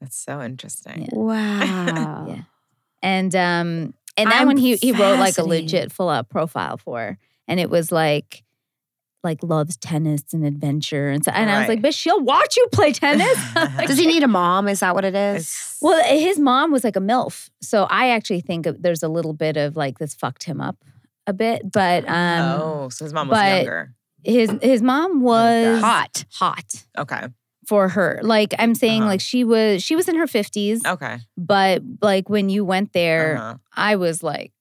That's 0.00 0.16
so 0.16 0.40
interesting. 0.42 1.02
Yeah. 1.02 1.18
wow. 1.18 2.26
Yeah. 2.28 2.42
And 3.02 3.34
um 3.34 3.94
and 4.16 4.30
that 4.30 4.40
I'm 4.40 4.46
one 4.46 4.56
he 4.56 4.76
he 4.76 4.92
wrote 4.92 5.18
like 5.18 5.38
a 5.38 5.44
legit 5.44 5.92
full 5.92 6.08
out 6.08 6.28
profile 6.28 6.76
for 6.76 7.18
and 7.48 7.60
it 7.60 7.70
was 7.70 7.90
like 7.92 8.44
like 9.24 9.42
loves 9.42 9.76
tennis 9.76 10.22
and 10.32 10.44
adventure 10.44 11.08
and 11.08 11.24
so 11.24 11.30
and 11.30 11.48
I 11.50 11.60
was 11.60 11.68
like, 11.68 11.80
but 11.82 11.94
she'll 11.94 12.20
watch 12.20 12.56
you 12.56 12.66
play 12.72 12.92
tennis. 12.92 13.38
Does 13.86 13.98
he 13.98 14.06
need 14.06 14.22
a 14.22 14.28
mom? 14.28 14.68
Is 14.68 14.80
that 14.80 14.94
what 14.94 15.04
it 15.04 15.14
is? 15.14 15.42
It's- 15.42 15.78
Well, 15.80 16.02
his 16.04 16.38
mom 16.38 16.72
was 16.72 16.84
like 16.84 16.96
a 16.96 17.00
MILF. 17.00 17.48
So 17.60 17.84
I 17.84 18.10
actually 18.10 18.40
think 18.40 18.66
there's 18.80 19.02
a 19.02 19.08
little 19.08 19.32
bit 19.32 19.56
of 19.56 19.76
like 19.76 19.98
this 19.98 20.14
fucked 20.14 20.44
him 20.44 20.60
up 20.60 20.76
a 21.26 21.32
bit. 21.32 21.70
But 21.70 22.08
um 22.08 22.60
oh, 22.60 22.88
so 22.88 23.04
his 23.04 23.12
mom 23.12 23.28
was 23.28 23.38
younger. 23.38 23.94
his 24.24 24.50
his 24.62 24.82
mom 24.82 25.20
was 25.20 25.80
Hot. 25.80 26.24
hot 26.32 26.84
Okay. 26.98 27.28
for 27.66 27.88
her. 27.90 28.20
Like 28.22 28.54
I'm 28.58 28.74
saying 28.74 29.02
Uh-huh. 29.02 29.10
like 29.12 29.20
she 29.20 29.44
was 29.44 29.82
she 29.84 29.94
was 29.94 30.08
in 30.08 30.16
her 30.16 30.26
50s, 30.26 30.84
Okay. 30.84 31.18
but 31.36 31.82
like 32.00 32.28
when 32.28 32.48
you 32.48 32.64
went 32.64 32.92
there, 32.92 33.36
Uh-huh. 33.36 33.54
I 33.76 33.96
was 33.96 34.22
like 34.22 34.52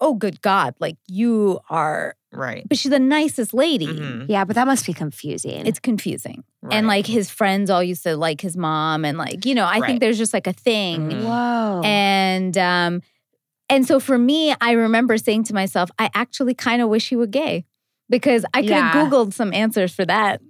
oh, 0.00 0.14
good 0.14 0.42
God, 0.42 0.74
like 0.78 0.96
you 1.08 1.58
are, 1.70 2.14
Right. 2.32 2.66
but 2.68 2.76
she's 2.78 2.90
the 2.90 2.98
nicest 2.98 3.54
lady. 3.54 3.86
Mhm. 3.86 4.26
Yeah, 4.28 4.44
but 4.44 4.54
that 4.56 4.66
must 4.66 4.84
be 4.86 4.92
confusing. 4.92 5.66
It's 5.66 5.78
confusing. 5.80 6.44
Right. 6.62 6.74
And 6.74 6.86
like 6.86 7.06
his 7.06 7.30
friends 7.30 7.70
all 7.70 7.82
used 7.82 8.02
to 8.02 8.16
like 8.16 8.40
his 8.40 8.56
mom. 8.56 9.04
And 9.04 9.16
like, 9.16 9.46
you 9.46 9.54
know, 9.54 9.64
I 9.64 9.78
Right. 9.78 9.86
think 9.86 10.00
there's 10.00 10.18
just 10.18 10.34
like 10.34 10.46
a 10.46 10.52
thing. 10.52 11.10
Mhm. 11.10 11.22
Whoa. 11.24 11.80
And, 11.84 12.58
um, 12.58 13.00
and 13.70 13.86
so 13.86 13.98
for 13.98 14.18
me, 14.18 14.54
I 14.60 14.72
remember 14.72 15.16
saying 15.18 15.44
to 15.44 15.54
myself, 15.54 15.90
I 15.98 16.10
actually 16.14 16.54
kind 16.54 16.82
of 16.82 16.88
wish 16.88 17.08
he 17.08 17.16
were 17.16 17.26
gay 17.26 17.64
because 18.10 18.44
I 18.54 18.62
could 18.62 18.70
have 18.72 18.94
Yeah. 18.94 19.06
Googled 19.10 19.32
some 19.32 19.52
answers 19.52 19.92
for 19.94 20.04
that. 20.04 20.40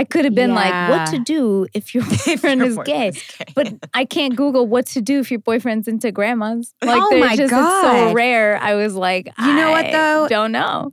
I 0.00 0.04
could 0.04 0.24
have 0.24 0.34
been 0.34 0.54
like, 0.54 0.72
what 0.90 1.08
to 1.10 1.18
do 1.18 1.66
if 1.74 1.94
your 1.94 2.02
boyfriend 2.26 2.60
Your 2.60 2.68
is 2.68 2.76
gay? 2.76 3.10
boyfriend's 3.10 3.22
gay. 3.38 3.44
But 3.54 3.74
I 3.92 4.06
can't 4.06 4.34
Google 4.34 4.66
what 4.66 4.86
to 4.86 5.02
do 5.02 5.20
if 5.20 5.30
your 5.30 5.40
boyfriend's 5.40 5.88
into 5.88 6.10
grandmas. 6.10 6.74
Oh 6.80 6.86
like, 6.86 7.02
Oh 7.02 7.08
there's 7.10 7.20
my 7.20 7.36
just, 7.36 7.52
It's 7.52 7.82
so 7.82 8.12
rare. 8.14 8.56
I 8.62 8.74
was 8.76 8.94
like, 8.94 9.28
You 9.38 9.52
know 9.54 9.70
what, 9.72 9.92
though? 9.92 10.26
Don't 10.28 10.52
know. 10.52 10.92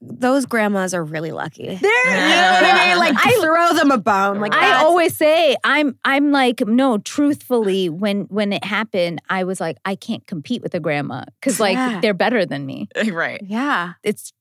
Those 0.00 0.46
grandmas 0.46 0.94
are 0.94 1.02
really 1.04 1.32
lucky. 1.32 1.64
They're, 1.66 1.74
You 1.74 1.80
know 1.80 2.52
what 2.52 2.64
I 2.64 2.88
mean? 2.88 2.98
Like 2.98 3.14
I- 3.26 3.40
throw 3.42 3.74
them 3.74 3.90
a 3.90 3.98
bone. 3.98 4.40
Like 4.40 4.54
I 4.54 4.76
always 4.84 5.16
say 5.16 5.56
I'm 5.64 5.98
I'm 6.04 6.30
like 6.30 6.60
no 6.66 6.98
truthfully 6.98 7.88
when 7.90 8.22
when 8.30 8.52
it 8.52 8.62
happened 8.64 9.20
I 9.28 9.42
was 9.44 9.60
like 9.60 9.76
I 9.84 9.96
can't 9.96 10.24
compete 10.26 10.62
with 10.62 10.74
a 10.74 10.80
grandma 10.80 11.24
cuz 11.42 11.58
like 11.60 11.74
Yeah. 11.74 12.00
they're 12.00 12.14
better 12.14 12.46
than 12.46 12.64
me. 12.64 12.88
right. 13.12 13.42
Yeah. 13.44 13.94
It's 14.04 14.32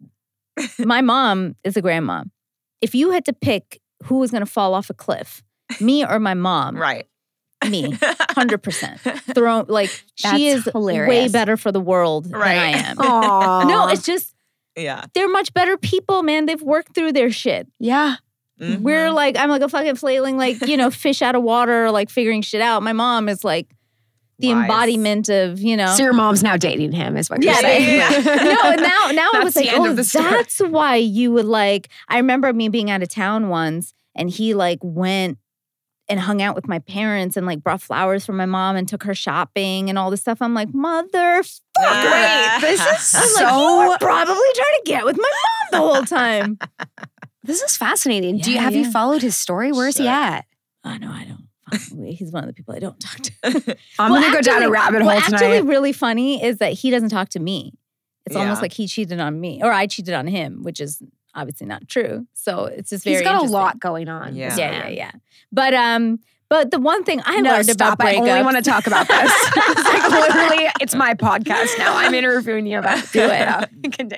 my 0.78 1.02
mom 1.02 1.56
is 1.64 1.76
a 1.76 1.82
grandma. 1.82 2.24
If 2.82 2.96
you 2.96 3.12
had 3.12 3.26
to 3.26 3.34
pick 3.34 3.82
who 4.06 4.18
was 4.20 4.32
going 4.32 4.46
to 4.46 4.52
fall 4.52 4.74
off 4.74 4.90
a 4.90 4.94
cliff, 4.94 5.44
me 5.82 6.06
or 6.06 6.20
my 6.20 6.34
mom, 6.34 6.78
Right. 6.78 7.06
me, 7.70 7.92
100%. 7.94 9.34
Throw 9.36 9.66
like 9.68 9.90
That's 10.24 10.38
she 10.38 10.48
is 10.48 10.66
way 10.74 11.28
better 11.28 11.58
for 11.58 11.72
the 11.72 11.82
world 11.82 12.26
than 12.26 12.36
I 12.42 12.54
am. 12.54 12.98
Aww. 12.98 13.68
No, 13.68 13.88
it's 13.90 14.06
just 14.06 14.34
yeah. 14.78 15.06
they're 15.14 15.30
much 15.30 15.54
better 15.54 15.78
people, 15.78 16.24
man. 16.24 16.46
They've 16.46 16.62
worked 16.62 16.96
through 16.96 17.14
their 17.14 17.32
shit. 17.32 17.68
yeah. 17.80 18.16
Mhm. 18.62 18.82
We're 18.82 19.10
like, 19.12 19.38
I'm 19.38 19.50
like 19.50 19.62
a 19.62 19.70
fucking 19.70 19.96
flailing, 19.96 20.36
like, 20.36 20.60
you 20.68 20.76
know, 20.76 20.92
fish 20.92 21.22
out 21.22 21.34
of 21.34 21.44
water, 21.44 21.92
like 21.92 22.10
figuring 22.10 22.42
shit 22.42 22.60
out. 22.60 22.84
My 22.84 22.92
mom 22.92 23.30
is 23.30 23.46
like 23.46 23.68
the 24.40 24.54
Wise. 24.54 24.62
embodiment 24.64 25.30
of, 25.30 25.60
you 25.60 25.76
know. 25.78 25.94
So 25.96 26.04
your 26.04 26.14
mom's 26.14 26.42
now 26.42 26.58
dating 26.58 26.94
him, 26.94 27.18
is 27.18 27.30
what 27.30 27.44
you're 27.44 27.54
Yeah, 27.54 27.60
saying. 27.62 27.98
yeah, 27.98 28.10
no, 28.64 28.72
and 28.72 28.82
now 28.82 29.12
now 29.12 29.30
I 29.34 29.42
was 29.44 29.56
like, 29.56 29.70
oh, 29.74 29.90
of 29.90 29.96
the 29.98 30.04
story. 30.04 30.30
that's 30.32 30.60
why 30.60 30.96
you 30.96 31.32
would 31.34 31.46
like. 31.46 31.90
I 32.08 32.18
remember 32.18 32.52
me 32.54 32.70
being 32.70 32.90
out 32.90 33.04
of 33.04 33.10
town 33.10 33.50
once, 33.50 33.94
and 34.16 34.30
he 34.30 34.54
like 34.54 34.80
went 34.82 35.38
and 36.08 36.20
hung 36.20 36.42
out 36.42 36.56
with 36.56 36.68
my 36.68 36.80
parents 36.80 37.38
and 37.38 37.46
like 37.46 37.62
brought 37.64 37.82
flowers 37.82 38.26
for 38.26 38.34
my 38.34 38.48
mom 38.48 38.76
and 38.76 38.88
took 38.88 39.04
her 39.04 39.14
shopping 39.14 39.90
and 39.90 40.00
all 40.00 40.10
this 40.10 40.22
stuff. 40.22 40.42
I'm 40.42 40.56
like, 40.56 40.70
motherfucker, 40.70 41.60
Ah. 41.78 42.60
Wait, 42.62 42.68
this 42.68 42.80
is 42.80 42.88
I 42.88 42.92
was 43.22 43.36
so. 43.36 43.44
like, 43.44 43.54
you 43.84 43.90
were 43.90 43.98
probably 44.00 44.36
trying 44.56 44.78
to 44.78 44.82
get 44.86 45.06
with 45.06 45.18
my 45.18 45.32
mom 45.32 45.68
the 45.72 45.78
whole 45.94 46.04
time. 46.06 46.58
this 47.44 47.62
is 47.62 47.78
fascinating. 47.78 48.40
Do 48.40 48.50
you 48.50 48.56
Yeah, 48.56 48.64
have 48.64 48.76
you 48.76 48.90
followed 48.92 49.22
his 49.22 49.36
story? 49.36 49.72
Where's 49.72 49.98
he 49.98 50.08
at? 50.08 50.46
I 50.84 50.98
know 50.98 51.12
I 51.12 51.26
don't. 51.26 51.39
He's 52.06 52.32
one 52.32 52.44
of 52.44 52.48
the 52.48 52.54
people 52.54 52.76
I 52.76 52.80
don't 52.80 53.00
talk 53.00 53.18
to. 53.18 53.32
I'm 54.00 54.12
Well, 54.12 54.22
gonna 54.22 54.34
go 54.34 54.42
down 54.42 54.64
a 54.64 54.70
rabbit 54.70 55.02
hole 55.02 55.08
well, 55.08 55.22
tonight. 55.22 55.42
Actually, 55.42 55.62
really 55.62 55.94
funny 55.94 56.44
is 56.44 56.58
that 56.58 56.74
he 56.74 56.92
doesn't 56.92 57.10
talk 57.10 57.30
to 57.30 57.40
me. 57.40 57.74
It's 58.26 58.36
almost 58.36 58.62
like 58.62 58.74
he 58.74 58.88
cheated 58.88 59.20
on 59.20 59.40
me, 59.40 59.62
or 59.64 59.72
I 59.72 59.88
cheated 59.88 60.14
on 60.14 60.28
him, 60.28 60.62
which 60.64 60.80
is 60.80 61.02
obviously 61.34 61.66
not 61.66 61.88
true. 61.88 62.28
So 62.34 62.66
it's 62.66 62.92
just 62.92 63.04
very. 63.04 63.18
He's 63.18 63.24
got 63.24 63.42
a 63.42 63.48
lot 63.48 63.80
going 63.80 64.08
on. 64.08 64.36
Yeah. 64.36 64.56
Yeah, 64.56 64.72
yeah, 64.72 64.88
yeah. 64.90 65.12
But 65.52 65.74
um, 65.74 66.20
but 66.50 66.72
the 66.72 66.80
one 66.80 67.04
thing 67.04 67.22
I 67.26 67.40
no, 67.42 67.52
learned 67.52 67.70
stop. 67.70 67.94
about 67.96 68.08
I 68.08 68.16
only 68.16 68.44
want 68.44 68.58
to 68.58 68.64
talk 68.64 68.88
about 68.88 69.08
this. 69.08 69.32
it's 69.56 69.84
like 69.86 70.10
literally, 70.10 70.68
it's 70.82 70.96
my 70.96 71.14
podcast 71.14 71.78
now. 71.78 71.96
I'm 71.96 72.14
interviewing 72.14 72.66
you 72.66 72.80
about 72.80 73.12
Do 73.12 73.22
it. 73.22 73.30
Yeah. 73.30 73.66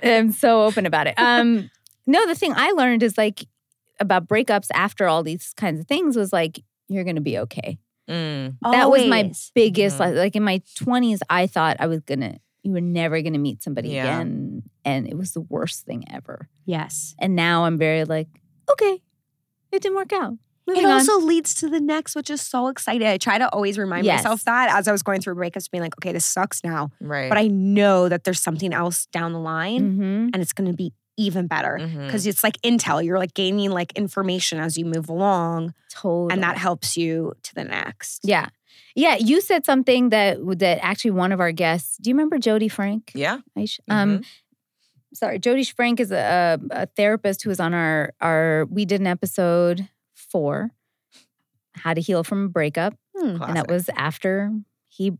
I'm 0.04 0.32
so 0.32 0.64
open 0.64 0.86
about 0.86 1.08
it. 1.08 1.16
Um, 1.18 1.70
no, 2.08 2.26
the 2.26 2.36
thing 2.36 2.54
I 2.56 2.72
learned 2.72 3.04
is 3.04 3.18
like 3.18 3.46
about 4.00 4.28
breakups 4.28 4.68
after 4.74 5.08
all 5.08 5.24
these 5.24 5.54
kinds 5.56 5.80
of 5.82 5.88
things 5.88 6.16
was 6.16 6.32
like 6.32 6.64
you're 6.92 7.04
gonna 7.04 7.22
be 7.22 7.38
okay. 7.40 7.78
Mm. 8.10 8.58
That 8.64 8.90
was 8.90 9.06
my 9.08 9.32
biggest 9.56 9.98
Mhm. 9.98 10.00
like, 10.00 10.16
like 10.16 10.36
in 10.36 10.44
my 10.44 10.62
20s 10.80 11.20
I 11.30 11.48
thought 11.48 11.78
I 11.80 11.88
was 11.88 12.02
gonna 12.02 12.38
you 12.64 12.72
were 12.74 12.82
never 12.82 13.22
gonna 13.22 13.38
meet 13.40 13.64
somebody 13.64 13.90
Yeah. 13.90 14.04
again 14.06 14.64
and 14.86 15.08
it 15.08 15.16
was 15.18 15.32
the 15.32 15.42
worst 15.42 15.86
thing 15.86 16.04
ever. 16.12 16.50
Yes. 16.66 17.16
And 17.20 17.36
now 17.36 17.66
I'm 17.66 17.78
very 17.78 18.04
like 18.06 18.28
okay, 18.72 19.00
it 19.72 19.82
didn't 19.82 19.96
work 19.96 20.14
out. 20.14 20.34
Moving 20.68 20.84
It 20.84 20.86
on. 20.86 20.92
also 20.94 21.20
leads 21.20 21.56
to 21.56 21.68
the 21.70 21.80
next, 21.80 22.16
which 22.16 22.30
is 22.30 22.40
so 22.40 22.68
exciting. 22.68 23.08
I 23.08 23.18
try 23.18 23.38
to 23.40 23.50
always 23.50 23.78
remind 23.80 24.06
Yes. 24.06 24.24
myself 24.24 24.44
that 24.44 24.70
as 24.78 24.88
I 24.88 24.92
was 24.92 25.02
going 25.02 25.20
through 25.20 25.36
breakups, 25.36 25.70
being 25.72 25.82
like, 25.82 25.96
okay, 25.98 26.12
this 26.14 26.24
sucks 26.26 26.64
now. 26.64 26.92
Right. 27.02 27.30
But 27.30 27.40
I 27.40 27.48
know 27.48 28.08
that 28.08 28.24
there's 28.26 28.40
something 28.40 28.72
else 28.72 29.08
down 29.08 29.34
the 29.34 29.40
line 29.40 29.98
Mhm. 29.98 30.30
and 30.34 30.36
it's 30.36 30.54
going 30.54 30.70
to 30.70 30.76
be 30.78 30.94
even 31.18 31.48
better. 31.48 31.78
Because 32.06 32.26
it's 32.26 32.44
like 32.44 32.58
intel, 32.62 33.04
you're 33.04 33.20
like 33.20 33.34
gaining 33.34 33.72
like 33.72 33.92
information 33.94 34.60
as 34.60 34.78
you 34.78 34.86
move 34.86 35.10
along, 35.10 35.74
totally. 35.92 36.34
and 36.34 36.44
that 36.44 36.58
helps 36.58 36.98
you 36.98 37.34
to 37.44 37.56
the 37.56 37.64
next. 37.64 38.22
Yeah. 38.24 38.50
Yeah, 38.96 39.16
you 39.18 39.40
said 39.42 39.66
something 39.66 40.10
that 40.10 40.38
that 40.60 40.84
actually 40.84 41.12
one 41.12 41.32
of 41.32 41.40
our 41.40 41.52
guests. 41.54 41.98
Do 41.98 42.10
you 42.10 42.14
remember 42.16 42.38
Jody 42.40 42.68
Frank? 42.68 43.12
yeah. 43.16 43.38
Aish? 43.58 43.80
Um, 43.90 44.24
sorry, 45.14 45.40
Jody 45.40 45.64
Frank 45.64 46.00
is 46.02 46.12
a, 46.12 46.60
a 46.72 46.86
therapist 46.88 47.44
who 47.44 47.50
was 47.50 47.60
on 47.62 47.74
our 47.74 48.14
our. 48.20 48.66
We 48.70 48.84
did 48.86 49.00
an 49.00 49.08
episode 49.08 49.88
four, 50.14 50.72
how 51.74 51.94
to 51.94 52.02
heal 52.02 52.24
from 52.24 52.46
a 52.46 52.50
breakup, 52.50 52.94
Hmm. 53.16 53.42
and 53.42 53.56
that 53.56 53.70
was 53.70 53.90
after 53.96 54.52
he 54.90 55.14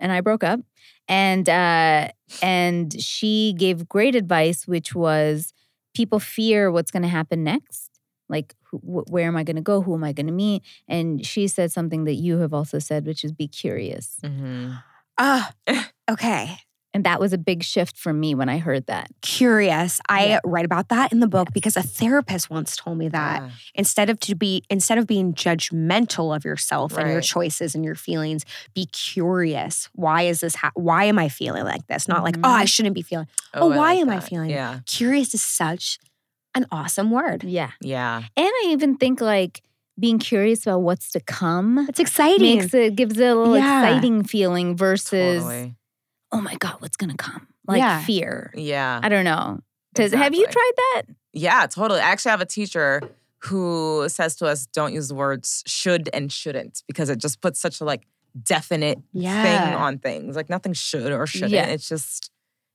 and 0.00 0.12
I 0.12 0.20
broke 0.20 0.44
up, 0.44 0.60
and 1.08 1.48
uh, 1.48 2.08
and 2.42 3.00
she 3.00 3.54
gave 3.56 3.88
great 3.88 4.14
advice, 4.14 4.66
which 4.66 4.94
was 4.94 5.52
people 5.94 6.18
fear 6.20 6.70
what's 6.70 6.90
going 6.90 7.02
to 7.02 7.08
happen 7.08 7.44
next. 7.44 7.90
Like, 8.28 8.54
who, 8.70 8.78
wh- 8.78 9.10
where 9.10 9.26
am 9.26 9.36
I 9.36 9.42
going 9.44 9.56
to 9.56 9.62
go? 9.62 9.80
Who 9.80 9.94
am 9.94 10.04
I 10.04 10.12
going 10.12 10.26
to 10.26 10.32
meet? 10.32 10.62
And 10.86 11.24
she 11.24 11.48
said 11.48 11.72
something 11.72 12.04
that 12.04 12.14
you 12.14 12.38
have 12.38 12.52
also 12.52 12.78
said, 12.78 13.06
which 13.06 13.24
is 13.24 13.32
be 13.32 13.48
curious. 13.48 14.18
Mhm. 14.24 14.82
Ah, 15.18 15.52
okay. 16.10 16.58
And 16.98 17.04
that 17.04 17.20
was 17.20 17.32
a 17.32 17.38
big 17.38 17.62
shift 17.62 17.96
for 17.96 18.12
me 18.12 18.34
when 18.34 18.48
I 18.48 18.58
heard 18.58 18.86
that. 18.88 19.08
Curious. 19.22 20.00
I 20.08 20.26
Yeah. 20.26 20.40
write 20.44 20.64
about 20.64 20.88
that 20.88 21.12
in 21.12 21.20
the 21.20 21.28
book 21.28 21.52
because 21.54 21.76
a 21.76 21.82
therapist 21.82 22.50
once 22.50 22.76
told 22.76 22.98
me 22.98 23.08
that. 23.10 23.40
Yeah. 23.42 23.50
instead 23.76 24.10
of 24.10 24.18
to 24.20 24.34
be 24.34 24.64
instead 24.68 24.98
of 24.98 25.06
being 25.06 25.32
judgmental 25.32 26.34
of 26.34 26.44
yourself 26.44 26.96
and 26.98 27.08
your 27.08 27.20
choices 27.20 27.76
and 27.76 27.84
your 27.84 27.94
feelings 27.94 28.44
be 28.74 28.86
curious 28.86 29.88
why 29.94 30.22
is 30.22 30.40
this 30.40 30.56
ha- 30.56 30.72
why 30.74 31.04
am 31.04 31.18
i 31.18 31.28
feeling 31.28 31.64
like 31.64 31.86
this 31.86 32.08
not 32.08 32.24
like 32.24 32.36
oh 32.38 32.48
Mhm. 32.48 32.62
i 32.62 32.64
shouldn't 32.64 32.94
be 32.96 33.02
feeling 33.02 33.28
Oh, 33.54 33.70
I 33.72 33.76
why 33.76 33.92
like 33.94 34.00
am 34.00 34.10
I 34.10 34.20
feeling- 34.20 34.50
Yeah. 34.50 34.80
curious 34.86 35.34
is 35.34 35.42
such 35.42 35.98
an 36.56 36.66
awesome 36.72 37.10
word 37.12 37.44
Yeah. 37.44 37.70
Yeah. 37.80 38.22
And 38.36 38.46
I 38.48 38.68
even 38.70 38.96
think 38.96 39.20
like 39.20 39.62
being 39.98 40.18
curious 40.18 40.66
about 40.66 40.82
what's 40.82 41.10
to 41.12 41.20
come 41.20 41.86
it's 41.88 42.00
exciting 42.00 42.58
makes 42.58 42.74
it 42.74 42.96
gives 42.96 43.18
it 43.18 43.24
a 43.28 43.34
little 43.34 43.56
Yeah. 43.56 43.84
exciting 43.86 44.24
feeling 44.24 44.76
versus 44.76 45.42
Totally. 45.42 45.74
Oh 46.32 46.40
my 46.40 46.54
god, 46.56 46.76
what's 46.80 46.96
gonna 46.96 47.16
come? 47.16 47.48
Like 47.66 47.78
Yeah. 47.78 48.02
fear. 48.04 48.52
Yeah. 48.54 49.00
I 49.02 49.08
don't 49.08 49.24
know. 49.24 49.60
Does 49.94 50.12
have 50.12 50.34
you 50.34 50.46
tried 50.46 50.72
that? 50.76 51.02
Yeah, 51.32 51.66
totally. 51.66 52.00
I 52.00 52.10
actually 52.10 52.30
have 52.30 52.40
a 52.40 52.46
teacher 52.46 53.02
who 53.44 54.06
says 54.08 54.36
to 54.36 54.46
us, 54.46 54.66
don't 54.66 54.92
use 54.92 55.08
the 55.08 55.14
words 55.14 55.62
should 55.66 56.08
and 56.12 56.30
shouldn't 56.32 56.82
because 56.86 57.08
it 57.08 57.18
just 57.18 57.40
puts 57.40 57.60
such 57.60 57.80
a 57.80 57.84
like 57.84 58.06
definite 58.40 58.98
thing 59.14 59.74
on 59.74 59.98
things. 59.98 60.36
Like 60.36 60.48
nothing 60.48 60.72
should 60.72 61.12
or 61.12 61.26
shouldn't. 61.26 61.52
Yeah. 61.52 61.66
It's 61.66 61.88
just, 61.88 62.30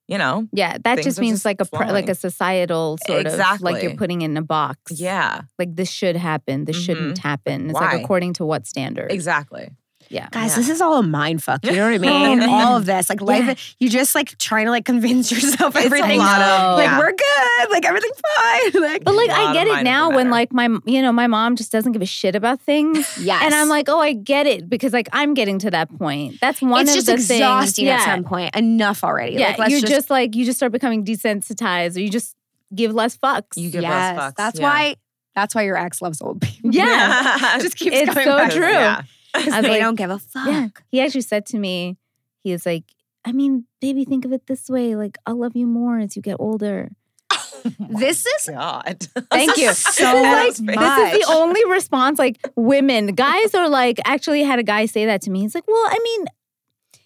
you 0.07 0.17
know, 0.17 0.47
Yeah, 0.53 0.77
that 0.83 1.01
just 1.03 1.19
means 1.19 1.37
just 1.37 1.45
like 1.45 1.61
a 1.61 1.65
pr- 1.65 1.85
like 1.85 2.09
a 2.09 2.15
societal 2.15 2.97
sort 3.05 3.25
of 3.25 3.61
like 3.61 3.83
you're 3.83 3.95
putting 3.95 4.21
it 4.21 4.25
in 4.25 4.37
a 4.37 4.41
box. 4.41 4.99
yeah, 4.99 5.41
Like 5.59 5.75
this 5.75 5.89
should 5.89 6.15
happen. 6.15 6.65
This 6.65 6.77
shouldn't 6.77 7.17
mm-hmm. 7.17 7.27
happen. 7.27 7.69
It's 7.69 7.73
Why? 7.73 7.93
like 7.93 8.03
according 8.03 8.33
to 8.33 8.45
what 8.45 8.67
standard? 8.67 9.11
exactly. 9.11 9.69
Yeah. 10.13 10.29
guys 10.31 10.51
Yeah. 10.51 10.55
this 10.57 10.69
is 10.69 10.79
all 10.81 10.97
a 10.99 11.03
mind 11.03 11.41
fuck 11.43 11.65
you 11.65 11.71
know 11.73 11.91
what 11.91 11.93
i 11.93 12.07
Oh, 12.09 12.27
mean 12.29 12.39
man. 12.39 12.49
all 12.49 12.77
of 12.77 12.85
this 12.85 13.09
like 13.09 13.21
life 13.21 13.45
Yeah. 13.47 13.55
you 13.79 13.89
just 13.89 14.13
like 14.15 14.37
trying 14.37 14.65
to 14.65 14.71
like 14.71 14.85
convince 14.85 15.31
yourself 15.33 15.75
It's 15.75 15.83
a 15.83 15.85
everything's 15.87 16.19
lot 16.19 16.41
of- 16.41 16.77
like 16.77 16.85
yeah. 16.85 16.99
we're 16.99 17.11
good 17.11 17.71
like 17.71 17.85
everything's 17.85 18.21
fine 18.37 18.81
like 18.81 19.03
But 19.03 19.15
like 19.15 19.29
I 19.31 19.53
get 19.53 19.67
it 19.67 19.83
now 19.83 20.11
when 20.11 20.29
like 20.29 20.53
my 20.53 20.69
you 20.85 21.01
know 21.01 21.11
my 21.11 21.27
mom 21.27 21.55
just 21.55 21.71
doesn't 21.71 21.91
give 21.93 22.01
a 22.01 22.05
shit 22.05 22.35
about 22.35 22.61
things. 22.61 23.17
yes 23.19 23.41
And 23.43 23.53
I'm 23.55 23.67
like, 23.69 23.89
oh, 23.89 23.99
I 23.99 24.13
get 24.13 24.45
it 24.45 24.69
because 24.69 24.93
like 24.93 25.09
I'm 25.11 25.33
getting 25.33 25.57
to 25.59 25.71
that 25.71 25.89
point. 25.97 26.39
That's 26.39 26.61
one 26.61 26.81
it's 26.83 26.91
of 26.91 27.05
just 27.05 27.27
the 27.27 27.35
exhausting 27.35 27.85
things. 27.85 28.01
at 28.01 28.05
some 28.05 28.23
point 28.23 28.55
enough 28.55 29.03
already 29.03 29.35
Yeah, 29.37 29.49
like 29.49 29.57
let's 29.59 29.71
you're 29.71 29.79
just 29.81 29.91
just, 29.93 30.09
like 30.09 30.35
you 30.35 30.45
just 30.45 30.57
start 30.59 30.71
becoming 30.71 31.03
desensitized, 31.03 31.95
or 31.97 32.01
you 32.01 32.09
just 32.09 32.35
give 32.75 32.93
less 32.93 33.17
fucks. 33.17 33.55
You 33.57 33.69
give 33.71 33.81
yes, 33.81 33.91
less 34.17 34.31
fucks. 34.31 34.35
That's 34.35 34.59
yeah. 34.59 34.65
why. 34.69 34.95
That's 35.35 35.55
why 35.55 35.63
your 35.63 35.77
ex 35.77 35.99
loves 36.01 36.21
old 36.21 36.41
people. 36.41 36.71
yeah, 36.73 37.57
just 37.59 37.75
keeps 37.75 37.95
It's 37.95 38.13
going 38.13 38.25
so 38.25 38.37
back. 38.37 38.51
true. 38.51 39.07
Yeah. 39.35 39.39
Because 39.39 39.53
I 39.53 39.57
was 39.57 39.65
they 39.65 39.71
like- 39.71 39.81
don't 39.81 39.95
give 39.95 40.09
a 40.11 40.19
fuck. 40.19 40.47
yeah. 40.47 40.67
He 40.89 41.01
actually 41.01 41.21
said 41.21 41.45
to 41.47 41.57
me, 41.59 41.97
he 42.43 42.51
was 42.51 42.65
like, 42.65 42.83
I 43.25 43.31
mean, 43.31 43.65
baby, 43.81 44.03
think 44.05 44.25
of 44.25 44.33
it 44.33 44.47
this 44.47 44.69
way: 44.69 44.95
like 44.95 45.17
I'll 45.25 45.39
love 45.39 45.55
you 45.55 45.65
more 45.65 45.97
as 45.99 46.15
you 46.15 46.21
get 46.21 46.37
older. 46.39 46.89
Oh 47.65 47.71
this 47.97 48.25
is 48.25 48.49
God. 48.49 49.07
Thank 49.31 49.55
you. 49.55 49.71
so 49.73 50.21
This 50.21 50.55
is 50.55 50.61
much. 50.61 50.75
This 50.75 51.13
is 51.21 51.25
the 51.27 51.33
only 51.33 51.63
response. 51.69 52.19
Like 52.19 52.37
women, 52.57 53.07
guys 53.15 53.55
are 53.55 53.69
like. 53.69 53.99
Actually, 54.03 54.43
had 54.43 54.59
a 54.59 54.63
guy 54.63 54.85
say 54.85 55.05
that 55.05 55.21
to 55.21 55.31
me. 55.31 55.39
He's 55.43 55.55
like, 55.55 55.65
well, 55.65 55.85
I 55.87 55.97
mean. 56.03 56.25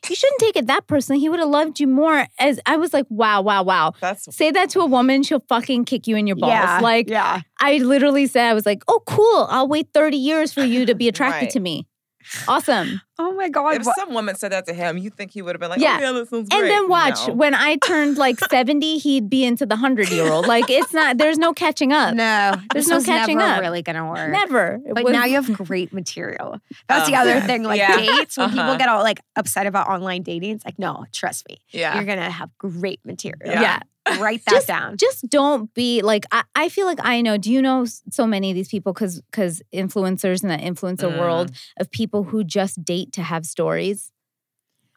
you 0.10 0.16
shouldn't 0.16 0.40
take 0.40 0.56
it 0.56 0.66
that 0.66 0.88
personally. 0.88 1.20
He 1.20 1.30
would 1.30 1.40
have 1.40 1.50
loved 1.50 1.80
you 1.80 1.86
more. 1.86 2.26
As 2.40 2.60
I 2.66 2.78
was 2.78 2.92
like, 2.92 3.06
wow, 3.10 3.42
wow, 3.42 3.62
wow. 3.62 3.94
That's 4.02 4.36
Say 4.36 4.50
that 4.50 4.72
to 4.72 4.80
a 4.80 4.88
woman, 4.88 5.22
she'll 5.22 5.44
fucking 5.48 5.86
kick 5.86 6.08
you 6.08 6.16
in 6.16 6.26
your 6.26 6.36
balls. 6.38 6.54
Yeah, 6.54 6.80
Like 6.82 7.08
yeah. 7.08 7.42
I 7.60 7.78
literally 7.78 8.26
said, 8.26 8.50
I 8.50 8.54
was 8.56 8.66
like, 8.66 8.82
oh, 8.88 9.04
cool. 9.06 9.46
I'll 9.52 9.68
wait 9.68 9.90
30 9.94 10.18
years 10.18 10.54
for 10.54 10.64
you 10.64 10.88
to 10.88 10.96
be 10.96 11.08
attracted 11.12 11.46
Right. 11.46 11.50
to 11.52 11.60
me. 11.60 11.86
Awesome. 12.48 13.02
Oh 13.20 13.34
my 13.34 13.50
god. 13.50 13.76
if 13.78 13.86
what- 13.86 13.96
some 13.98 14.14
woman 14.14 14.36
said 14.36 14.52
that 14.52 14.66
to 14.68 14.74
him, 14.74 14.98
you 14.98 15.10
think 15.10 15.32
he 15.32 15.42
would 15.42 15.56
have 15.56 15.60
been 15.60 15.70
like, 15.72 15.80
Yeah. 15.80 15.98
"Oh 16.00 16.04
yeah, 16.04 16.12
that 16.12 16.30
sounds 16.30 16.50
And 16.52 16.70
then 16.70 16.88
watch, 16.88 17.28
No. 17.28 17.34
when 17.34 17.56
I 17.56 17.78
turned 17.78 18.18
like 18.18 18.40
70, 18.52 18.98
he'd 19.00 19.30
be 19.30 19.44
into 19.44 19.66
the 19.66 19.76
100 19.76 20.10
year 20.12 20.32
old. 20.32 20.46
Like 20.48 20.70
it's 20.70 20.94
not, 20.94 21.18
there's 21.18 21.38
no 21.38 21.54
catching 21.54 21.92
up. 21.94 22.14
no, 22.14 22.54
There's 22.74 22.86
this 22.86 23.08
no 23.08 23.14
catching 23.14 23.38
never 23.40 23.54
up. 23.56 23.62
really 23.62 23.82
gonna 23.82 24.08
work. 24.10 24.30
Never. 24.32 24.80
But 24.94 25.04
was- 25.06 25.14
now 25.14 25.26
you 25.26 25.36
have 25.36 25.52
great 25.54 25.92
material. 25.94 26.60
That's 26.88 27.10
the 27.10 27.16
Oh. 27.16 27.22
other 27.22 27.42
thing. 27.42 27.64
Like 27.64 27.80
Yeah. 27.80 27.98
dates, 27.98 28.38
when 28.38 28.50
people 28.50 28.64
Uh-huh. 28.66 28.78
get 28.78 28.90
all 28.90 29.02
like 29.04 29.20
upset 29.36 29.66
about 29.66 29.88
online 29.88 30.22
dating, 30.22 30.52
it's 30.56 30.66
like, 30.66 30.78
no, 30.78 31.06
trust 31.12 31.48
me, 31.50 31.58
yeah, 31.70 31.96
you're 31.96 32.06
gonna 32.06 32.30
have 32.30 32.50
great 32.60 33.00
material. 33.04 33.52
yeah. 33.62 33.80
Write 34.20 34.44
that 34.46 34.52
Just- 34.52 34.68
down. 34.68 34.98
just 34.98 35.28
don't 35.30 35.74
be 35.74 36.02
like 36.02 36.26
I, 36.32 36.44
I 36.56 36.70
feel 36.70 36.86
like 36.86 37.00
I 37.04 37.22
know. 37.22 37.38
Do 37.38 37.52
you 37.52 37.62
know 37.62 37.86
so 38.12 38.26
many 38.26 38.50
of 38.52 38.56
these 38.56 38.70
people 38.70 38.94
because 38.94 39.22
because 39.22 39.62
influencers 39.74 40.44
in 40.44 40.50
the 40.50 40.58
influencer 40.58 41.12
Mm. 41.12 41.20
world 41.20 41.52
of 41.80 41.90
people 41.92 42.24
who 42.24 42.44
just 42.44 42.84
date 42.84 43.12
to 43.14 43.22
have 43.24 43.46
stories. 43.46 44.12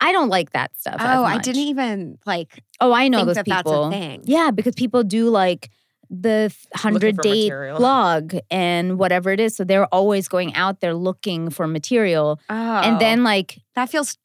I 0.01 0.13
don't 0.13 0.29
like 0.31 0.53
that 0.53 0.75
stuff. 0.79 0.97
as 0.99 1.19
Oh, 1.19 1.25
I 1.25 1.39
didn't 1.39 1.63
even 1.63 2.19
like 2.25 2.63
Oh, 2.81 2.93
I 2.93 3.09
know 3.09 3.19
think 3.19 3.27
those 3.27 3.37
that 3.37 3.45
people. 3.45 3.91
that's 3.91 3.95
a 3.95 3.99
thing. 3.99 4.23
Yeah, 4.25 4.51
because 4.51 4.75
people 4.75 5.03
do 5.05 5.29
like 5.29 5.71
the 6.09 6.53
hundred 6.75 7.19
date 7.19 7.45
material. 7.51 7.79
blog 7.79 8.35
and 8.51 8.99
whatever 8.99 9.31
it 9.31 9.39
is. 9.41 9.55
So 9.57 9.63
they're 9.65 9.87
always 9.95 10.27
going 10.27 10.55
out 10.55 10.81
there 10.81 10.95
looking 10.95 11.51
for 11.51 11.67
material, 11.69 12.41
Oh, 12.49 12.55
and 12.81 13.01
then 13.01 13.23
like 13.25 13.59
that 13.75 13.91
feels 13.91 14.17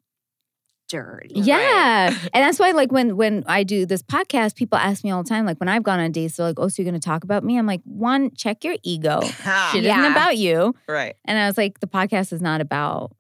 dirty. 0.88 1.36
Yeah. 1.36 2.08
and 2.34 2.44
that's 2.44 2.60
why 2.60 2.72
like 2.72 2.92
when 2.92 3.16
when 3.18 3.44
I 3.48 3.64
do 3.64 3.86
this 3.86 4.02
podcast, 4.04 4.56
people 4.56 4.78
ask 4.78 5.04
me 5.04 5.12
all 5.12 5.24
the 5.24 5.30
time, 5.30 5.46
like 5.46 5.60
when 5.60 5.70
I've 5.70 5.84
gone 5.84 6.00
on 6.00 6.12
dates, 6.12 6.38
they're 6.38 6.46
like, 6.48 6.60
Oh, 6.60 6.68
so 6.68 6.82
you're 6.82 6.90
gonna 6.92 7.00
talk 7.00 7.24
about 7.24 7.44
me? 7.44 7.58
I'm 7.58 7.66
like, 7.66 7.82
one, 7.84 8.32
check 8.36 8.64
your 8.64 8.76
ego. 8.84 9.22
Shit 9.72 9.84
Yeah. 9.84 10.00
isn't 10.00 10.12
about 10.12 10.38
you. 10.38 10.76
right. 10.88 11.16
And 11.26 11.38
I 11.38 11.48
was 11.48 11.58
like, 11.58 11.80
the 11.80 11.88
podcast 11.88 12.32
is 12.34 12.42
not 12.42 12.62
about 12.62 13.16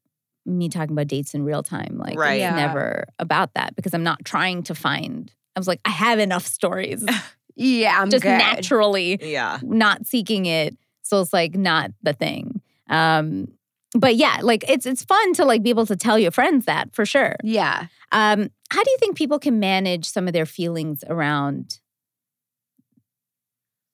me 0.45 0.69
talking 0.69 0.91
about 0.91 1.07
dates 1.07 1.33
in 1.33 1.43
real 1.43 1.63
time. 1.63 1.97
Like 1.97 2.17
Right. 2.19 2.33
it's 2.33 2.41
Yeah. 2.41 2.55
never 2.55 3.05
about 3.19 3.53
that 3.55 3.75
because 3.75 3.93
I'm 3.93 4.03
not 4.03 4.23
trying 4.23 4.63
to 4.63 4.75
find 4.75 5.31
I 5.55 5.59
was 5.59 5.67
like, 5.67 5.79
I 5.85 5.89
have 5.89 6.19
enough 6.19 6.45
stories. 6.45 7.03
Yeah, 7.57 7.97
I'm 8.01 8.09
just 8.09 8.23
good. 8.23 8.37
naturally 8.37 9.17
Yeah. 9.21 9.59
not 9.63 10.05
seeking 10.05 10.45
it. 10.45 10.75
So 11.03 11.21
it's 11.21 11.31
like 11.31 11.55
not 11.55 11.91
the 12.03 12.11
thing. 12.11 12.61
Um 12.89 13.47
but 13.95 14.15
yeah, 14.15 14.39
like 14.41 14.63
it's 14.69 14.85
it's 14.85 15.03
fun 15.03 15.33
to 15.33 15.45
like 15.45 15.63
be 15.63 15.69
able 15.69 15.85
to 15.87 15.95
tell 15.95 16.19
your 16.19 16.31
friends 16.31 16.65
that 16.65 16.93
for 16.93 17.05
sure. 17.05 17.35
Yeah. 17.43 17.87
Um, 18.11 18.49
how 18.69 18.83
do 18.83 18.91
you 18.91 18.97
think 18.99 19.17
people 19.17 19.39
can 19.39 19.59
manage 19.59 20.05
some 20.05 20.27
of 20.27 20.33
their 20.33 20.45
feelings 20.45 21.03
around 21.07 21.79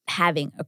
having 0.07 0.51
a, 0.59 0.65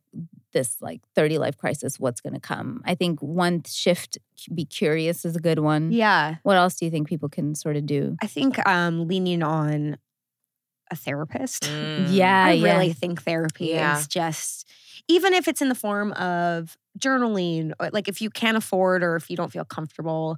this 0.53 0.77
like 0.81 1.01
30 1.15 1.37
life 1.37 1.57
crisis? 1.57 1.99
What's 1.99 2.21
going 2.21 2.33
to 2.33 2.39
come? 2.39 2.81
I 2.85 2.95
think 2.95 3.21
one 3.21 3.63
shift, 3.67 4.17
be 4.53 4.65
curious, 4.65 5.25
is 5.25 5.35
a 5.35 5.39
good 5.39 5.59
one. 5.59 5.91
Yeah. 5.91 6.35
What 6.43 6.57
else 6.57 6.75
do 6.75 6.85
you 6.85 6.91
think 6.91 7.07
people 7.07 7.29
can 7.29 7.55
sort 7.55 7.75
of 7.75 7.85
do? 7.85 8.15
I 8.21 8.27
think 8.27 8.65
um 8.67 9.07
leaning 9.07 9.43
on 9.43 9.97
a 10.91 10.95
therapist. 10.95 11.63
Mm. 11.63 12.07
Yeah, 12.09 12.45
I 12.45 12.51
yeah. 12.51 12.73
really 12.73 12.93
think 12.93 13.23
therapy 13.23 13.67
Yeah. 13.67 13.97
is 13.97 14.07
just 14.07 14.69
even 15.07 15.33
if 15.33 15.47
it's 15.47 15.61
in 15.61 15.69
the 15.69 15.75
form 15.75 16.11
of 16.13 16.77
journaling, 16.99 17.73
or 17.79 17.89
like 17.91 18.07
if 18.07 18.21
you 18.21 18.29
can't 18.29 18.57
afford 18.57 19.03
or 19.03 19.15
if 19.15 19.29
you 19.29 19.37
don't 19.37 19.51
feel 19.51 19.65
comfortable, 19.65 20.37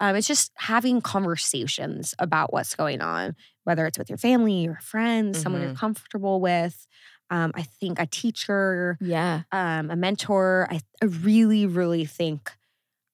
um, 0.00 0.14
it's 0.16 0.26
just 0.28 0.52
having 0.56 1.00
conversations 1.00 2.14
about 2.18 2.52
what's 2.52 2.74
going 2.74 3.00
on, 3.00 3.34
whether 3.64 3.86
it's 3.86 3.98
with 3.98 4.08
your 4.10 4.18
family, 4.18 4.64
your 4.64 4.78
friends, 4.82 5.38
someone 5.38 5.60
you're 5.62 5.70
Mhm. 5.70 5.76
comfortable 5.76 6.40
with. 6.40 6.86
Um, 7.30 7.52
I 7.54 7.62
think 7.62 7.98
a 7.98 8.06
teacher, 8.06 8.98
Yeah. 9.00 9.44
um, 9.52 9.90
a 9.90 9.96
mentor. 9.96 10.68
I, 10.70 10.80
I 11.02 11.06
really, 11.06 11.66
really 11.66 12.06
think 12.06 12.52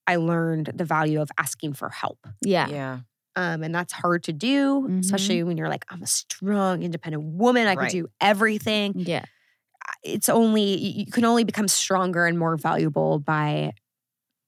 I 0.06 0.16
learned 0.16 0.72
the 0.74 0.84
value 0.84 1.20
of 1.20 1.30
asking 1.38 1.74
for 1.74 1.90
help. 1.90 2.18
Yeah. 2.40 2.68
Yeah. 2.68 3.00
Um, 3.36 3.62
and 3.62 3.74
that's 3.74 3.92
hard 3.94 4.24
to 4.24 4.32
do, 4.32 4.88
Mhm. 4.88 5.02
especially 5.02 5.42
when 5.44 5.56
you're 5.56 5.68
like, 5.68 5.86
I'm 5.90 6.02
a 6.02 6.06
strong, 6.06 6.82
independent 6.82 7.24
woman. 7.24 7.66
I 7.68 7.74
Right. 7.74 7.80
can 7.92 8.02
do 8.02 8.08
everything. 8.20 8.94
Yeah. 8.94 9.24
It's 10.02 10.28
only, 10.28 10.62
you 10.76 11.06
can 11.06 11.24
only 11.24 11.44
become 11.44 11.68
stronger 11.68 12.26
and 12.26 12.38
more 12.38 12.56
valuable 12.56 13.18
by 13.18 13.72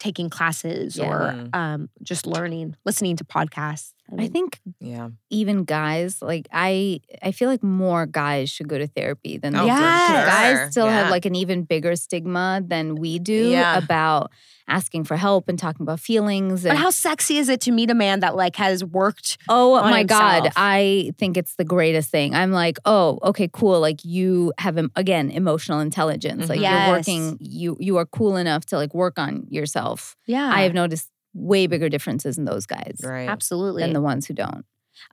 taking 0.00 0.28
classes 0.28 0.96
Yeah. 0.96 1.08
or 1.08 1.48
um, 1.52 1.88
just 2.02 2.26
learning, 2.26 2.76
listening 2.84 3.16
to 3.16 3.24
podcasts. 3.24 3.92
I 4.12 4.16
mean, 4.16 4.30
think 4.32 4.60
Yeah. 4.80 5.08
even 5.30 5.64
guys, 5.64 6.20
like 6.20 6.46
I 6.52 7.00
I 7.22 7.32
feel 7.32 7.48
like 7.48 7.62
more 7.62 8.04
guys 8.06 8.50
should 8.50 8.68
go 8.68 8.76
to 8.78 8.86
therapy 8.86 9.38
than 9.38 9.56
Oh, 9.56 9.60
they 9.64 9.70
do. 9.70 9.74
for 9.74 9.80
Because 9.80 10.06
sure. 10.08 10.26
Guys 10.26 10.70
still 10.72 10.86
have 10.88 11.06
Yeah. 11.06 11.10
like 11.10 11.24
an 11.24 11.34
even 11.34 11.62
bigger 11.64 11.96
stigma 11.96 12.62
than 12.64 12.96
we 12.96 13.18
do 13.18 13.48
Yeah. 13.50 13.78
about 13.78 14.30
asking 14.68 15.04
for 15.04 15.16
help 15.16 15.48
and 15.48 15.58
talking 15.58 15.82
about 15.84 16.00
feelings 16.00 16.62
But 16.64 16.76
how 16.76 16.90
sexy 16.90 17.36
is 17.38 17.48
it 17.48 17.60
to 17.62 17.70
meet 17.72 17.90
a 17.90 17.94
man 17.94 18.20
that 18.20 18.36
like 18.36 18.56
has 18.56 18.84
worked? 18.84 19.38
Oh 19.48 19.80
my 19.82 20.04
God. 20.04 20.50
I 20.56 21.12
think 21.18 21.36
it's 21.36 21.54
the 21.56 21.64
greatest 21.64 22.10
thing. 22.10 22.34
I'm 22.34 22.52
like, 22.52 22.78
oh, 22.84 23.18
okay, 23.22 23.48
cool. 23.52 23.80
Like 23.80 24.04
you 24.04 24.52
have 24.58 24.78
again 24.96 25.30
emotional 25.30 25.80
intelligence. 25.80 26.48
Like 26.48 26.60
Mhm. 26.60 26.70
you're 26.70 26.96
working, 26.96 27.36
you 27.40 27.76
you 27.80 27.96
are 27.96 28.06
cool 28.06 28.36
enough 28.36 28.64
to 28.66 28.76
like 28.76 28.94
work 28.94 29.18
on 29.18 29.46
yourself. 29.50 30.16
Yeah, 30.26 30.50
I 30.52 30.62
have 30.62 30.74
noticed 30.74 31.08
way 31.34 31.66
bigger 31.66 31.88
differences 31.88 32.38
in 32.38 32.44
those 32.44 32.64
guys 32.66 33.00
Right. 33.02 33.28
absolutely. 33.28 33.82
than 33.82 33.92
the 33.92 34.00
ones 34.00 34.26
who 34.26 34.34
don't. 34.34 34.64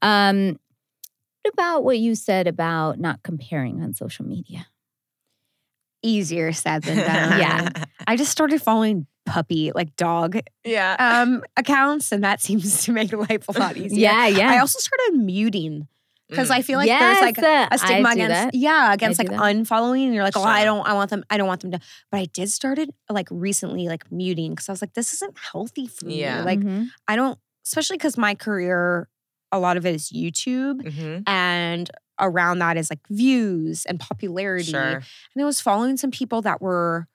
Um, 0.02 0.60
what 1.44 1.54
about 1.54 1.84
what 1.84 1.98
you 1.98 2.14
said 2.16 2.48
about 2.48 3.00
not 3.00 3.24
comparing 3.24 3.82
on 3.82 3.94
social 3.94 4.26
media? 4.26 4.68
Easier 6.04 6.52
said 6.52 6.84
than 6.84 6.98
done. 7.06 7.40
Yeah. 7.40 7.70
I 8.08 8.16
just 8.16 8.32
started 8.32 8.62
following 8.62 9.06
puppy 9.26 9.72
like 9.74 9.96
dog 9.96 10.38
yeah. 10.64 10.96
um 11.00 11.44
accounts, 11.58 12.12
and 12.12 12.24
that 12.24 12.42
seems 12.48 12.84
to 12.86 12.92
make 12.92 13.14
life 13.14 13.48
a 13.48 13.60
lot 13.60 13.78
easier. 13.78 14.00
Yeah, 14.00 14.28
yeah. 14.28 14.52
I 14.52 14.60
also 14.60 14.80
started 14.80 15.20
muting 15.24 15.88
because 16.32 16.50
Mm. 16.50 16.56
I 16.56 16.62
feel 16.64 16.78
like 16.80 16.88
yes, 16.88 17.20
there's 17.20 17.38
like 17.38 17.40
uh, 17.44 17.68
a 17.72 17.78
stigma 17.78 18.10
against 18.12 18.30
that. 18.34 18.56
yeah 18.56 18.94
against 18.94 19.20
like 19.20 19.30
that. 19.30 19.40
unfollowing 19.40 20.06
and 20.06 20.16
you're 20.16 20.24
like 20.24 20.36
oh 20.38 20.44
I 20.44 20.64
don't 20.66 20.88
I 20.88 20.94
want 20.94 21.10
them 21.12 21.24
I 21.30 21.38
don't 21.38 21.48
want 21.48 21.62
them 21.62 21.72
to 21.72 21.80
but 22.10 22.18
I 22.20 22.26
did 22.26 22.50
started 22.50 22.90
like 23.10 23.28
recently 23.30 23.88
like 23.88 24.12
muting 24.12 24.52
because 24.54 24.68
I 24.68 24.72
was 24.72 24.82
like 24.82 24.94
this 24.96 25.14
isn't 25.14 25.38
healthy 25.52 25.86
for 25.88 26.06
me 26.06 26.22
Yeah. 26.22 26.44
like 26.44 26.60
Mhm. 26.62 26.88
I 27.08 27.16
don't 27.16 27.38
especially 27.66 27.98
because 27.98 28.18
my 28.18 28.34
career 28.34 29.08
a 29.52 29.60
lot 29.60 29.76
of 29.78 29.86
it 29.86 29.94
is 29.94 30.10
YouTube 30.12 30.82
Mhm. 30.82 31.24
and 31.28 31.92
around 32.20 32.60
that 32.60 32.78
is 32.78 32.90
like 32.90 33.06
views 33.10 33.86
and 33.86 34.00
popularity 34.00 34.72
Sure. 34.72 35.02
and 35.36 35.42
I 35.42 35.44
was 35.46 35.60
following 35.62 35.98
some 35.98 36.12
people 36.12 36.42
that 36.44 36.62
were 36.62 37.08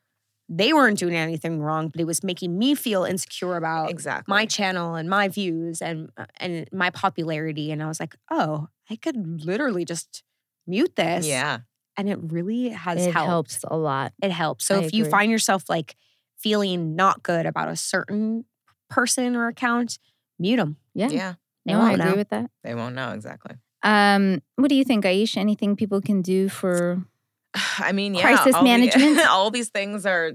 they 0.48 0.72
weren't 0.72 0.96
doing 0.98 1.16
anything 1.16 1.60
wrong 1.60 1.88
but 1.88 2.00
it 2.00 2.04
was 2.06 2.22
making 2.22 2.56
me 2.56 2.74
feel 2.76 3.02
insecure 3.04 3.56
about 3.56 3.90
Exactly. 3.90 4.30
my 4.32 4.46
channel 4.46 4.94
and 4.94 5.08
my 5.10 5.26
views 5.28 5.82
and 5.82 6.10
uh, 6.16 6.26
and 6.38 6.68
my 6.72 6.90
popularity 6.90 7.72
and 7.72 7.82
I 7.82 7.86
was 7.88 7.98
like, 7.98 8.14
"Oh, 8.30 8.68
I 8.90 8.96
could 8.96 9.44
literally 9.44 9.84
just 9.84 10.22
mute 10.66 10.96
this." 10.96 11.26
Yeah. 11.26 11.60
And 11.98 12.08
it 12.10 12.18
really 12.22 12.68
has 12.70 13.06
It 13.06 13.12
helped. 13.12 13.28
helps 13.28 13.64
a 13.64 13.76
lot. 13.76 14.12
It 14.22 14.30
helps. 14.30 14.66
So 14.66 14.80
I 14.80 14.84
if 14.84 14.92
you 14.92 15.04
find 15.06 15.30
yourself 15.30 15.64
like 15.68 15.96
feeling 16.38 16.94
not 16.94 17.22
good 17.22 17.46
about 17.46 17.68
a 17.68 17.76
certain 17.76 18.44
person 18.90 19.34
or 19.34 19.48
account, 19.48 19.98
mute 20.38 20.56
them. 20.58 20.76
Yeah. 20.94 21.08
Yeah. 21.08 21.34
They 21.64 21.72
No, 21.72 21.80
I 21.80 21.82
won't 21.84 21.94
agree 22.00 22.10
know. 22.10 22.16
with 22.16 22.28
that. 22.28 22.50
They 22.62 22.74
won't 22.74 22.94
know 22.94 23.12
exactly. 23.12 23.56
Um, 23.82 24.42
what 24.56 24.68
do 24.68 24.74
you 24.74 24.84
think, 24.84 25.04
Aisha? 25.04 25.38
Anything 25.38 25.74
people 25.76 26.00
can 26.02 26.20
do 26.22 26.48
for 26.50 27.02
I 27.78 27.92
mean, 27.92 28.14
yeah, 28.14 28.20
Crisis 28.22 28.54
all 28.54 28.62
the- 28.62 28.68
management? 28.68 29.26
all 29.28 29.50
these 29.50 29.70
things 29.70 30.04
are 30.04 30.32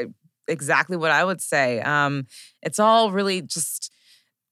uh, 0.00 0.04
exactly 0.48 0.96
what 0.96 1.12
I 1.12 1.24
would 1.24 1.40
say. 1.40 1.80
Um, 1.80 2.26
it's 2.62 2.80
all 2.80 3.12
really 3.12 3.42
just, 3.42 3.92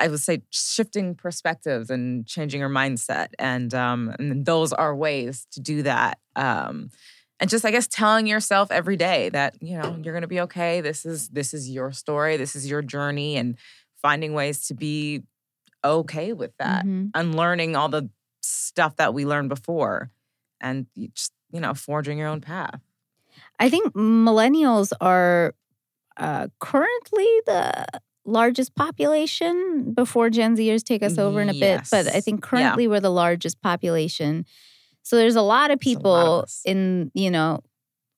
I 0.02 0.08
would 0.08 0.20
say, 0.20 0.42
shifting 0.50 1.14
perspectives 1.14 1.90
and 1.90 2.26
changing 2.26 2.60
your 2.60 2.68
mindset, 2.70 3.28
and 3.38 3.72
um, 3.74 4.14
and 4.18 4.44
those 4.44 4.72
are 4.72 4.94
ways 4.96 5.46
to 5.52 5.60
do 5.60 5.82
that. 5.84 6.18
Um, 6.36 6.90
and 7.40 7.50
just, 7.50 7.64
I 7.64 7.70
guess, 7.70 7.88
telling 7.88 8.26
yourself 8.26 8.70
every 8.70 8.96
day 8.96 9.28
that 9.30 9.56
you 9.60 9.76
know 9.78 9.96
you're 10.02 10.14
gonna 10.14 10.26
be 10.28 10.40
okay. 10.42 10.80
This 10.80 11.06
is 11.06 11.28
this 11.30 11.54
is 11.54 11.70
your 11.70 11.92
story. 11.92 12.36
This 12.36 12.56
is 12.56 12.68
your 12.68 12.82
journey, 12.82 13.36
and 13.36 13.56
finding 14.02 14.34
ways 14.34 14.66
to 14.68 14.74
be 14.74 15.22
okay 15.84 16.32
with 16.32 16.56
that 16.58 16.84
Mhm. 16.84 17.10
unlearning 17.14 17.76
all 17.76 17.88
the 17.88 18.08
stuff 18.42 18.96
that 18.96 19.14
we 19.14 19.26
learned 19.26 19.48
before 19.48 20.10
and 20.60 20.86
you 20.94 21.08
just 21.08 21.32
you 21.52 21.60
know 21.60 21.74
forging 21.74 22.18
your 22.18 22.28
own 22.28 22.40
path 22.40 22.80
I 23.58 23.70
think 23.70 23.92
millennials 23.94 24.92
are 25.00 25.54
uh, 26.16 26.48
currently 26.60 27.28
the 27.46 27.86
largest 28.24 28.74
population 28.74 29.92
before 29.94 30.30
Gen 30.30 30.56
Zers 30.56 30.82
take 30.84 31.02
us 31.02 31.18
over 31.18 31.40
in 31.40 31.48
a 31.48 31.54
bit. 31.54 31.80
But 31.90 32.06
I 32.08 32.12
Yes. 32.14 32.24
think 32.24 32.42
Yeah. 32.42 32.48
currently 32.48 32.88
we're 32.88 33.00
the 33.00 33.10
largest 33.10 33.60
population. 33.62 34.44
So 35.02 35.16
there's 35.16 35.36
a 35.36 35.42
lot 35.42 35.70
of 35.70 35.72
a 35.72 35.72
lot 35.72 35.72
of 35.72 35.80
people 35.80 36.46
in, 36.64 37.10
you 37.14 37.30
know, 37.30 37.60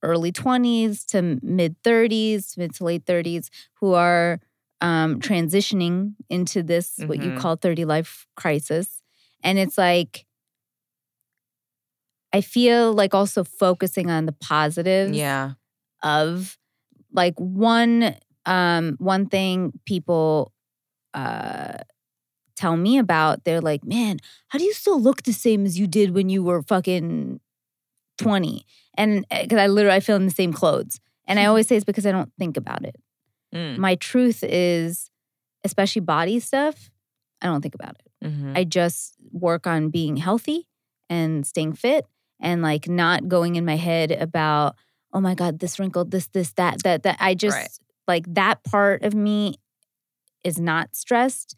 early 0.03 0.33
20s 0.33 1.05
to 1.07 1.39
mid 1.43 1.83
30s, 1.83 2.57
mid 2.59 2.75
to 2.75 2.85
late 2.85 3.07
30s 3.07 3.51
who 3.81 3.95
are 3.95 4.41
um, 4.81 5.21
transitioning 5.21 6.15
into 6.29 6.63
this 6.63 7.01
what 7.07 7.21
you 7.23 7.31
Mhm. 7.33 7.37
call 7.37 7.57
30 7.57 7.85
life 7.87 8.27
crisis. 8.37 9.01
And 9.43 9.59
it's 9.59 9.79
like, 9.79 10.27
I 12.33 12.41
feel 12.41 12.93
like 12.93 13.15
also 13.15 13.45
focusing 13.45 14.11
on 14.11 14.27
the 14.27 14.33
positives 14.33 15.17
Yeah. 15.17 15.53
of 16.03 16.59
like 17.13 17.35
one 17.39 18.17
um 18.47 18.97
one 18.99 19.27
thing 19.27 19.73
people 19.87 20.53
uh 21.15 21.79
tell 22.57 22.77
me 22.77 22.99
about 22.99 23.45
they're 23.45 23.61
like 23.61 23.85
man 23.85 24.19
how 24.49 24.59
do 24.59 24.65
you 24.65 24.73
still 24.73 25.01
look 25.01 25.23
the 25.23 25.33
same 25.33 25.65
as 25.67 25.79
you 25.79 25.87
did 25.87 26.15
when 26.15 26.29
you 26.29 26.43
were 26.43 26.63
fucking 26.63 27.41
20 28.19 28.65
and 28.97 29.25
because 29.43 29.59
i 29.59 29.67
literally 29.67 29.97
i 29.97 30.01
feel 30.01 30.17
in 30.17 30.25
the 30.27 30.31
same 30.31 30.53
clothes 30.53 31.01
and 31.27 31.39
i 31.41 31.45
always 31.51 31.67
say 31.67 31.77
it's 31.77 31.85
because 31.85 32.07
i 32.07 32.13
don't 32.13 32.33
think 32.39 32.57
about 32.57 32.85
it 32.85 32.97
Mm. 33.55 33.77
my 33.79 33.95
truth 33.95 34.43
is 34.43 35.11
especially 35.63 36.01
body 36.01 36.41
stuff 36.41 36.91
i 37.41 37.47
don't 37.47 37.61
think 37.63 37.75
about 37.77 37.91
it 38.01 38.11
Mhm. 38.25 38.57
I 38.57 38.65
just 38.65 39.17
work 39.33 39.67
on 39.67 39.91
being 39.91 40.17
healthy 40.17 40.67
and 41.11 41.47
staying 41.47 41.75
fit 41.75 42.07
and 42.41 42.63
like 42.63 42.89
not 42.89 43.29
going 43.29 43.57
in 43.57 43.67
my 43.67 43.77
head 43.77 44.13
about, 44.13 44.77
oh 45.13 45.21
my 45.21 45.35
God, 45.35 45.59
this 45.59 45.79
wrinkled, 45.79 46.11
this, 46.11 46.27
this, 46.29 46.53
that, 46.55 46.83
that, 46.85 47.03
that. 47.03 47.19
I 47.21 47.35
just 47.35 47.55
Right. 47.59 47.69
Like 48.09 48.33
that 48.35 48.63
part 48.65 49.03
of 49.03 49.15
me 49.15 49.57
is 50.43 50.59
not 50.59 50.95
stressed. 50.95 51.57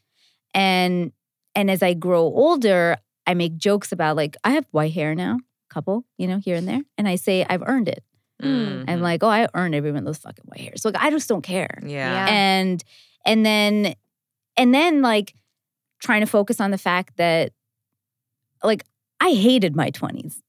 And 0.55 1.13
and 1.55 1.71
as 1.71 1.83
I 1.83 1.95
grow 1.95 2.23
older, 2.23 2.97
I 3.27 3.35
make 3.35 3.57
jokes 3.57 3.91
about 3.93 4.17
like, 4.17 4.37
I 4.45 4.51
have 4.51 4.67
white 4.71 4.93
hair 4.93 5.15
now, 5.15 5.39
couple, 5.71 6.05
you 6.19 6.29
know, 6.29 6.39
here 6.39 6.57
and 6.57 6.69
there. 6.69 6.83
And 6.99 7.09
I 7.09 7.17
say 7.17 7.45
I've 7.49 7.63
earned 7.67 7.89
it. 7.89 8.05
I'm 8.43 8.49
Mhm. 8.87 9.01
like, 9.01 9.23
oh, 9.23 9.29
I 9.29 9.49
earned 9.55 9.75
every 9.75 9.91
one 9.91 10.01
of 10.01 10.05
those 10.05 10.19
fucking 10.19 10.45
white 10.45 10.61
hairs. 10.61 10.83
So 10.83 10.91
like 10.91 11.03
I 11.03 11.11
just 11.11 11.29
don't 11.29 11.43
care 11.43 11.79
yeah. 11.83 12.13
Yeah. 12.13 12.27
and 12.29 12.85
and 13.25 13.45
then 13.47 13.95
and 14.59 14.75
then 14.75 15.01
like 15.03 15.35
trying 16.03 16.21
to 16.21 16.27
focus 16.27 16.61
on 16.61 16.71
the 16.71 16.79
fact 16.79 17.17
that 17.17 17.53
like 18.63 18.85
i 19.21 19.31
hated 19.33 19.75
my 19.75 19.91
20s 19.91 20.43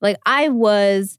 like 0.00 0.16
i 0.24 0.48
was 0.48 1.18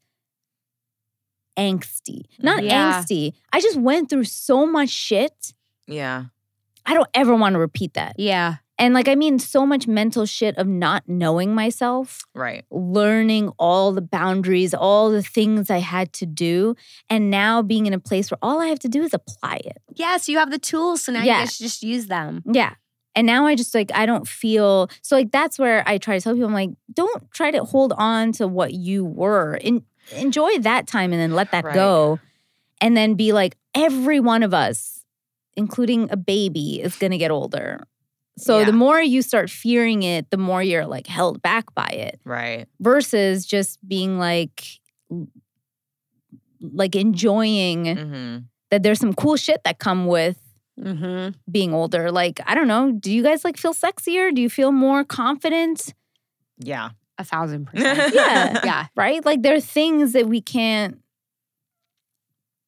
angsty 1.58 2.22
not 2.40 2.64
Yeah. 2.64 3.02
angsty 3.02 3.34
i 3.52 3.60
just 3.60 3.78
went 3.78 4.10
through 4.10 4.26
so 4.26 4.66
much 4.66 4.90
shit 4.90 5.54
Yeah. 5.88 6.26
i 6.86 6.94
don't 6.94 7.10
ever 7.14 7.36
want 7.36 7.54
to 7.54 7.60
repeat 7.60 7.94
that 7.96 8.16
Yeah. 8.18 8.58
and 8.78 8.94
like 8.94 9.08
i 9.08 9.16
mean 9.16 9.40
so 9.40 9.66
much 9.66 9.88
mental 9.88 10.26
shit 10.26 10.56
of 10.58 10.68
not 10.68 11.04
knowing 11.08 11.56
myself 11.56 12.24
Right. 12.36 12.64
learning 12.70 13.50
all 13.58 13.92
the 13.92 14.02
boundaries, 14.02 14.74
all 14.76 15.10
the 15.10 15.24
things 15.24 15.72
I 15.72 15.80
had 15.80 16.14
to 16.14 16.26
do, 16.28 16.76
and 17.10 17.32
now 17.32 17.62
being 17.64 17.86
in 17.88 17.94
a 17.94 18.00
place 18.00 18.30
where 18.30 18.38
all 18.44 18.62
I 18.62 18.68
have 18.68 18.80
to 18.80 18.88
do 18.90 19.02
is 19.02 19.14
apply 19.14 19.62
it. 19.66 19.78
Yes, 19.96 20.30
you 20.30 20.38
have 20.38 20.52
the 20.52 20.60
tools, 20.60 21.02
so 21.04 21.12
now 21.12 21.24
Yeah. 21.24 21.40
you 21.40 21.46
guys 21.46 21.58
just 21.58 21.82
use 21.82 22.06
them. 22.08 22.44
Yeah. 22.46 22.74
And 23.16 23.26
now 23.26 23.48
I 23.48 23.56
just 23.56 23.74
like, 23.74 23.90
I 23.96 24.06
don't 24.06 24.28
feel 24.28 24.90
so 25.02 25.16
like 25.16 25.32
that's 25.32 25.58
where 25.58 25.82
I 25.90 25.98
try 25.98 26.16
to 26.20 26.24
tell 26.24 26.34
people, 26.36 26.48
I'm 26.48 26.54
like, 26.54 26.70
don't 26.94 27.24
try 27.32 27.50
to 27.50 27.64
hold 27.64 27.94
on 27.98 28.32
to 28.34 28.48
what 28.48 28.74
you 28.74 29.04
were. 29.04 29.58
En- 29.64 29.82
enjoy 30.12 30.60
that 30.60 30.88
time 30.88 31.12
and 31.14 31.22
then 31.22 31.32
let 31.34 31.52
that 31.52 31.66
Right. 31.66 31.74
go. 31.74 32.20
And 32.82 32.96
then 32.96 33.16
be 33.16 33.34
like, 33.34 33.56
every 33.76 34.20
one 34.20 34.44
of 34.44 34.54
us, 34.54 35.04
including 35.56 36.10
a 36.12 36.18
baby, 36.18 36.82
is 36.82 36.96
going 36.96 37.12
to 37.12 37.18
get 37.18 37.32
older. 37.32 37.84
So 38.38 38.60
Yeah. 38.60 38.66
the 38.66 38.72
more 38.74 39.02
you 39.02 39.22
start 39.24 39.50
fearing 39.50 40.04
it, 40.04 40.30
the 40.30 40.38
more 40.38 40.62
you're 40.62 40.86
like 40.86 41.08
held 41.08 41.42
back 41.42 41.74
by 41.74 41.88
it 41.88 42.20
Right. 42.24 42.68
versus 42.80 43.46
just 43.48 43.80
being 43.88 44.20
like, 44.20 44.64
like 46.62 46.96
enjoying 46.96 47.86
hmm 47.98 48.38
that 48.70 48.84
there's 48.84 49.00
some 49.00 49.14
cool 49.14 49.38
shit 49.38 49.62
that 49.64 49.80
come 49.80 50.08
with 50.08 50.40
Mm-hmm. 50.80 51.30
being 51.52 51.74
older. 51.74 52.12
Like, 52.12 52.40
I 52.46 52.54
don't 52.54 52.68
know, 52.68 52.92
do 52.92 53.12
you 53.12 53.24
guys 53.24 53.44
like 53.44 53.58
feel 53.58 53.74
sexier? 53.74 54.32
Do 54.32 54.40
you 54.44 54.50
feel 54.50 54.72
more 54.72 55.04
confident? 55.04 55.96
Yeah. 56.60 56.90
A 57.18 57.24
thousand 57.24 57.66
percent. 57.66 58.14
Yeah. 58.14 58.60
yeah. 58.64 58.86
Right? 58.96 59.26
Like, 59.26 59.42
there 59.42 59.56
are 59.56 59.60
things 59.62 60.14
that 60.14 60.28
we 60.28 60.40
can't, 60.42 61.00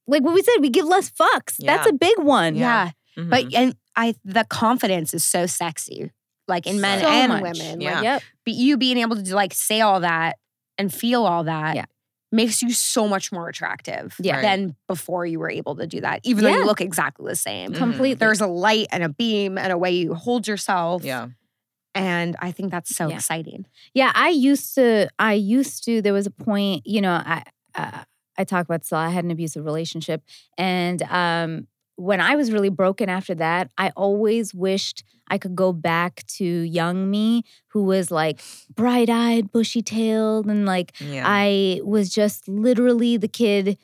like 0.07 0.23
what 0.23 0.33
we 0.33 0.41
said, 0.41 0.55
we 0.59 0.69
give 0.69 0.85
less 0.85 1.11
fucks. 1.11 1.57
That's 1.59 1.87
a 1.87 1.93
big 1.93 2.17
one. 2.19 2.55
Yeah. 2.55 2.91
Mhm. 3.17 3.29
But 3.29 3.53
and 3.53 3.75
I 3.95 4.15
the 4.25 4.45
confidence 4.49 5.13
is 5.13 5.23
so 5.23 5.45
sexy. 5.45 6.11
Like 6.47 6.65
in 6.65 6.81
men 6.81 7.01
So 7.01 7.07
and 7.07 7.31
much. 7.31 7.41
women. 7.43 7.79
Yeah. 7.81 7.93
Like 7.95 8.03
Yep. 8.03 8.23
but 8.45 8.53
you 8.55 8.77
being 8.77 8.97
able 8.97 9.21
to 9.21 9.35
like 9.35 9.53
say 9.53 9.81
all 9.81 9.99
that 9.99 10.37
and 10.79 10.91
feel 10.93 11.25
all 11.25 11.43
that 11.43 11.75
Yeah. 11.75 11.85
makes 12.31 12.63
you 12.63 12.71
so 12.71 13.07
much 13.07 13.31
more 13.31 13.47
attractive 13.49 14.15
Yeah. 14.19 14.35
Right. 14.37 14.41
than 14.41 14.75
before 14.87 15.25
you 15.27 15.37
were 15.37 15.49
able 15.51 15.75
to 15.75 15.85
do 15.85 16.01
that. 16.01 16.21
Even 16.23 16.43
though 16.43 16.55
you 16.55 16.65
look 16.65 16.81
exactly 16.81 17.29
the 17.29 17.35
same. 17.35 17.73
Mhm. 17.73 18.17
There's 18.17 18.41
a 18.41 18.47
light 18.47 18.87
and 18.91 19.03
a 19.03 19.09
beam 19.09 19.57
and 19.59 19.71
a 19.71 19.77
way 19.77 19.91
you 19.91 20.15
hold 20.15 20.47
yourself. 20.47 21.03
yeah. 21.03 21.27
And 21.99 22.35
I 22.39 22.51
think 22.51 22.71
that's 22.71 22.95
so 22.95 23.09
Yeah. 23.09 23.15
exciting. 23.15 23.65
Yeah, 23.93 24.11
I 24.15 24.29
used 24.29 24.73
to. 24.75 25.09
I 25.19 25.33
used 25.33 25.83
to. 25.85 26.01
There 26.01 26.13
was 26.13 26.25
a 26.27 26.31
point, 26.31 26.85
you 26.85 27.01
know. 27.01 27.11
I 27.11 27.43
uh, 27.75 28.03
I 28.37 28.43
talk 28.45 28.65
about 28.65 28.85
so 28.85 28.95
I 28.95 29.09
had 29.09 29.25
an 29.25 29.31
abusive 29.31 29.65
relationship, 29.65 30.23
and 30.57 31.01
um, 31.03 31.67
when 31.95 32.21
I 32.21 32.35
was 32.37 32.51
really 32.51 32.69
broken 32.69 33.09
after 33.09 33.35
that, 33.35 33.71
I 33.77 33.89
always 33.97 34.53
wished 34.53 35.03
I 35.27 35.37
could 35.37 35.55
go 35.55 35.73
back 35.73 36.23
to 36.37 36.45
young 36.45 37.09
me, 37.11 37.43
who 37.67 37.83
was 37.83 38.11
like 38.11 38.41
bright 38.73 39.09
eyed, 39.09 39.51
bushy 39.51 39.81
tailed, 39.81 40.45
and 40.47 40.65
like 40.65 40.93
Yeah. 41.01 41.23
I 41.25 41.81
was 41.83 42.09
just 42.09 42.47
literally 42.47 43.17
the 43.17 43.27
kid 43.27 43.77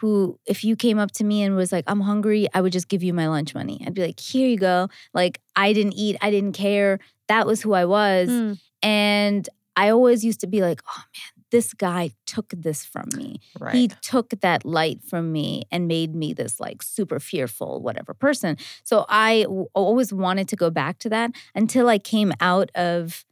who, 0.00 0.38
if 0.46 0.62
you 0.62 0.76
came 0.76 0.98
up 0.98 1.10
to 1.12 1.24
me 1.24 1.42
and 1.42 1.56
was 1.56 1.72
like, 1.72 1.84
I'm 1.86 2.02
hungry, 2.02 2.46
I 2.52 2.60
would 2.60 2.72
just 2.72 2.88
give 2.88 3.02
you 3.02 3.14
my 3.14 3.28
lunch 3.28 3.54
money. 3.54 3.82
I'd 3.86 3.94
be 3.94 4.02
like, 4.04 4.20
here 4.20 4.46
you 4.46 4.58
go. 4.58 4.88
Like, 5.14 5.40
I 5.56 5.72
didn't 5.72 5.94
eat, 5.94 6.16
I 6.20 6.30
didn't 6.30 6.52
care. 6.52 6.98
That 7.28 7.46
was 7.46 7.62
who 7.62 7.72
I 7.72 7.84
was. 7.84 8.28
Mm. 8.28 8.60
And 8.82 9.48
I 9.76 9.90
always 9.90 10.24
used 10.24 10.40
to 10.40 10.46
be 10.46 10.62
like, 10.62 10.80
oh 10.88 11.02
man, 11.14 11.44
this 11.50 11.74
guy 11.74 12.10
took 12.26 12.48
this 12.50 12.84
from 12.84 13.08
me. 13.14 13.40
right. 13.60 13.74
He 13.74 13.88
took 13.88 14.30
that 14.40 14.64
light 14.64 15.02
from 15.02 15.32
me 15.32 15.64
and 15.70 15.86
made 15.86 16.14
me 16.14 16.32
this 16.32 16.58
like 16.58 16.82
super 16.82 17.20
fearful, 17.20 17.80
whatever 17.80 18.14
person. 18.14 18.56
So 18.82 19.06
I 19.08 19.42
w- 19.42 19.66
always 19.74 20.12
wanted 20.12 20.48
to 20.48 20.56
go 20.56 20.70
back 20.70 20.98
to 21.00 21.08
that 21.10 21.32
until 21.54 21.88
I 21.88 21.98
came 21.98 22.32
out 22.40 22.70
of 22.74 23.24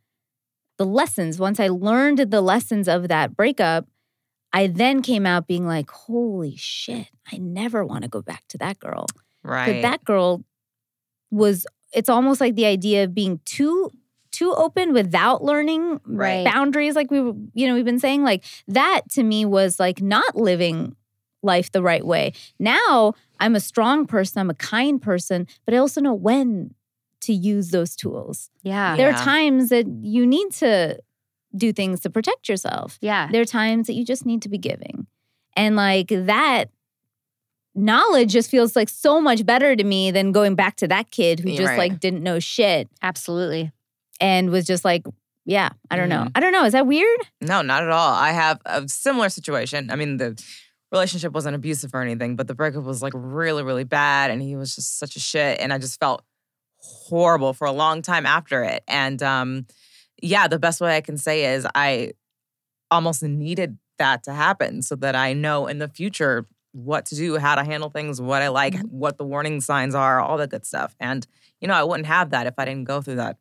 the 0.79 0.87
lessons. 0.87 1.39
Once 1.39 1.59
I 1.59 1.69
learned 1.69 2.19
the 2.19 2.41
lessons 2.41 2.89
of 2.89 3.09
that 3.09 3.37
breakup, 3.37 3.87
I 4.53 4.69
then 4.69 5.03
came 5.03 5.27
out 5.27 5.49
being 5.49 5.67
like, 5.67 5.91
holy 5.91 6.57
shit, 6.57 7.09
I 7.31 7.39
never 7.39 7.85
want 7.85 8.03
to 8.03 8.09
go 8.09 8.23
back 8.23 8.45
to 8.51 8.59
that 8.59 8.79
girl. 8.79 9.07
Right. 9.43 9.67
But 9.67 9.73
right. 9.73 9.83
that 9.83 10.05
girl 10.05 10.45
was, 11.31 11.67
it's 11.95 12.09
almost 12.09 12.41
like 12.41 12.55
the 12.55 12.67
idea 12.67 13.05
of 13.05 13.15
being 13.15 13.41
too 13.45 13.91
too 14.31 14.53
open 14.55 14.93
without 14.93 15.45
learning 15.45 16.01
Right. 16.05 16.45
boundaries 16.45 16.97
like 16.97 17.11
we 17.11 17.21
were, 17.21 17.35
you 17.55 17.67
know 17.67 17.75
we've 17.75 17.85
been 17.85 18.01
saying 18.01 18.25
like 18.25 18.45
that 18.69 19.03
to 19.11 19.23
me 19.23 19.45
was 19.45 19.79
like 19.79 20.03
not 20.03 20.35
living 20.37 20.97
life 21.43 21.71
the 21.73 21.83
right 21.83 22.05
way 22.05 22.33
now 22.59 23.13
i'm 23.39 23.55
a 23.55 23.61
strong 23.61 24.07
person 24.07 24.41
i'm 24.41 24.51
a 24.51 24.55
kind 24.55 25.01
person 25.01 25.47
but 25.65 25.75
i 25.75 25.77
also 25.77 26.01
know 26.01 26.15
when 26.15 26.75
to 27.21 27.33
use 27.33 27.69
those 27.71 27.95
tools 27.95 28.51
Yeah. 28.63 28.97
there 28.97 29.09
are 29.11 29.13
times 29.25 29.69
that 29.69 29.87
you 29.87 30.27
need 30.27 30.51
to 30.55 30.99
do 31.57 31.73
things 31.73 32.01
to 32.01 32.11
protect 32.11 32.49
yourself 32.49 32.99
Yeah. 33.01 33.29
there 33.31 33.41
are 33.43 33.45
times 33.47 33.87
that 33.87 33.95
you 33.95 34.05
just 34.05 34.27
need 34.27 34.43
to 34.43 34.49
be 34.49 34.59
giving 34.59 35.07
and 35.57 35.77
like 35.77 36.09
that 36.09 36.71
knowledge 37.75 38.33
just 38.33 38.51
feels 38.51 38.77
like 38.77 38.89
so 38.89 39.21
much 39.21 39.45
better 39.45 39.75
to 39.75 39.85
me 39.85 40.11
than 40.11 40.33
going 40.33 40.55
back 40.55 40.77
to 40.77 40.89
that 40.89 41.11
kid 41.11 41.41
who 41.41 41.51
just 41.51 41.63
right. 41.69 41.79
like 41.79 42.01
didn't 42.01 42.23
know 42.23 42.39
shit 42.39 42.89
Absolutely. 43.03 43.73
and 44.21 44.51
was 44.51 44.65
just 44.65 44.85
like 44.85 45.05
yeah 45.45 45.71
i 45.91 45.97
don't 45.97 46.09
know 46.09 46.23
Mhm. 46.25 46.33
i 46.37 46.41
don't 46.41 46.53
know 46.53 46.65
is 46.65 46.73
that 46.73 46.87
weird 46.87 47.21
No, 47.41 47.63
not 47.63 47.83
at 47.83 47.91
all. 47.91 48.15
I 48.15 48.31
have 48.31 48.61
a 48.65 48.89
similar 48.89 49.29
situation. 49.29 49.91
I 49.91 49.97
mean, 49.97 50.17
the 50.19 50.41
relationship 50.93 51.33
wasn't 51.33 51.57
abusive 51.57 51.93
or 51.95 52.01
anything, 52.03 52.37
but 52.37 52.47
the 52.47 52.55
breakup 52.55 52.85
was 52.85 53.03
like 53.03 53.13
really, 53.15 53.63
really 53.65 53.85
bad. 53.85 54.31
And 54.31 54.41
he 54.41 54.55
was 54.57 54.75
just 54.77 54.99
such 54.99 55.17
a 55.17 55.21
shit. 55.21 55.59
And 55.61 55.73
I 55.73 55.79
just 55.79 55.99
felt 55.99 56.23
horrible 56.79 57.53
for 57.53 57.67
a 57.67 57.73
long 57.73 58.01
time 58.01 58.25
after 58.27 58.63
it. 58.63 58.85
And 58.87 59.23
um, 59.23 59.67
yeah, 60.23 60.47
the 60.49 60.59
best 60.59 60.81
way 60.81 60.97
I 60.97 61.01
can 61.01 61.19
say 61.19 61.53
is 61.55 61.67
I 61.75 62.13
almost 62.91 63.23
needed 63.23 63.77
that 63.99 64.23
to 64.25 64.33
happen 64.33 64.83
so 64.83 64.95
that 64.97 65.15
I 65.17 65.33
know 65.33 65.67
in 65.67 65.79
the 65.79 65.89
future 65.89 66.47
what 66.75 67.07
to 67.07 67.15
do, 67.15 67.39
how 67.39 67.55
to 67.55 67.63
handle 67.65 67.89
things, 67.89 68.21
what 68.21 68.43
I 68.43 68.49
like, 68.49 68.79
what 68.83 69.17
the 69.17 69.25
warning 69.25 69.61
signs 69.61 69.95
are, 69.95 70.21
all 70.21 70.37
that 70.39 70.51
good 70.51 70.67
stuff. 70.67 70.95
And, 71.01 71.27
you 71.61 71.69
know, 71.69 71.75
I 71.75 71.85
wouldn't 71.85 72.07
have 72.07 72.31
that 72.31 72.47
if 72.49 72.55
I 72.59 72.65
didn't 72.65 72.85
go 72.85 73.01
through 73.01 73.15
that 73.17 73.37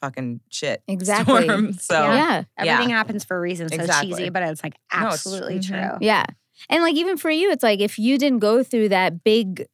fucking 0.00 0.40
shit. 0.50 0.82
Exactly. 0.88 1.44
storm. 1.44 1.72
So, 1.72 1.94
yeah 2.12 2.44
Everything 2.58 2.90
happens 2.90 3.24
for 3.24 3.36
a 3.36 3.40
reason. 3.40 3.68
So 3.70 3.74
Exactly. 3.76 4.10
cheesy, 4.12 4.28
but 4.28 4.42
it's 4.42 4.62
like 4.62 4.74
No, 4.92 4.98
it's- 5.00 5.14
absolutely 5.14 5.58
mhm. 5.60 5.66
true. 5.68 5.98
yeah 6.02 6.24
and 6.68 6.82
like 6.82 6.94
even 6.96 7.16
for 7.16 7.30
you 7.30 7.50
it's 7.50 7.62
like 7.62 7.80
if 7.80 7.98
you 7.98 8.18
didn't 8.18 8.40
go 8.40 8.62
through 8.62 8.90
that 8.90 9.24
big 9.24 9.66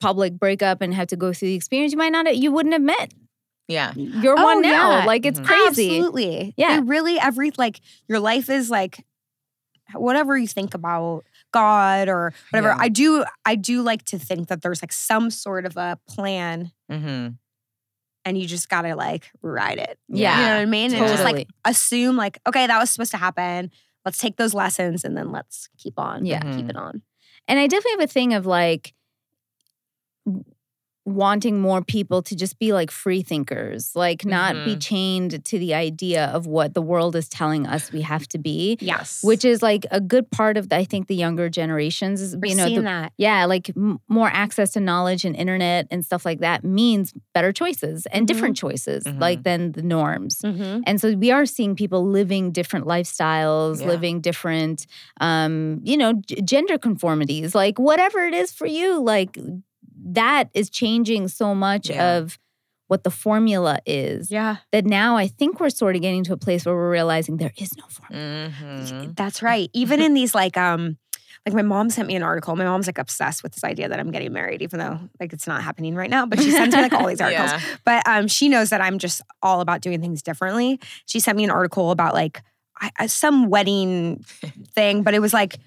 public 0.00 0.38
breakup 0.38 0.80
and 0.80 0.94
have 0.94 1.08
to 1.08 1.16
go 1.16 1.32
through 1.32 1.48
the 1.48 1.54
experience 1.54 1.90
you 1.92 1.98
might 1.98 2.12
not 2.12 2.36
you 2.36 2.52
wouldn't 2.52 2.72
have 2.72 2.82
met 2.82 3.12
yeah. 3.70 3.92
You're 3.96 4.38
Oh, 4.38 4.44
one 4.44 4.62
now 4.62 4.98
yeah. 5.00 5.04
like 5.04 5.26
it's 5.26 5.38
Mhm. 5.40 5.44
crazy 5.44 5.96
Absolutely. 5.98 6.54
Yeah. 6.56 6.78
It 6.78 6.84
really 6.86 7.18
every 7.18 7.52
like 7.58 7.80
your 8.08 8.18
life 8.18 8.48
is 8.48 8.70
like 8.70 9.04
whatever 9.92 10.38
you 10.38 10.46
think 10.46 10.72
about 10.74 11.24
God 11.52 12.08
or 12.08 12.32
whatever. 12.50 12.68
Yeah. 12.68 12.76
I 12.78 12.88
do 12.88 13.24
I 13.44 13.54
do 13.54 13.82
like 13.82 14.04
to 14.06 14.18
think 14.18 14.48
that 14.48 14.62
there's 14.62 14.82
like 14.82 14.92
some 14.92 15.30
sort 15.30 15.66
of 15.66 15.76
a 15.76 15.98
plan 16.08 16.72
Mm-hmm. 16.90 17.28
and 18.24 18.38
you 18.38 18.46
just 18.46 18.68
gotta 18.68 18.94
like 18.96 19.30
ride 19.42 19.78
it. 19.78 19.98
Yeah, 20.08 20.38
You 20.40 20.46
know 20.46 20.54
what 20.56 20.62
I 20.62 20.66
mean? 20.66 20.94
And 20.94 21.06
just 21.08 21.24
like 21.24 21.48
assume 21.64 22.16
like, 22.16 22.38
okay, 22.46 22.66
that 22.66 22.78
was 22.78 22.90
supposed 22.90 23.10
to 23.12 23.16
happen. 23.18 23.70
Let's 24.04 24.18
take 24.18 24.36
those 24.36 24.54
lessons 24.54 25.04
and 25.04 25.16
then 25.16 25.32
let's 25.32 25.68
keep 25.76 25.98
on. 25.98 26.24
Yeah. 26.24 26.40
Keep 26.56 26.70
it 26.70 26.76
on. 26.76 27.02
And 27.46 27.58
I 27.58 27.66
definitely 27.66 27.92
have 28.00 28.08
a 28.10 28.12
thing 28.12 28.34
of 28.34 28.46
like 28.46 28.94
wanting 31.08 31.60
more 31.60 31.82
people 31.82 32.22
to 32.22 32.36
just 32.36 32.58
be 32.58 32.72
like 32.72 32.90
free 32.90 33.22
thinkers, 33.22 33.92
like 33.94 34.24
not 34.24 34.54
be 34.64 34.76
Mhm. 34.76 34.80
chained 34.82 35.44
to 35.44 35.58
the 35.58 35.74
idea 35.74 36.26
of 36.26 36.46
what 36.46 36.74
the 36.74 36.82
world 36.82 37.16
is 37.16 37.28
telling 37.28 37.66
us 37.66 37.90
we 37.92 38.02
have 38.02 38.26
to 38.28 38.38
be, 38.38 38.76
Yes. 38.80 39.22
which 39.22 39.44
is 39.44 39.62
like 39.62 39.86
a 39.90 40.00
good 40.00 40.30
part 40.30 40.56
of 40.56 40.68
the, 40.68 40.76
I 40.76 40.84
think 40.84 41.06
the 41.08 41.14
younger 41.16 41.48
generations 41.48 42.20
is 42.20 42.36
you 42.44 42.54
know 42.54 42.68
the, 42.68 42.80
that. 42.82 43.12
yeah, 43.16 43.44
like 43.46 43.70
m- 43.76 43.98
more 44.08 44.28
access 44.28 44.70
to 44.72 44.80
knowledge 44.80 45.24
and 45.24 45.34
internet 45.34 45.86
and 45.90 46.04
stuff 46.04 46.24
like 46.24 46.40
that 46.40 46.64
means 46.64 47.12
better 47.34 47.52
choices 47.52 48.06
and 48.12 48.24
Mhm. 48.24 48.26
different 48.28 48.56
choices 48.56 49.06
like 49.18 49.42
than 49.44 49.72
the 49.72 49.82
norms. 49.82 50.40
Mm-hmm. 50.44 50.80
And 50.86 51.00
so 51.00 51.12
we 51.14 51.30
are 51.30 51.46
seeing 51.46 51.74
people 51.74 52.04
living 52.06 52.52
different 52.52 52.86
lifestyles, 52.86 53.80
Yeah. 53.80 53.88
living 53.88 54.20
different, 54.20 54.86
um, 55.20 55.80
you 55.82 55.96
know, 55.96 56.12
g- 56.26 56.40
gender 56.42 56.78
conformities, 56.78 57.54
like 57.54 57.78
whatever 57.78 58.24
it 58.26 58.34
is 58.34 58.52
for 58.52 58.66
you, 58.66 59.00
like 59.02 59.38
that 60.04 60.48
is 60.54 60.70
changing 60.70 61.28
so 61.28 61.54
much 61.54 61.90
Yeah. 61.90 62.16
of 62.18 62.38
what 62.86 63.04
the 63.04 63.10
formula 63.10 63.80
is 63.84 64.30
Yeah. 64.30 64.56
that 64.72 64.84
now 64.86 65.16
I 65.16 65.26
think 65.28 65.60
we're 65.60 65.68
sort 65.70 65.94
of 65.96 66.02
getting 66.02 66.24
to 66.24 66.32
a 66.32 66.36
place 66.38 66.64
where 66.64 66.74
we're 66.74 66.90
realizing 66.90 67.36
there 67.36 67.52
is 67.58 67.76
no 67.76 67.84
formula. 67.88 68.50
Mm-hmm. 68.50 69.12
That's 69.14 69.42
right. 69.42 69.68
Even 69.74 70.00
in 70.00 70.14
these 70.14 70.34
like 70.34 70.56
um 70.56 70.96
like 71.46 71.54
my 71.54 71.62
mom 71.62 71.88
sent 71.88 72.08
me 72.08 72.16
an 72.16 72.22
article. 72.22 72.56
My 72.56 72.64
mom's 72.64 72.86
like 72.86 72.98
obsessed 72.98 73.42
with 73.42 73.52
this 73.52 73.64
idea 73.64 73.88
that 73.88 73.98
I'm 74.00 74.10
getting 74.10 74.32
married, 74.32 74.60
even 74.62 74.78
though 74.80 74.98
like 75.20 75.32
it's 75.32 75.46
not 75.46 75.62
happening 75.62 75.94
right 75.94 76.10
now. 76.10 76.26
But 76.26 76.40
she 76.40 76.50
sends 76.50 76.74
me 76.74 76.82
like 76.82 76.92
all 76.92 77.06
these 77.06 77.20
articles. 77.26 77.50
Yeah. 77.52 77.60
But 77.84 78.06
um, 78.08 78.26
she 78.26 78.48
knows 78.48 78.70
that 78.70 78.80
I'm 78.80 78.98
just 78.98 79.22
all 79.42 79.60
about 79.60 79.80
doing 79.80 80.00
things 80.00 80.20
differently. 80.22 80.80
She 81.06 81.20
sent 81.20 81.36
me 81.36 81.44
an 81.44 81.50
article 81.50 81.90
about 81.90 82.12
like 82.14 82.42
I, 82.80 82.90
I- 82.98 83.06
some 83.06 83.48
wedding 83.50 84.24
thing, 84.74 85.02
but 85.02 85.14
it 85.14 85.20
was 85.20 85.32
like, 85.32 85.58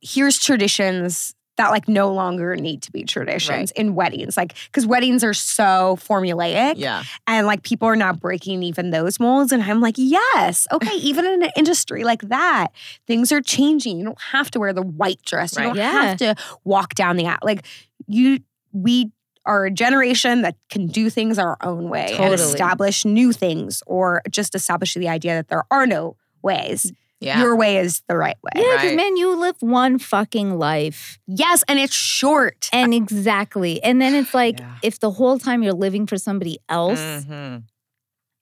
here's 0.00 0.38
traditions 0.38 1.34
that 1.56 1.70
like 1.70 1.86
no 1.88 2.12
longer 2.12 2.56
need 2.56 2.82
to 2.82 2.90
be 2.92 3.04
traditions 3.04 3.70
in 3.72 3.94
weddings, 3.94 4.36
like 4.36 4.54
because 4.66 4.86
weddings 4.86 5.22
are 5.22 5.34
so 5.34 5.98
formulaic, 6.00 6.74
Yeah. 6.78 7.04
and 7.26 7.46
like 7.46 7.62
people 7.62 7.88
are 7.88 7.96
now 7.96 8.12
breaking 8.12 8.62
even 8.62 8.90
those 8.90 9.20
molds. 9.20 9.52
And 9.52 9.62
I'm 9.62 9.80
like, 9.80 9.96
yes, 9.98 10.66
okay, 10.72 10.94
even 10.96 11.26
in 11.26 11.42
an 11.42 11.50
industry 11.56 12.04
like 12.04 12.22
that, 12.22 12.68
things 13.06 13.32
are 13.32 13.40
changing. 13.42 13.98
You 13.98 14.04
don't 14.04 14.20
have 14.32 14.50
to 14.52 14.60
wear 14.60 14.72
the 14.72 14.82
white 14.82 15.20
dress. 15.26 15.56
You 15.56 15.64
don't 15.64 15.76
Yeah. 15.76 15.90
have 15.92 16.18
to 16.18 16.34
walk 16.64 16.94
down 16.94 17.16
the 17.16 17.26
aisle. 17.26 17.38
Like 17.42 17.66
you, 18.06 18.40
we 18.72 19.12
are 19.44 19.66
a 19.66 19.70
generation 19.70 20.42
that 20.42 20.54
can 20.70 20.86
do 20.86 21.10
things 21.10 21.38
our 21.38 21.56
own 21.62 21.88
way 21.88 22.16
and 22.18 22.32
establish 22.32 23.04
new 23.04 23.32
things, 23.32 23.82
or 23.86 24.22
just 24.30 24.54
establish 24.54 24.94
the 24.94 25.08
idea 25.08 25.34
that 25.34 25.48
there 25.48 25.64
are 25.70 25.86
no 25.86 26.16
ways. 26.42 26.92
Yeah. 27.22 27.40
Your 27.40 27.56
way 27.56 27.76
is 27.78 28.02
the 28.08 28.16
right 28.16 28.36
way. 28.42 28.50
Yeah, 28.56 28.72
because 28.72 28.88
Right. 28.88 28.96
man, 28.96 29.16
you 29.16 29.34
live 29.36 29.56
one 29.60 29.98
fucking 29.98 30.58
life. 30.58 31.18
Yes, 31.26 31.62
and 31.68 31.78
it's 31.78 31.94
short. 31.94 32.68
And 32.72 32.92
exactly. 33.02 33.82
And 33.82 34.00
then 34.02 34.14
it's 34.14 34.34
like, 34.34 34.58
Yeah. 34.58 34.74
if 34.82 34.98
the 34.98 35.10
whole 35.12 35.38
time 35.38 35.62
you're 35.62 35.72
living 35.72 36.06
for 36.06 36.16
somebody 36.18 36.58
else, 36.68 36.98
Mhm. 37.00 37.62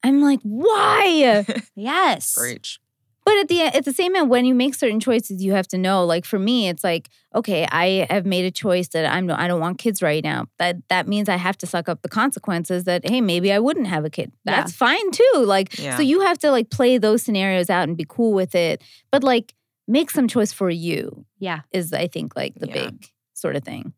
I'm 0.03 0.21
like, 0.21 0.39
why? 0.43 1.45
yes. 1.75 2.33
Preach. 2.35 2.79
But 3.23 3.37
at 3.37 3.47
the 3.49 3.61
at 3.61 3.85
the 3.85 3.93
same 3.93 4.15
end, 4.15 4.29
when 4.29 4.45
you 4.45 4.55
make 4.55 4.73
certain 4.73 4.99
choices, 4.99 5.43
you 5.43 5.53
have 5.53 5.67
to 5.69 5.77
know. 5.77 6.03
Like 6.05 6.25
for 6.25 6.39
me, 6.39 6.67
it's 6.69 6.83
like, 6.83 7.07
okay, 7.35 7.67
I 7.71 8.07
have 8.09 8.25
made 8.25 8.45
a 8.45 8.51
choice 8.51 8.87
that 8.89 9.05
I'm 9.05 9.27
no, 9.27 9.35
I 9.37 9.47
don't 9.47 9.59
want 9.61 9.77
kids 9.77 10.01
right 10.01 10.23
now. 10.23 10.47
That 10.57 10.77
that 10.89 11.07
means 11.07 11.29
I 11.29 11.35
have 11.37 11.55
to 11.59 11.67
suck 11.67 11.87
up 11.87 12.01
the 12.01 12.09
consequences. 12.09 12.85
That 12.85 13.07
hey, 13.07 13.21
maybe 13.21 13.51
I 13.53 13.59
wouldn't 13.59 13.87
have 13.87 14.05
a 14.05 14.09
kid. 14.09 14.31
Yeah. 14.43 14.55
That's 14.55 14.73
fine 14.73 15.11
too. 15.11 15.43
Like 15.45 15.77
Yeah. 15.77 15.97
so, 15.97 16.01
you 16.01 16.21
have 16.21 16.39
to 16.39 16.49
like 16.51 16.71
play 16.71 16.97
those 16.97 17.21
scenarios 17.21 17.69
out 17.69 17.87
and 17.87 17.95
be 17.95 18.05
cool 18.09 18.33
with 18.33 18.55
it. 18.55 18.81
But 19.11 19.23
like 19.23 19.53
make 19.87 20.09
some 20.09 20.27
choice 20.27 20.51
for 20.53 20.69
you 20.71 21.25
Yeah. 21.39 21.61
is 21.71 21.93
I 21.93 22.07
think 22.07 22.35
like 22.35 22.55
the 22.55 22.67
Yeah. 22.67 22.73
big 22.73 23.05
sort 23.33 23.55
of 23.55 23.63
thing. 23.63 23.93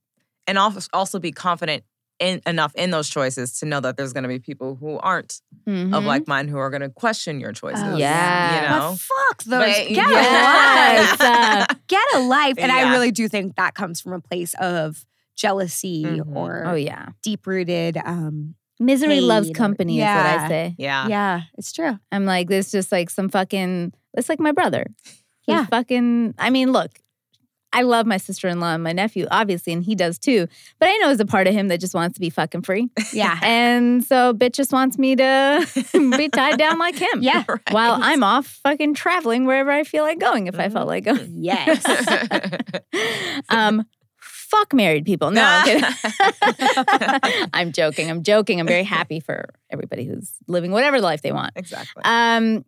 and 0.48 0.58
also 0.58 0.82
also 0.92 1.20
be 1.20 1.32
confident 1.32 1.84
in 2.24 2.42
enough 2.48 2.74
in 2.76 2.90
those 2.92 3.10
choices 3.10 3.60
to 3.60 3.66
know 3.66 3.80
that 3.80 3.98
there's 3.98 4.14
going 4.14 4.24
to 4.24 4.30
be 4.30 4.40
people 4.40 4.76
who 4.76 4.98
aren't 5.00 5.42
of 5.68 5.74
Mhm. 5.74 6.06
like 6.06 6.28
mind 6.28 6.50
who 6.50 6.58
are 6.58 6.70
going 6.70 6.82
to 6.82 6.90
question 6.90 7.40
your 7.40 7.52
choices. 7.54 7.84
Oh, 7.86 7.96
yeah. 7.98 8.56
You 8.56 8.70
But 8.70 8.80
know. 8.80 8.96
fuck 8.96 9.44
those. 9.44 9.66
But- 9.78 9.88
Get 9.90 10.10
Yes. 10.10 11.20
a 11.22 11.24
life. 11.24 11.78
Get 11.88 12.06
a 12.16 12.20
life. 12.20 12.56
And 12.58 12.72
I 12.72 12.92
really 12.92 13.12
do 13.12 13.28
think 13.28 13.56
that 13.56 13.74
comes 13.76 14.02
from 14.02 14.14
a 14.14 14.20
place 14.20 14.54
of 14.60 15.06
jealousy 15.36 16.04
Mhm. 16.04 16.36
or 16.36 16.64
oh 16.66 16.76
yeah, 16.76 17.08
deep 17.24 17.46
rooted. 17.48 17.98
Um, 17.98 18.56
misery 18.80 19.20
loves 19.22 19.48
Hate 19.48 19.56
or- 19.56 19.58
company 19.58 20.00
is 20.00 20.06
what 20.06 20.26
I 20.26 20.48
say. 20.48 20.76
yeah. 20.78 21.08
yeah, 21.08 21.42
it's 21.58 21.72
true. 21.72 21.98
I'm 22.12 22.26
like, 22.26 22.50
there's 22.50 22.72
just 22.72 22.92
like 22.92 23.10
some 23.10 23.30
fucking, 23.30 23.94
it's 24.16 24.30
like 24.30 24.40
my 24.40 24.52
brother. 24.52 24.86
He's 25.42 25.56
Yeah. 25.56 25.66
fucking, 25.66 26.36
I 26.38 26.50
mean, 26.50 26.72
look, 26.72 26.92
I 27.74 27.82
love 27.82 28.06
my 28.06 28.18
sister 28.18 28.48
in 28.48 28.60
law 28.60 28.74
and 28.74 28.84
my 28.84 28.94
nephew, 28.94 29.26
obviously, 29.32 29.74
and 29.74 29.84
he 29.84 29.96
does 29.96 30.20
too. 30.20 30.48
But 30.80 30.90
I 30.90 30.98
know 30.98 31.08
there's 31.08 31.20
a 31.20 31.26
part 31.26 31.48
of 31.48 31.54
him 31.54 31.68
that 31.70 31.80
just 31.80 31.94
wants 31.96 32.14
to 32.14 32.20
be 32.20 32.30
fucking 32.30 32.62
free. 32.62 32.90
Yeah. 33.12 33.40
And 33.54 34.04
so 34.04 34.34
bitch 34.34 34.54
just 34.54 34.72
wants 34.72 34.98
me 34.98 35.16
to 35.16 35.68
be 36.18 36.30
tied 36.30 36.58
down 36.58 36.78
like 36.80 36.96
him. 36.96 37.22
Yeah. 37.22 37.44
Right. 37.54 37.60
While 37.72 38.00
I'm 38.02 38.24
off 38.24 38.48
fucking 38.64 38.94
traveling 38.94 39.46
wherever 39.46 39.72
I 39.72 39.84
feel 39.84 40.04
like 40.04 40.20
going 40.20 40.48
if 40.48 40.60
I 40.60 40.70
felt 40.70 40.88
like 40.88 41.04
going. 41.04 41.34
Yes. 41.36 41.84
um, 43.50 43.86
fuck 44.20 44.74
married 44.74 45.06
people. 45.06 45.32
No, 45.32 45.44
I'm 45.44 45.66
kidding. 45.66 47.50
I'm 47.54 47.72
joking. 47.72 48.10
I'm 48.10 48.24
joking. 48.24 48.60
I'm 48.60 48.68
very 48.68 48.84
happy 48.84 49.20
for 49.20 49.50
everybody 49.70 50.06
who's 50.06 50.32
living 50.48 50.72
whatever 50.72 51.02
life 51.02 51.22
they 51.22 51.32
want. 51.32 51.54
exactly. 51.56 52.02
Um, 52.06 52.66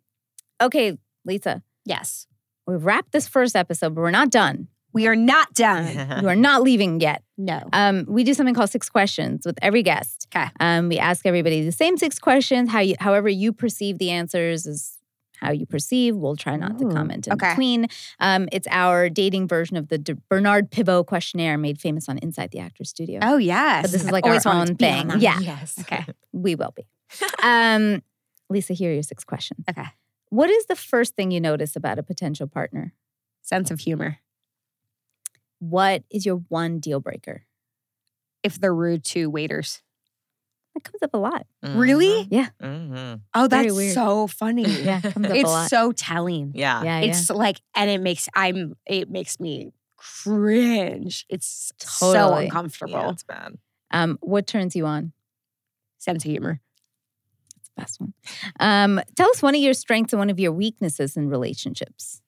okay, 0.60 0.98
Lisa, 1.24 1.62
yes. 1.84 2.26
we've 2.66 2.84
wrapped 2.84 3.12
this 3.12 3.28
first 3.28 3.56
episode, 3.56 3.94
but 3.94 4.00
we're 4.02 4.10
not 4.10 4.30
done. 4.30 4.68
We 4.96 5.06
are 5.08 5.14
not 5.14 5.52
done. 5.52 6.20
You 6.22 6.28
are 6.28 6.36
not 6.36 6.62
leaving 6.62 7.00
yet. 7.00 7.22
No. 7.36 7.60
Um, 7.74 8.06
we 8.08 8.24
do 8.24 8.32
something 8.32 8.54
called 8.54 8.70
six 8.70 8.88
questions 8.88 9.44
with 9.44 9.58
every 9.60 9.82
guest. 9.82 10.26
'Kay. 10.30 10.46
Um, 10.58 10.88
we 10.88 10.98
ask 10.98 11.26
everybody 11.26 11.62
the 11.62 11.72
same 11.72 11.98
six 11.98 12.18
questions. 12.18 12.70
How 12.70 12.80
you, 12.80 12.94
however 12.98 13.28
you 13.28 13.52
perceive 13.52 13.98
the 13.98 14.10
answers 14.10 14.64
is 14.64 14.96
how 15.36 15.50
you 15.52 15.66
perceive. 15.66 16.16
We'll 16.16 16.36
try 16.36 16.56
not 16.56 16.78
to 16.78 16.88
comment 16.88 17.26
in 17.26 17.34
okay. 17.34 17.50
between. 17.50 17.88
Um, 18.20 18.48
it's 18.52 18.66
our 18.70 19.10
dating 19.10 19.48
version 19.48 19.76
of 19.76 19.88
the 19.88 19.98
D- 19.98 20.14
Bernard 20.30 20.70
Pivot 20.70 21.06
questionnaire 21.06 21.58
made 21.58 21.78
famous 21.78 22.08
on 22.08 22.16
Inside 22.18 22.50
the 22.52 22.60
Actors 22.60 22.88
Studio. 22.88 23.20
Oh, 23.22 23.36
yes. 23.36 23.82
But 23.82 23.92
this 23.92 24.00
is 24.00 24.06
I've 24.06 24.12
like 24.14 24.24
always 24.24 24.46
our 24.46 24.54
own 24.54 24.76
thing. 24.76 25.10
Yeah. 25.18 25.38
Yes. 25.40 25.78
Okay. 25.80 26.06
We 26.32 26.54
will 26.54 26.72
be. 26.74 26.86
um, 27.42 28.02
Lisa, 28.48 28.72
here 28.72 28.90
are 28.90 28.94
your 28.94 29.02
six 29.02 29.24
questions. 29.24 29.64
Okay. 29.68 29.86
What 30.30 30.48
is 30.48 30.66
the 30.66 30.76
first 30.76 31.14
thing 31.16 31.30
you 31.30 31.40
notice 31.40 31.76
about 31.76 31.98
a 31.98 32.02
potential 32.02 32.46
partner? 32.46 32.94
Sense 33.42 33.70
of 33.70 33.80
humor. 33.80 34.18
What 35.58 36.04
is 36.10 36.26
your 36.26 36.36
one 36.48 36.78
deal 36.80 37.00
breaker? 37.00 37.44
If 38.42 38.60
they're 38.60 38.74
rude 38.74 39.04
to 39.06 39.28
waiters. 39.30 39.82
That 40.74 40.84
comes 40.84 41.02
up 41.02 41.14
a 41.14 41.18
lot. 41.18 41.46
Really? 41.62 42.28
Yeah. 42.30 42.48
Mm-hmm. 42.62 43.20
Oh, 43.34 43.48
that's 43.48 43.94
so 43.94 44.26
funny. 44.26 44.64
Yeah, 44.84 45.00
it 45.02 45.14
comes 45.14 45.26
up 45.26 45.32
a 45.32 45.36
It's 45.36 45.48
lot. 45.48 45.70
so 45.70 45.92
telling. 45.92 46.52
Yeah. 46.54 46.82
yeah, 46.82 47.00
yeah. 47.00 47.10
It's 47.10 47.30
like, 47.30 47.62
and 47.74 47.88
it 47.88 48.00
makes 48.02 48.28
I'm 48.34 48.74
it 48.84 49.10
makes 49.10 49.40
me 49.40 49.72
cringe. 49.96 51.24
It's 51.30 51.72
so 51.78 52.34
uncomfortable. 52.34 52.92
Yeah, 52.92 53.10
it's 53.10 53.22
bad. 53.22 53.54
Um, 53.90 54.18
what 54.20 54.46
turns 54.46 54.76
you 54.76 54.84
on? 54.84 55.12
Sense 55.98 56.24
of 56.24 56.30
humor. 56.30 56.60
That's 57.56 57.68
the 57.68 57.80
best 57.80 58.00
one. 58.00 58.12
Um, 58.60 59.00
tell 59.16 59.30
us 59.30 59.42
one 59.42 59.54
of 59.54 59.60
your 59.62 59.72
strengths 59.74 60.12
and 60.12 60.20
one 60.20 60.28
of 60.30 60.38
your 60.38 60.52
weaknesses 60.52 61.16
in 61.16 61.28
relationships. 61.30 62.20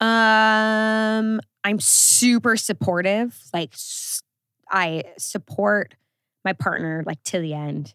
Um, 0.00 1.40
I'm 1.64 1.78
super 1.80 2.56
supportive. 2.56 3.38
Like, 3.52 3.74
I 4.70 5.04
support 5.18 5.94
my 6.44 6.52
partner 6.54 7.02
like 7.06 7.22
to 7.24 7.38
the 7.38 7.52
end, 7.54 7.94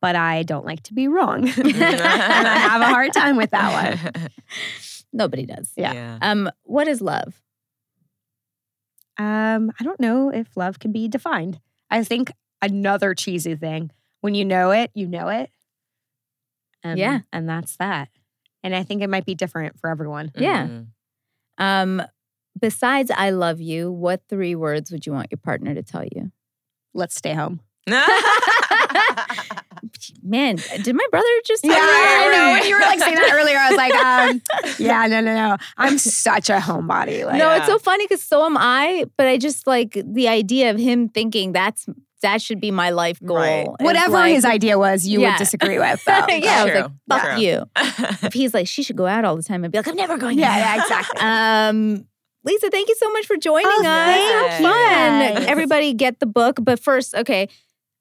but 0.00 0.16
I 0.16 0.42
don't 0.44 0.64
like 0.64 0.82
to 0.84 0.94
be 0.94 1.08
wrong, 1.08 1.46
and 1.58 1.82
I 1.82 2.58
have 2.58 2.80
a 2.80 2.86
hard 2.86 3.12
time 3.12 3.36
with 3.36 3.50
that 3.50 4.02
one. 4.14 4.28
Nobody 5.12 5.44
does. 5.44 5.72
Yeah. 5.76 6.18
Um, 6.22 6.50
what 6.62 6.88
is 6.88 7.00
love? 7.02 7.42
Um, 9.18 9.70
I 9.78 9.84
don't 9.84 10.00
know 10.00 10.30
if 10.30 10.56
love 10.56 10.78
can 10.78 10.92
be 10.92 11.06
defined. 11.08 11.60
I 11.90 12.02
think 12.04 12.32
another 12.62 13.14
cheesy 13.14 13.54
thing 13.56 13.90
when 14.20 14.34
you 14.34 14.44
know 14.44 14.70
it, 14.70 14.90
you 14.94 15.06
know 15.06 15.28
it. 15.28 15.50
And, 16.82 16.98
Yeah. 16.98 17.20
and 17.32 17.46
that's 17.48 17.76
that. 17.76 18.08
And 18.62 18.74
I 18.74 18.82
think 18.84 19.02
it 19.02 19.10
might 19.10 19.26
be 19.26 19.34
different 19.34 19.78
for 19.78 19.90
everyone. 19.90 20.30
Yeah. 20.36 20.66
Mhm. 20.66 20.86
Um, 21.60 22.02
besides 22.58 23.10
"I 23.14 23.30
love 23.30 23.60
you," 23.60 23.92
what 23.92 24.22
three 24.28 24.54
words 24.54 24.90
would 24.90 25.06
you 25.06 25.12
want 25.12 25.28
your 25.30 25.38
partner 25.38 25.74
to 25.74 25.82
tell 25.82 26.04
you? 26.04 26.32
Let's 26.94 27.14
stay 27.14 27.34
home. 27.34 27.60
man, 30.22 30.56
did 30.82 30.94
my 30.94 31.06
brother 31.10 31.26
just? 31.46 31.64
Yeah, 31.64 31.74
tell 31.74 31.82
me 31.82 31.86
that? 31.90 32.24
I 32.24 32.36
know. 32.36 32.52
When 32.60 32.68
you 32.68 32.74
were 32.74 32.80
like 32.80 32.98
saying 32.98 33.14
that 33.14 33.30
earlier, 33.32 33.56
I 33.56 33.68
was 33.68 33.76
like, 33.76 33.94
um, 33.94 34.42
yeah, 34.78 35.06
no, 35.06 35.20
no, 35.20 35.34
no. 35.34 35.56
I'm 35.76 35.98
such 35.98 36.50
a 36.50 36.58
homebody. 36.58 37.24
Like, 37.24 37.38
No, 37.38 37.50
it's 37.52 37.66
so 37.66 37.78
funny 37.78 38.06
because 38.06 38.22
so 38.22 38.44
am 38.44 38.56
I. 38.56 39.04
But 39.16 39.26
I 39.26 39.38
just 39.38 39.66
like 39.66 40.00
the 40.04 40.28
idea 40.28 40.70
of 40.70 40.78
him 40.78 41.08
thinking 41.08 41.52
that's 41.52 41.86
that 42.22 42.42
should 42.42 42.60
be 42.60 42.70
my 42.70 42.90
life 42.90 43.18
goal. 43.24 43.36
Right. 43.36 43.68
whatever 43.80 44.12
like- 44.12 44.34
his 44.34 44.44
idea 44.44 44.78
was, 44.78 45.06
you 45.06 45.20
Yeah. 45.20 45.30
would 45.32 45.38
disagree 45.38 45.78
with. 45.78 46.04
Though. 46.06 46.12
yeah, 46.28 46.60
I 46.62 46.64
was 46.64 46.74
like, 46.74 46.84
True. 46.84 46.94
fuck 47.08 47.22
True. 47.32 47.40
you. 47.40 47.64
If 48.26 48.32
he's 48.34 48.52
like, 48.54 48.66
she 48.68 48.82
should 48.82 48.96
go 48.96 49.06
out 49.06 49.24
all 49.24 49.36
the 49.36 49.42
time, 49.42 49.64
I'd 49.64 49.70
be 49.72 49.78
like, 49.78 49.88
I'm 49.88 49.96
never 49.96 50.16
going 50.18 50.38
Yeah, 50.38 50.50
out. 50.50 50.58
yeah, 50.58 50.82
exactly. 50.82 51.20
Um, 51.22 52.06
Lisa, 52.44 52.70
thank 52.70 52.88
you 52.88 52.94
so 52.96 53.10
much 53.12 53.26
for 53.26 53.36
joining 53.36 53.66
Oh, 53.66 53.80
us. 53.80 53.84
thank 53.84 54.32
How 54.32 54.44
you. 54.44 54.64
fun. 54.64 55.42
Yes. 55.42 55.44
Everybody 55.48 55.92
get 55.92 56.20
the 56.20 56.26
book. 56.26 56.56
But 56.62 56.80
first, 56.80 57.14
okay, 57.14 57.48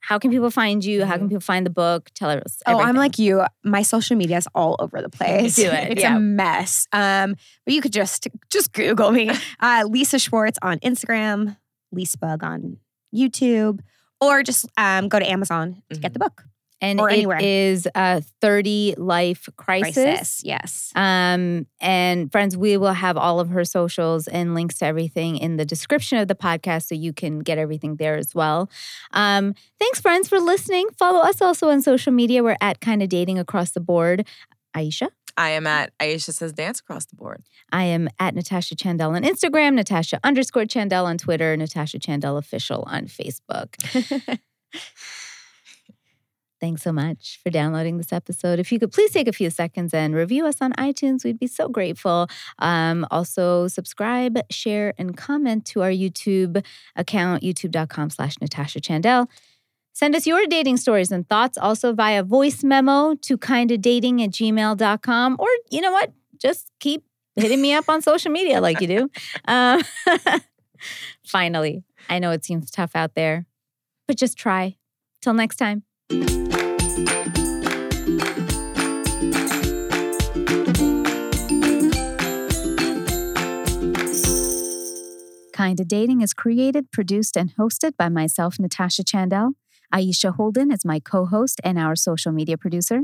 how 0.02 0.18
can 0.18 0.32
people 0.32 0.50
find 0.50 0.84
you? 0.84 1.04
How 1.04 1.18
can 1.18 1.28
people 1.28 1.42
find 1.42 1.66
the 1.66 1.70
book? 1.70 2.10
Tell 2.16 2.30
us. 2.30 2.62
Oh, 2.66 2.80
I'm 2.80 2.96
like 2.96 3.20
you. 3.20 3.44
My 3.66 3.82
social 3.82 4.16
media 4.16 4.38
is 4.38 4.48
all 4.56 4.78
over 4.80 5.02
the 5.02 5.10
place. 5.10 5.56
Do 5.58 5.64
it, 5.68 5.92
It's 5.92 6.02
yeah. 6.02 6.16
a 6.16 6.20
mess. 6.20 6.88
Um, 6.94 7.36
but 7.66 7.74
you 7.74 7.82
could 7.82 7.92
just 7.92 8.30
just 8.50 8.72
Google 8.72 9.12
me. 9.12 9.30
Uh, 9.60 9.84
Lisa 9.90 10.18
Schwartz 10.20 10.58
on 10.62 10.80
Instagram, 10.80 11.58
Lisbug 11.94 12.42
on 12.42 12.78
YouTube, 13.14 13.80
or 14.22 14.44
just 14.44 14.66
um, 14.78 15.08
go 15.10 15.20
to 15.20 15.30
Amazon 15.30 15.82
to 15.92 16.00
get 16.00 16.14
the 16.14 16.20
book. 16.20 16.44
and 16.82 17.00
or 17.02 17.10
it 17.10 17.14
anywhere. 17.14 17.40
is 17.42 17.88
a 17.94 18.22
30 18.42 18.96
life 18.98 19.50
crisis. 19.58 19.94
Crisis. 19.96 20.42
Yes. 20.46 20.92
Um, 20.96 21.68
and 21.82 22.32
friends, 22.32 22.56
we 22.56 22.78
will 22.78 22.94
have 22.94 23.18
all 23.18 23.42
of 23.42 23.50
her 23.50 23.66
socials 23.66 24.28
and 24.30 24.56
links 24.56 24.78
to 24.80 24.86
everything 24.86 25.36
in 25.38 25.58
the 25.58 25.66
description 25.66 26.18
of 26.20 26.28
the 26.30 26.36
podcast 26.36 26.88
so 26.88 26.96
you 26.96 27.12
can 27.12 27.40
get 27.40 27.58
everything 27.58 27.98
there 27.98 28.16
as 28.16 28.34
well. 28.34 28.70
Um, 29.12 29.56
thanks, 29.78 30.00
friends, 30.00 30.30
for 30.30 30.40
listening. 30.40 30.88
Follow 30.98 31.20
us 31.20 31.42
also 31.42 31.70
on 31.70 31.82
social 31.82 32.14
media. 32.14 32.44
We're 32.44 32.58
at 32.62 32.80
Kinda 32.80 33.08
Dating 33.08 33.38
across 33.40 33.72
the 33.72 33.82
board. 33.82 34.26
Aisha. 34.78 35.10
I 35.40 35.52
am 35.52 35.66
at 35.66 35.98
Aisha 36.00 36.34
says 36.34 36.52
dance 36.52 36.82
across 36.82 37.06
the 37.06 37.16
board. 37.16 37.42
I 37.72 37.86
am 37.86 38.10
at 38.20 38.36
Natasha 38.36 38.76
Chandel 38.76 39.16
on 39.16 39.24
Instagram, 39.24 39.74
Natasha 39.74 40.20
underscore 40.22 40.66
Chandel 40.66 41.06
on 41.06 41.18
Twitter, 41.18 41.56
Natasha 41.56 41.98
Chandel 41.98 42.38
official 42.38 42.84
on 42.86 43.06
Facebook. 43.06 43.76
Thanks 46.60 46.82
so 46.82 46.92
much 46.92 47.40
for 47.42 47.50
downloading 47.50 47.98
this 47.98 48.12
episode. 48.12 48.60
If 48.60 48.70
you 48.70 48.80
could 48.80 48.92
please 48.92 49.12
take 49.12 49.30
a 49.30 49.32
few 49.32 49.50
seconds 49.50 49.94
and 49.94 50.14
review 50.14 50.46
us 50.46 50.58
on 50.60 50.74
iTunes, 50.74 51.24
we'd 51.24 51.40
be 51.40 51.48
so 51.48 51.70
grateful. 51.70 52.28
Um, 52.58 53.08
also, 53.10 53.70
subscribe, 53.70 54.38
share, 54.52 54.94
and 54.98 55.16
comment 55.16 55.64
to 55.68 55.84
our 55.84 55.90
YouTube 55.90 56.66
account, 56.98 57.44
youtube.com 57.44 58.10
slash 58.10 58.36
Natasha 58.42 58.82
Chandel. 58.82 59.30
Send 60.00 60.16
us 60.16 60.26
your 60.26 60.46
dating 60.46 60.78
stories 60.78 61.12
and 61.12 61.28
thoughts 61.28 61.58
also 61.58 61.92
via 61.92 62.24
voice 62.24 62.64
memo 62.64 63.16
to 63.16 63.38
kindadating 63.38 64.24
at 64.24 64.30
gmail.com. 64.30 65.36
Or, 65.38 65.48
you 65.70 65.82
know 65.82 65.92
what? 65.92 66.14
Just 66.38 66.72
keep 66.80 67.04
hitting 67.36 67.62
me 67.62 67.74
up 67.74 67.90
on 67.90 68.02
social 68.02 68.32
media 68.32 68.62
like 68.62 68.80
you 68.80 68.88
do. 68.88 69.10
Um, 69.46 69.82
finally, 71.26 71.84
I 72.10 72.20
know 72.20 72.32
it 72.32 72.46
seems 72.46 72.72
tough 72.72 72.96
out 72.96 73.14
there, 73.14 73.46
but 74.08 74.16
just 74.16 74.38
try. 74.38 74.78
Till 75.22 75.34
next 75.34 75.58
time. 75.58 75.84
Kinda 85.54 85.84
Dating 85.84 86.22
is 86.22 86.34
created, 86.34 86.90
produced, 86.94 87.36
and 87.36 87.54
hosted 87.58 87.98
by 87.98 88.08
myself, 88.08 88.58
Natasha 88.60 89.04
Chandel. 89.04 89.56
Aisha 89.94 90.36
Holden 90.36 90.72
is 90.72 90.86
my 90.86 91.00
co 91.00 91.26
host 91.26 91.60
and 91.64 91.78
our 91.78 91.96
social 91.96 92.32
media 92.32 92.58
producer. 92.58 93.02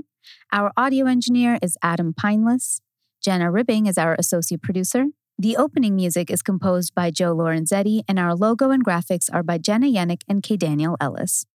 Our 0.52 0.72
audio 0.78 1.06
engineer 1.06 1.58
is 1.62 1.78
Adam 1.82 2.14
Pineless. 2.14 2.80
Jenna 3.22 3.52
Ribbing 3.52 3.88
is 3.88 3.98
our 3.98 4.16
associate 4.20 4.62
producer. 4.62 5.06
The 5.38 5.58
opening 5.58 5.96
music 5.96 6.32
is 6.32 6.42
composed 6.42 6.94
by 6.96 7.12
Joe 7.12 7.36
Lorenzetti, 7.36 8.02
and 8.08 8.18
our 8.18 8.36
logo 8.36 8.70
and 8.70 8.86
graphics 8.86 9.30
are 9.34 9.44
by 9.44 9.58
Jenna 9.58 9.88
Yannick 9.88 10.22
and 10.30 10.42
K. 10.42 10.56
Daniel 10.56 10.96
Ellis. 11.02 11.46